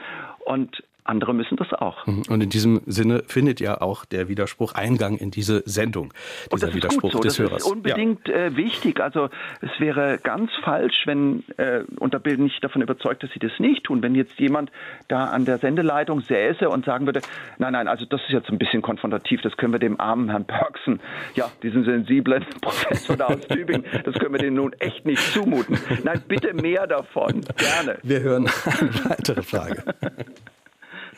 Und 0.47 0.83
andere 1.05 1.35
müssen 1.35 1.57
das 1.57 1.73
auch. 1.73 2.07
Mhm. 2.07 2.23
Und 2.29 2.43
in 2.43 2.49
diesem 2.49 2.81
Sinne 2.87 3.23
findet 3.27 3.61
ja 3.61 3.81
auch 3.81 4.05
der 4.05 4.29
Widerspruch 4.29 4.75
Eingang 4.75 5.19
in 5.19 5.31
diese 5.31 5.63
Sendung. 5.67 6.13
Dieser 6.53 6.75
Widerspruch 6.75 7.13
so. 7.13 7.21
des 7.21 7.37
das 7.37 7.39
Hörers. 7.39 7.63
Ist 7.63 7.71
unbedingt 7.71 8.27
ja. 8.27 8.35
äh, 8.35 8.57
wichtig. 8.57 9.01
Also 9.01 9.29
es 9.61 9.71
wäre 9.79 10.19
ganz 10.23 10.51
falsch, 10.63 11.03
wenn, 11.05 11.45
äh, 11.59 11.85
und 11.99 12.15
da 12.15 12.19
bin 12.19 12.47
ich 12.47 12.59
davon 12.61 12.83
überzeugt, 12.83 13.23
dass 13.23 13.31
Sie 13.33 13.39
das 13.39 13.53
nicht 13.59 13.85
tun, 13.85 14.03
wenn 14.03 14.15
jetzt 14.15 14.39
jemand 14.39 14.71
da 15.09 15.27
an 15.27 15.45
der 15.45 15.59
Sendeleitung 15.59 16.23
säße 16.23 16.69
und 16.69 16.85
sagen 16.87 17.07
würde, 17.07 17.21
nein, 17.59 17.73
nein, 17.73 17.87
also 17.89 18.07
das 18.07 18.23
ist 18.23 18.31
jetzt 18.31 18.49
ein 18.49 18.59
bisschen 18.59 18.83
konfrontativ, 18.83 19.43
das 19.43 19.57
können 19.57 19.73
wir 19.73 19.79
dem 19.79 20.01
armen 20.01 20.31
Herrn 20.31 20.47
Perksen, 20.47 21.01
ja, 21.35 21.51
diesen 21.63 21.85
sensiblen 21.85 22.45
Professor 22.63 23.17
da 23.17 23.27
aus 23.27 23.47
Tübingen, 23.47 23.85
das 24.05 24.15
können 24.15 24.33
wir 24.33 24.41
dem 24.41 24.55
nun 24.55 24.73
echt 24.79 25.05
nicht 25.05 25.23
zumuten. 25.33 25.79
Nein, 26.03 26.23
bitte 26.27 26.55
mehr 26.55 26.87
davon. 26.87 27.43
Gerne. 27.57 27.99
Wir 28.03 28.21
hören 28.21 28.49
eine 28.65 29.11
weitere 29.11 29.43
Frage. 29.43 29.83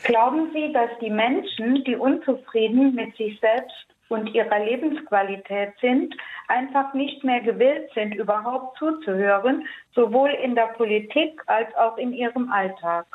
Glauben 0.03 0.51
Sie, 0.53 0.71
dass 0.73 0.89
die 1.01 1.09
Menschen, 1.09 1.83
die 1.83 1.95
unzufrieden 1.95 2.95
mit 2.95 3.15
sich 3.15 3.39
selbst 3.39 3.87
und 4.09 4.27
ihrer 4.33 4.63
Lebensqualität 4.63 5.73
sind, 5.81 6.15
einfach 6.47 6.93
nicht 6.93 7.23
mehr 7.23 7.41
gewillt 7.41 7.89
sind, 7.93 8.15
überhaupt 8.15 8.77
zuzuhören, 8.77 9.67
sowohl 9.93 10.29
in 10.29 10.55
der 10.55 10.67
Politik 10.67 11.41
als 11.47 11.73
auch 11.75 11.97
in 11.97 12.13
ihrem 12.13 12.51
Alltag? 12.51 13.05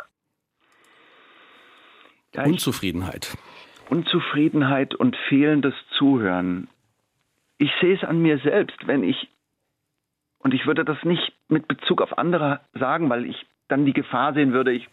Unzufriedenheit. 2.37 3.37
Unzufriedenheit 3.91 4.95
und 4.95 5.17
fehlendes 5.29 5.75
Zuhören. 5.99 6.69
Ich 7.59 7.71
sehe 7.81 7.95
es 7.95 8.05
an 8.05 8.21
mir 8.21 8.39
selbst, 8.39 8.87
wenn 8.87 9.05
ich, 9.05 9.29
und 10.39 10.55
ich 10.55 10.67
würde 10.67 10.85
das 10.85 11.03
nicht 11.05 11.33
mit 11.49 11.69
Bezug 11.69 12.01
auf 12.01 12.17
andere 12.19 12.61
sagen, 12.73 13.11
weil 13.11 13.27
ich 13.27 13.37
dann 13.69 13.85
die 13.85 13.93
Gefahr 13.93 14.35
sehen 14.35 14.53
würde, 14.53 14.73
ich 14.73 14.89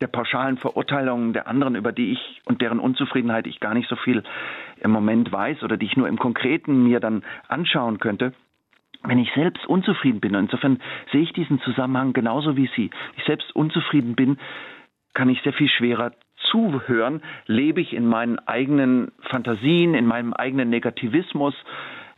der 0.00 0.06
pauschalen 0.06 0.58
Verurteilungen 0.58 1.32
der 1.32 1.48
anderen, 1.48 1.74
über 1.74 1.92
die 1.92 2.12
ich 2.12 2.40
und 2.44 2.62
deren 2.62 2.78
Unzufriedenheit 2.78 3.46
ich 3.46 3.60
gar 3.60 3.74
nicht 3.74 3.88
so 3.88 3.96
viel 3.96 4.22
im 4.80 4.90
Moment 4.90 5.32
weiß 5.32 5.62
oder 5.62 5.76
die 5.76 5.86
ich 5.86 5.96
nur 5.96 6.08
im 6.08 6.18
Konkreten 6.18 6.84
mir 6.84 7.00
dann 7.00 7.24
anschauen 7.48 7.98
könnte. 7.98 8.32
Wenn 9.02 9.18
ich 9.18 9.32
selbst 9.34 9.66
unzufrieden 9.66 10.20
bin, 10.20 10.34
insofern 10.34 10.80
sehe 11.12 11.22
ich 11.22 11.32
diesen 11.32 11.60
Zusammenhang 11.60 12.12
genauso 12.12 12.56
wie 12.56 12.68
Sie, 12.76 12.90
ich 13.16 13.24
selbst 13.24 13.54
unzufrieden 13.54 14.14
bin, 14.14 14.38
kann 15.14 15.28
ich 15.28 15.40
sehr 15.42 15.52
viel 15.52 15.68
schwerer 15.68 16.12
Zuhören 16.50 17.22
lebe 17.46 17.80
ich 17.80 17.92
in 17.92 18.06
meinen 18.06 18.38
eigenen 18.38 19.12
Fantasien, 19.20 19.94
in 19.94 20.06
meinem 20.06 20.32
eigenen 20.32 20.70
Negativismus, 20.70 21.54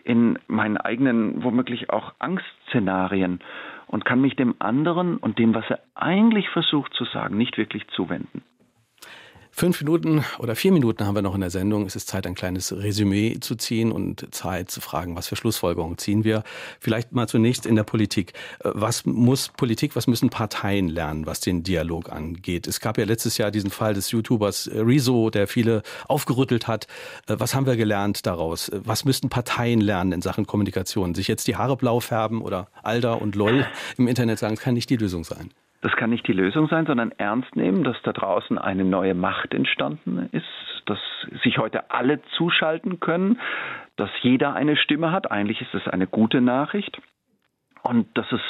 in 0.05 0.39
meinen 0.47 0.77
eigenen 0.77 1.43
womöglich 1.43 1.91
auch 1.91 2.15
Angstszenarien 2.19 3.41
und 3.91 4.05
kann 4.05 4.21
mich 4.21 4.37
dem 4.37 4.55
anderen 4.61 5.17
und 5.17 5.39
dem, 5.39 5.53
was 5.53 5.69
er 5.69 5.81
eigentlich 5.95 6.49
versucht 6.49 6.95
zu 6.95 7.05
sagen, 7.05 7.37
nicht 7.37 7.59
wirklich 7.59 7.87
zuwenden. 7.89 8.43
Fünf 9.53 9.81
Minuten 9.81 10.25
oder 10.39 10.55
vier 10.55 10.73
Minuten 10.73 11.07
haben 11.07 11.15
wir 11.15 11.23
noch 11.23 11.35
in 11.35 11.41
der 11.41 11.51
Sendung. 11.51 11.85
Es 11.85 11.97
ist 11.97 12.09
Zeit, 12.09 12.27
ein 12.27 12.35
kleines 12.35 12.73
Resümee 12.73 13.39
zu 13.41 13.57
ziehen 13.57 13.93
und 13.93 14.33
Zeit 14.35 14.71
zu 14.71 14.81
fragen, 14.81 15.17
was 15.17 15.27
für 15.27 15.37
Schlussfolgerungen 15.37 15.99
ziehen 15.99 16.25
wir. 16.25 16.45
Vielleicht 16.79 17.13
mal 17.13 17.29
zunächst 17.29 17.67
in 17.67 17.75
der 17.75 17.83
Politik. 17.83 18.33
Was 18.63 19.05
muss 19.05 19.49
Politik, 19.49 19.97
was 19.97 20.07
müssen 20.07 20.31
Parteien 20.31 20.89
lernen, 20.89 21.27
was 21.27 21.41
den 21.41 21.63
Dialog 21.63 22.11
angeht? 22.11 22.69
Es 22.69 22.81
gab 22.81 22.97
ja 22.97 23.05
letztes 23.05 23.39
Jahr 23.39 23.51
diesen 23.51 23.71
Fall 23.71 23.93
des 23.93 24.11
YouTubers 24.13 24.71
Rezo, 24.73 25.31
der 25.31 25.47
viele 25.49 25.83
aufgerüttelt 26.07 26.69
hat. 26.69 26.87
Was 27.27 27.55
haben 27.55 27.67
wir 27.67 27.77
gelernt 27.77 28.27
daraus? 28.27 28.71
Was 28.73 29.05
müssten 29.05 29.29
Parteien 29.29 29.81
lernen 29.81 30.13
in 30.13 30.23
Sachen 30.23 30.47
Kommunikation? 30.47 31.15
Sich 31.15 31.29
jetzt 31.29 31.49
die 31.49 31.57
Haare 31.57 31.77
blau 31.77 32.01
färben 32.01 32.41
oder 32.41 32.69
Alter 32.83 33.21
und 33.21 33.35
LOL 33.35 33.67
im 33.99 34.09
Internet 34.09 34.39
sagen, 34.39 34.57
kann 34.57 34.75
nicht 34.75 34.91
die 34.91 34.97
Lösung 34.97 35.25
sein. 35.25 35.51
Das 35.83 35.93
kann 35.97 36.11
nicht 36.11 36.27
die 36.27 36.35
Lösung 36.35 36.69
sein, 36.69 36.85
sondern 36.85 37.13
ernst 37.13 37.57
nehmen, 37.57 37.85
dass 37.85 38.01
da 38.03 38.13
draußen 38.13 38.59
eine 38.59 38.85
neue 38.85 39.15
Macht 39.15 39.55
entstanden 39.55 40.29
ist, 40.33 40.45
dass 40.85 40.99
sich 41.43 41.59
heute 41.59 41.91
alle 41.91 42.21
zuschalten 42.37 43.01
können, 43.01 43.41
dass 43.97 44.11
jeder 44.21 44.55
eine 44.55 44.77
Stimme 44.77 45.11
hat. 45.11 45.31
Eigentlich 45.31 45.63
ist 45.63 45.75
es 45.75 45.89
eine 45.89 46.07
gute 46.07 46.41
Nachricht. 46.41 47.01
Und 47.83 48.07
dass 48.19 48.31
es 48.31 48.43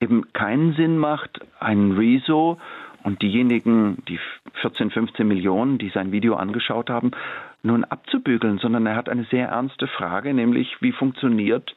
eben 0.00 0.32
keinen 0.32 0.74
Sinn 0.74 0.98
macht, 0.98 1.40
einen 1.60 1.96
Rezo 1.96 2.58
und 3.04 3.22
diejenigen, 3.22 4.02
die 4.08 4.18
14, 4.54 4.90
15 4.90 5.28
Millionen, 5.28 5.78
die 5.78 5.90
sein 5.90 6.10
Video 6.10 6.34
angeschaut 6.34 6.90
haben, 6.90 7.12
nun 7.62 7.84
abzubügeln, 7.84 8.58
sondern 8.58 8.86
er 8.86 8.96
hat 8.96 9.08
eine 9.08 9.24
sehr 9.24 9.48
ernste 9.48 9.86
Frage, 9.86 10.34
nämlich 10.34 10.80
wie 10.80 10.90
funktioniert 10.90 11.76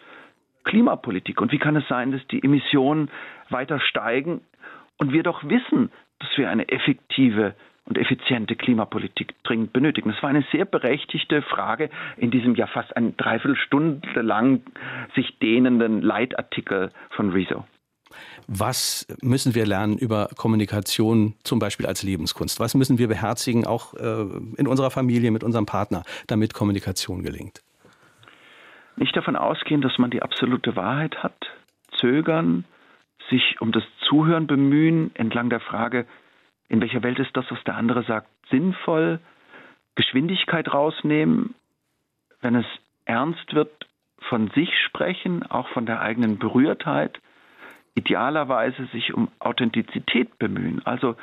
Klimapolitik 0.64 1.39
und 1.39 1.52
wie 1.52 1.60
kann 1.60 1.76
es 1.76 1.88
sein, 1.88 2.12
dass 2.12 2.26
die 2.28 2.43
Emissionen 2.43 3.10
weiter 3.50 3.80
steigen 3.80 4.41
und 4.98 5.14
wir 5.14 5.24
doch 5.24 5.43
wissen, 5.43 5.91
dass 6.20 6.30
wir 6.38 6.50
eine 6.50 6.68
effektive 6.70 7.56
und 7.86 7.98
effiziente 7.98 8.56
Klimapolitik 8.56 9.34
dringend 9.43 9.72
benötigen. 9.72 10.12
Das 10.12 10.22
war 10.22 10.30
eine 10.30 10.45
sehr 10.52 10.66
berechtigte 10.66 11.41
Frage 11.41 11.89
in 12.18 12.32
diesem 12.32 12.56
ja 12.56 12.68
fast 12.68 12.95
eine 12.98 13.12
Dreiviertelstunde 13.12 14.22
lang 14.22 14.62
sich 15.16 15.39
dehnenden 15.39 16.02
Leitartikel 16.02 16.91
von 17.12 17.32
Rezo. 17.32 17.66
Was 18.48 19.08
müssen 19.22 19.56
wir 19.56 19.66
lernen 19.66 19.98
über 19.98 20.30
Kommunikation, 20.36 21.36
zum 21.43 21.60
Beispiel 21.60 21.86
als 21.86 22.04
Lebenskunst? 22.04 22.60
Was 22.60 22.76
müssen 22.76 22.98
wir 22.98 23.08
beherzigen, 23.08 23.66
auch 23.66 23.93
äh, 23.93 24.22
in 24.58 24.68
unserer 24.68 24.91
Familie, 24.91 25.32
mit 25.32 25.43
unserem 25.43 25.66
Partner, 25.66 26.04
damit 26.28 26.54
Kommunikation 26.54 27.24
gelingt? 27.24 27.62
Nicht 28.95 29.16
davon 29.16 29.36
ausgehen, 29.36 29.82
dass 29.82 29.98
man 29.98 30.10
die 30.10 30.22
absolute 30.22 30.76
Wahrheit 30.76 31.22
hat, 31.24 31.36
zögern, 32.00 32.66
sich 33.30 33.60
um 33.62 33.72
das 33.72 33.84
Zuhören 34.08 34.48
bemühen, 34.48 35.12
entlang 35.16 35.50
der 35.50 35.60
Frage, 35.60 36.06
in 36.70 36.82
welcher 36.82 37.04
Welt 37.04 37.20
ist 37.20 37.36
das, 37.36 37.46
was 37.50 37.64
der 37.64 37.76
andere 37.76 38.04
sagt, 38.04 38.28
sinnvoll, 38.50 39.20
Geschwindigkeit 39.96 40.74
rausnehmen, 40.74 41.56
wenn 42.42 42.56
es 42.56 42.66
ernst 43.06 43.54
wird, 43.54 43.88
von 44.30 44.50
sich 44.52 44.70
sprechen, 44.86 45.44
auch 45.44 45.70
von 45.70 45.86
der 45.86 46.02
eigenen 46.02 46.38
Berührtheit, 46.38 47.20
idealerweise 47.96 48.86
sich 48.88 49.14
um 49.14 49.30
Authentizität 49.40 50.38
bemühen, 50.38 50.86
also 50.86 51.16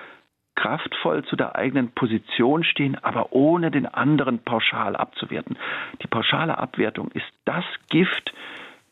kraftvoll 0.54 1.24
zu 1.24 1.36
der 1.36 1.56
eigenen 1.56 1.90
Position 1.92 2.64
stehen, 2.64 2.96
aber 3.02 3.32
ohne 3.32 3.70
den 3.70 3.86
anderen 3.86 4.38
pauschal 4.38 4.96
abzuwerten. 4.96 5.56
Die 6.02 6.06
pauschale 6.06 6.58
Abwertung 6.58 7.10
ist 7.12 7.26
das 7.44 7.64
Gift 7.90 8.32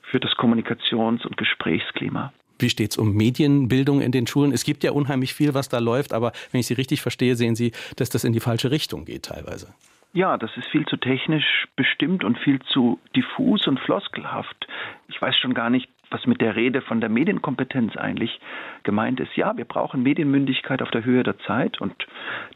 für 0.03 0.21
das 0.21 0.33
Kommunikations- 0.33 1.25
und 1.25 1.37
Gesprächsklima. 1.37 2.33
Wie 2.63 2.71
steht 2.71 2.93
es 2.93 2.99
um 2.99 3.15
Medienbildung 3.15 4.01
in 4.01 4.13
den 4.13 4.27
Schulen? 4.27 4.53
Es 4.53 4.65
gibt 4.65 4.85
ja 4.85 4.93
unheimlich 4.93 5.35
viel, 5.35 5.53
was 5.53 5.69
da 5.69 5.79
läuft, 5.79 6.13
aber 6.13 6.33
wenn 6.53 6.61
ich 6.61 6.67
Sie 6.67 6.75
richtig 6.75 7.03
verstehe, 7.03 7.35
sehen 7.35 7.57
Sie, 7.57 7.73
dass 7.97 8.09
das 8.09 8.25
in 8.25 8.33
die 8.33 8.41
falsche 8.41 8.71
Richtung 8.71 9.05
geht 9.05 9.25
teilweise. 9.25 9.75
Ja, 10.15 10.37
das 10.37 10.55
ist 10.57 10.69
viel 10.69 10.85
zu 10.87 10.99
technisch 10.99 11.67
bestimmt 11.75 12.23
und 12.23 12.39
viel 12.39 12.61
zu 12.61 13.01
diffus 13.17 13.67
und 13.67 13.81
floskelhaft. 13.81 14.67
Ich 15.09 15.21
weiß 15.21 15.37
schon 15.39 15.55
gar 15.55 15.71
nicht, 15.71 15.89
was 16.11 16.27
mit 16.27 16.43
der 16.43 16.55
Rede 16.55 16.83
von 16.83 17.01
der 17.01 17.09
Medienkompetenz 17.09 17.97
eigentlich 17.97 18.39
gemeint 18.83 19.21
ist. 19.21 19.35
Ja, 19.37 19.57
wir 19.57 19.65
brauchen 19.65 20.03
Medienmündigkeit 20.03 20.83
auf 20.83 20.91
der 20.91 21.05
Höhe 21.05 21.23
der 21.23 21.39
Zeit 21.41 21.81
und 21.81 21.95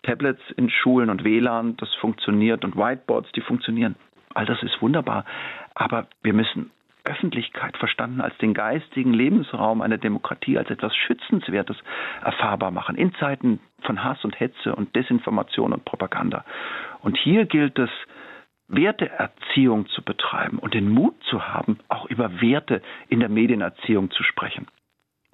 Tablets 0.03 0.43
in 0.57 0.69
Schulen 0.69 1.09
und 1.09 1.25
WLAN, 1.25 1.77
das 1.79 1.93
funktioniert 1.95 2.65
und 2.65 2.77
Whiteboards, 2.77 3.33
die 3.33 3.41
funktionieren. 3.41 3.97
All 4.35 4.45
das 4.45 4.63
ist 4.63 4.83
wunderbar. 4.83 5.25
Aber 5.75 6.07
wir 6.23 6.35
müssen 6.35 6.71
Öffentlichkeit 7.07 7.77
verstanden 7.77 8.21
als 8.21 8.37
den 8.39 8.55
geistigen 8.55 9.13
Lebensraum 9.13 9.81
einer 9.81 9.99
Demokratie, 9.99 10.59
als 10.59 10.71
etwas 10.71 10.95
Schützenswertes 10.95 11.77
erfahrbar 12.23 12.71
machen 12.71 12.97
in 12.97 13.15
Zeiten 13.15 13.61
von 13.83 14.03
Hass 14.03 14.25
und 14.25 14.39
Hetze 14.39 14.75
und 14.75 14.95
Desinformation 14.95 15.73
und 15.73 15.85
Propaganda. 15.85 16.45
Und 17.03 17.17
hier 17.17 17.47
gilt 17.47 17.79
es, 17.79 17.91
Werteerziehung 18.69 19.87
zu 19.89 20.03
betreiben 20.03 20.59
und 20.59 20.75
den 20.75 20.89
Mut 20.89 21.15
zu 21.31 21.47
haben, 21.47 21.79
auch 21.89 22.07
über 22.07 22.41
Werte 22.41 22.83
in 23.09 23.21
der 23.21 23.29
Medienerziehung 23.29 24.11
zu 24.11 24.25
sprechen. 24.25 24.67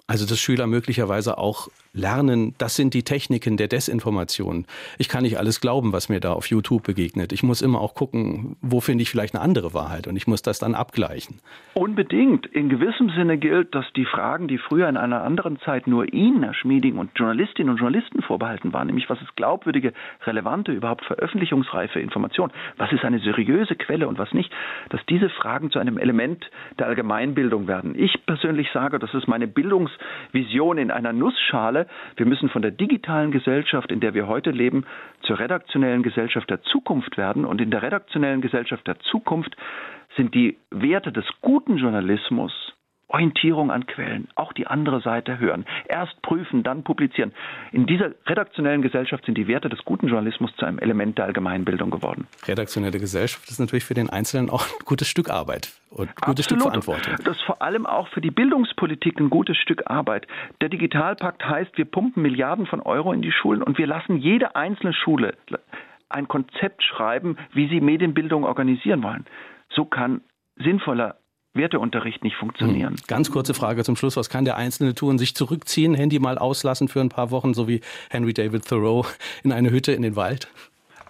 Also 0.05 0.27
dass 0.27 0.39
Schüler 0.39 0.67
möglicherweise 0.67 1.37
auch 1.37 1.69
lernen, 1.93 2.55
das 2.57 2.75
sind 2.75 2.93
die 2.93 3.03
Techniken 3.03 3.55
der 3.55 3.67
Desinformation. 3.67 4.65
Ich 4.97 5.09
kann 5.09 5.23
nicht 5.23 5.37
alles 5.37 5.61
glauben, 5.61 5.93
was 5.93 6.09
mir 6.09 6.19
da 6.19 6.33
auf 6.33 6.47
YouTube 6.47 6.83
begegnet. 6.83 7.31
Ich 7.31 7.43
muss 7.43 7.61
immer 7.61 7.79
auch 7.79 7.93
gucken, 7.93 8.57
wo 8.61 8.81
finde 8.81 9.03
ich 9.03 9.11
vielleicht 9.11 9.35
eine 9.35 9.43
andere 9.43 9.73
Wahrheit 9.73 10.07
und 10.07 10.15
ich 10.15 10.25
muss 10.25 10.41
das 10.41 10.59
dann 10.59 10.73
abgleichen. 10.73 11.39
Unbedingt. 11.75 12.47
In 12.47 12.69
gewissem 12.69 13.09
Sinne 13.11 13.37
gilt, 13.37 13.75
dass 13.75 13.85
die 13.95 14.05
Fragen, 14.05 14.47
die 14.47 14.57
früher 14.57 14.89
in 14.89 14.97
einer 14.97 15.23
anderen 15.23 15.59
Zeit 15.59 15.87
nur 15.87 16.11
Ihnen, 16.11 16.43
Herr 16.43 16.53
Schmieding, 16.53 16.97
und 16.97 17.11
Journalistinnen 17.15 17.71
und 17.71 17.77
Journalisten 17.79 18.21
vorbehalten 18.23 18.73
waren, 18.73 18.87
nämlich 18.87 19.09
was 19.09 19.21
ist 19.21 19.35
glaubwürdige, 19.35 19.93
relevante, 20.25 20.71
überhaupt 20.71 21.05
veröffentlichungsreife 21.05 21.99
Information, 21.99 22.51
was 22.77 22.91
ist 22.91 23.05
eine 23.05 23.19
seriöse 23.19 23.75
Quelle 23.75 24.07
und 24.07 24.17
was 24.17 24.33
nicht, 24.33 24.51
dass 24.89 25.05
diese 25.07 25.29
Fragen 25.29 25.69
zu 25.69 25.77
einem 25.77 25.97
Element 25.97 26.49
der 26.79 26.87
Allgemeinbildung 26.87 27.67
werden. 27.67 27.93
Ich 27.95 28.25
persönlich 28.25 28.67
sage, 28.73 28.97
das 28.97 29.13
ist 29.13 29.27
meine 29.27 29.47
Bildungsvision 29.47 30.79
in 30.79 30.89
einer 30.89 31.13
Nussschale, 31.13 31.82
wir 32.15 32.25
müssen 32.25 32.49
von 32.49 32.61
der 32.61 32.71
digitalen 32.71 33.31
Gesellschaft, 33.31 33.91
in 33.91 33.99
der 33.99 34.13
wir 34.13 34.27
heute 34.27 34.51
leben, 34.51 34.85
zur 35.21 35.39
redaktionellen 35.39 36.03
Gesellschaft 36.03 36.49
der 36.49 36.61
Zukunft 36.63 37.17
werden. 37.17 37.45
Und 37.45 37.61
in 37.61 37.71
der 37.71 37.81
redaktionellen 37.81 38.41
Gesellschaft 38.41 38.85
der 38.87 38.99
Zukunft 38.99 39.55
sind 40.15 40.33
die 40.35 40.57
Werte 40.69 41.11
des 41.11 41.25
guten 41.41 41.77
Journalismus 41.77 42.73
Orientierung 43.07 43.71
an 43.71 43.85
Quellen, 43.85 44.27
auch 44.35 44.53
die 44.53 44.65
andere 44.67 45.01
Seite 45.01 45.39
hören. 45.39 45.65
Erst 45.87 46.21
prüfen, 46.21 46.63
dann 46.63 46.83
publizieren. 46.83 47.31
In 47.71 47.85
dieser 47.85 48.11
redaktionellen 48.25 48.81
Gesellschaft 48.81 49.25
sind 49.25 49.37
die 49.37 49.47
Werte 49.47 49.69
des 49.69 49.85
guten 49.85 50.07
Journalismus 50.07 50.55
zu 50.57 50.65
einem 50.65 50.79
Element 50.79 51.17
der 51.17 51.25
Allgemeinbildung 51.25 51.91
geworden. 51.91 52.27
Redaktionelle 52.45 52.99
Gesellschaft 52.99 53.49
ist 53.49 53.59
natürlich 53.59 53.83
für 53.83 53.93
den 53.93 54.09
Einzelnen 54.09 54.49
auch 54.49 54.65
ein 54.65 54.85
gutes 54.85 55.07
Stück 55.07 55.29
Arbeit 55.29 55.71
und 55.89 56.09
ein 56.09 56.15
gutes 56.25 56.45
Absolut. 56.45 56.45
Stück 56.45 56.61
Verantwortung. 56.61 57.15
Das 57.23 57.37
ist 57.37 57.43
vor 57.43 57.61
allem 57.61 57.85
auch 57.85 58.07
für 58.07 58.21
die 58.21 58.31
Bildungspolitik 58.31 59.19
ein 59.19 59.29
gutes 59.29 59.57
Stück 59.57 59.83
Arbeit. 59.89 60.27
Der 60.61 60.69
Digitalpakt 60.69 61.45
heißt, 61.45 61.77
wir 61.77 61.85
pumpen 61.85 62.23
Milliarden 62.23 62.65
von 62.65 62.81
Euro 62.81 63.13
in 63.13 63.21
die 63.21 63.31
Schulen 63.31 63.61
und 63.61 63.77
wir 63.77 63.87
lassen 63.87 64.17
jede 64.17 64.55
einzelne 64.55 64.93
Schule 64.93 65.35
ein 66.09 66.27
Konzept 66.27 66.83
schreiben, 66.83 67.37
wie 67.53 67.67
sie 67.67 67.81
Medienbildung 67.81 68.43
organisieren 68.43 69.03
wollen. 69.03 69.25
So 69.69 69.85
kann 69.85 70.21
sinnvoller 70.55 71.17
Werteunterricht 71.53 72.23
nicht 72.23 72.35
funktionieren. 72.35 72.95
Hm. 72.95 73.03
Ganz 73.07 73.31
kurze 73.31 73.53
Frage 73.53 73.83
zum 73.83 73.95
Schluss. 73.95 74.17
Was 74.17 74.29
kann 74.29 74.45
der 74.45 74.57
Einzelne 74.57 74.95
tun? 74.95 75.17
Sich 75.17 75.35
zurückziehen, 75.35 75.93
Handy 75.93 76.19
mal 76.19 76.37
auslassen 76.37 76.87
für 76.87 77.01
ein 77.01 77.09
paar 77.09 77.31
Wochen, 77.31 77.53
so 77.53 77.67
wie 77.67 77.81
Henry 78.09 78.33
David 78.33 78.67
Thoreau 78.67 79.05
in 79.43 79.51
eine 79.51 79.69
Hütte 79.69 79.91
in 79.91 80.01
den 80.01 80.15
Wald? 80.15 80.47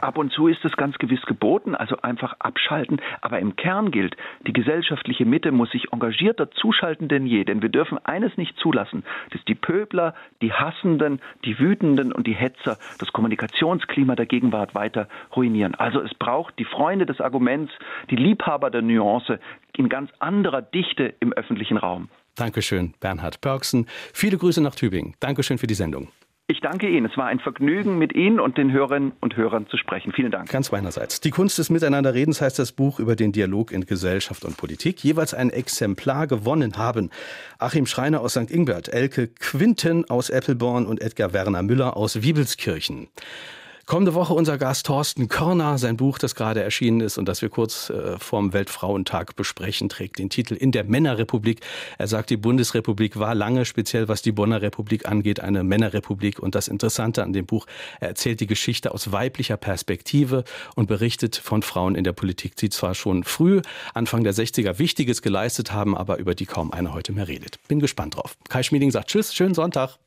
Ab 0.04 0.18
und 0.18 0.34
zu 0.34 0.50
ist 0.50 0.66
es 0.66 0.74
ganz 0.74 0.98
gewiss 0.98 1.22
geboten, 1.22 1.76
also 1.76 1.96
einfach 2.02 2.36
abschalten. 2.40 3.00
Aber 3.22 3.40
im 3.40 3.56
Kern 3.56 3.90
gilt, 3.90 4.18
die 4.46 4.52
gesellschaftliche 4.52 5.24
Mitte 5.24 5.54
muss 5.54 5.72
sich 5.72 5.94
engagierter 5.94 6.52
zuschalten 6.52 7.08
denn 7.08 7.26
je. 7.26 7.46
Denn 7.46 7.62
wir 7.62 7.70
dürfen 7.70 7.98
eines 8.00 8.36
nicht 8.36 8.58
zulassen, 8.58 9.06
dass 9.32 9.44
die 9.46 9.56
Pöbler, 9.56 10.14
die 10.42 10.52
Hassenden, 10.52 11.22
die 11.46 11.58
Wütenden 11.58 12.12
und 12.12 12.28
die 12.28 12.34
Hetzer 12.34 12.78
das 13.00 13.14
Kommunikationsklima 13.14 14.16
der 14.18 14.26
Gegenwart 14.26 14.76
weiter 14.76 15.08
ruinieren. 15.34 15.74
Also 15.76 16.02
es 16.02 16.14
braucht 16.14 16.60
die 16.60 16.66
Freunde 16.66 17.06
des 17.06 17.22
Arguments, 17.22 17.72
die 18.10 18.18
Liebhaber 18.18 18.70
der 18.70 18.82
Nuance 18.82 19.40
in 19.78 19.88
ganz 19.88 20.12
anderer 20.20 20.62
Dichte 20.62 21.14
im 21.22 21.32
öffentlichen 21.32 21.78
Raum. 21.78 22.10
Dankeschön, 22.36 22.94
Bernhard 23.00 23.40
Pörksen. 23.40 23.88
Viele 24.14 24.38
Grüße 24.38 24.62
nach 24.62 24.76
Tübingen. 24.76 25.16
Dankeschön 25.22 25.60
für 25.60 25.68
die 25.68 25.76
Sendung. 25.76 26.10
Ich 26.48 26.60
danke 26.60 26.90
Ihnen. 26.90 27.06
Es 27.06 27.16
war 27.16 27.28
ein 27.28 27.40
Vergnügen, 27.40 27.98
mit 27.98 28.14
Ihnen 28.14 28.42
und 28.42 28.58
den 28.58 28.74
Hörerinnen 28.74 29.14
und 29.22 29.38
Hörern 29.38 29.66
zu 29.68 29.78
sprechen. 29.78 30.12
Vielen 30.12 30.30
Dank. 30.30 30.50
Ganz 30.50 30.74
meinerseits. 30.74 31.22
Die 31.22 31.30
Kunst 31.30 31.58
des 31.58 31.70
Miteinanderredens 31.70 32.42
heißt 32.42 32.60
das 32.60 32.74
Buch 32.74 33.00
über 33.00 33.16
den 33.16 33.32
Dialog 33.32 33.72
in 33.72 33.86
Gesellschaft 33.86 34.44
und 34.44 34.58
Politik. 34.58 35.02
Jeweils 35.06 35.34
ein 35.34 35.52
Exemplar 35.52 36.28
gewonnen 36.28 36.78
haben 36.78 37.12
Achim 37.60 37.86
Schreiner 37.86 38.20
aus 38.20 38.34
St. 38.34 38.52
Ingbert, 38.52 38.90
Elke 38.90 39.30
Quinten 39.30 40.10
aus 40.10 40.30
Eppelborn 40.30 40.86
und 40.86 41.02
Edgar 41.02 41.32
Werner 41.32 41.64
Müller 41.64 41.96
aus 41.96 42.22
Wiebelskirchen. 42.22 43.08
Kommende 43.86 44.14
Woche 44.14 44.34
unser 44.34 44.58
Gast 44.58 44.86
Thorsten 44.86 45.28
Körner. 45.28 45.78
Sein 45.78 45.98
Buch, 45.98 46.18
das 46.18 46.36
gerade 46.36 46.64
erschienen 46.64 47.02
ist 47.02 47.18
und 47.18 47.28
das 47.28 47.42
wir 47.42 47.50
kurz 47.50 47.90
äh, 47.90 48.18
vorm 48.18 48.54
Weltfrauentag 48.54 49.36
besprechen, 49.36 49.90
trägt 49.90 50.20
den 50.20 50.30
Titel 50.30 50.54
In 50.54 50.72
der 50.72 50.86
Männerrepublik. 50.86 51.60
Er 51.98 52.08
sagt, 52.08 52.30
die 52.30 52.38
Bundesrepublik 52.38 53.20
war 53.20 53.36
lange, 53.36 53.66
speziell 53.66 54.08
was 54.08 54.22
die 54.22 54.32
Bonner 54.32 54.62
Republik 54.62 55.06
angeht, 55.06 55.42
eine 55.42 55.66
Männerrepublik. 55.66 56.40
Und 56.40 56.56
das 56.56 56.70
Interessante 56.70 57.24
an 57.24 57.34
dem 57.34 57.46
Buch, 57.46 57.66
er 58.00 58.08
erzählt 58.08 58.40
die 58.40 58.48
Geschichte 58.48 58.94
aus 58.94 59.12
weiblicher 59.12 59.58
Perspektive 59.58 60.46
und 60.76 60.88
berichtet 60.88 61.36
von 61.36 61.62
Frauen 61.62 61.96
in 61.96 62.06
der 62.06 62.14
Politik, 62.14 62.56
die 62.56 62.70
zwar 62.70 62.96
schon 62.96 63.26
früh, 63.26 63.62
Anfang 63.94 64.24
der 64.24 64.34
60er, 64.34 64.80
Wichtiges 64.80 65.22
geleistet 65.22 65.74
haben, 65.74 65.98
aber 65.98 66.20
über 66.20 66.36
die 66.36 66.46
kaum 66.46 66.72
einer 66.72 66.94
heute 66.94 67.12
mehr 67.12 67.28
redet. 67.28 67.60
Bin 67.68 67.82
gespannt 67.82 68.16
drauf. 68.16 68.38
Kai 68.48 68.64
Schmieding 68.64 68.92
sagt 68.92 69.10
Tschüss, 69.10 69.36
schönen 69.36 69.56
Sonntag. 69.56 69.98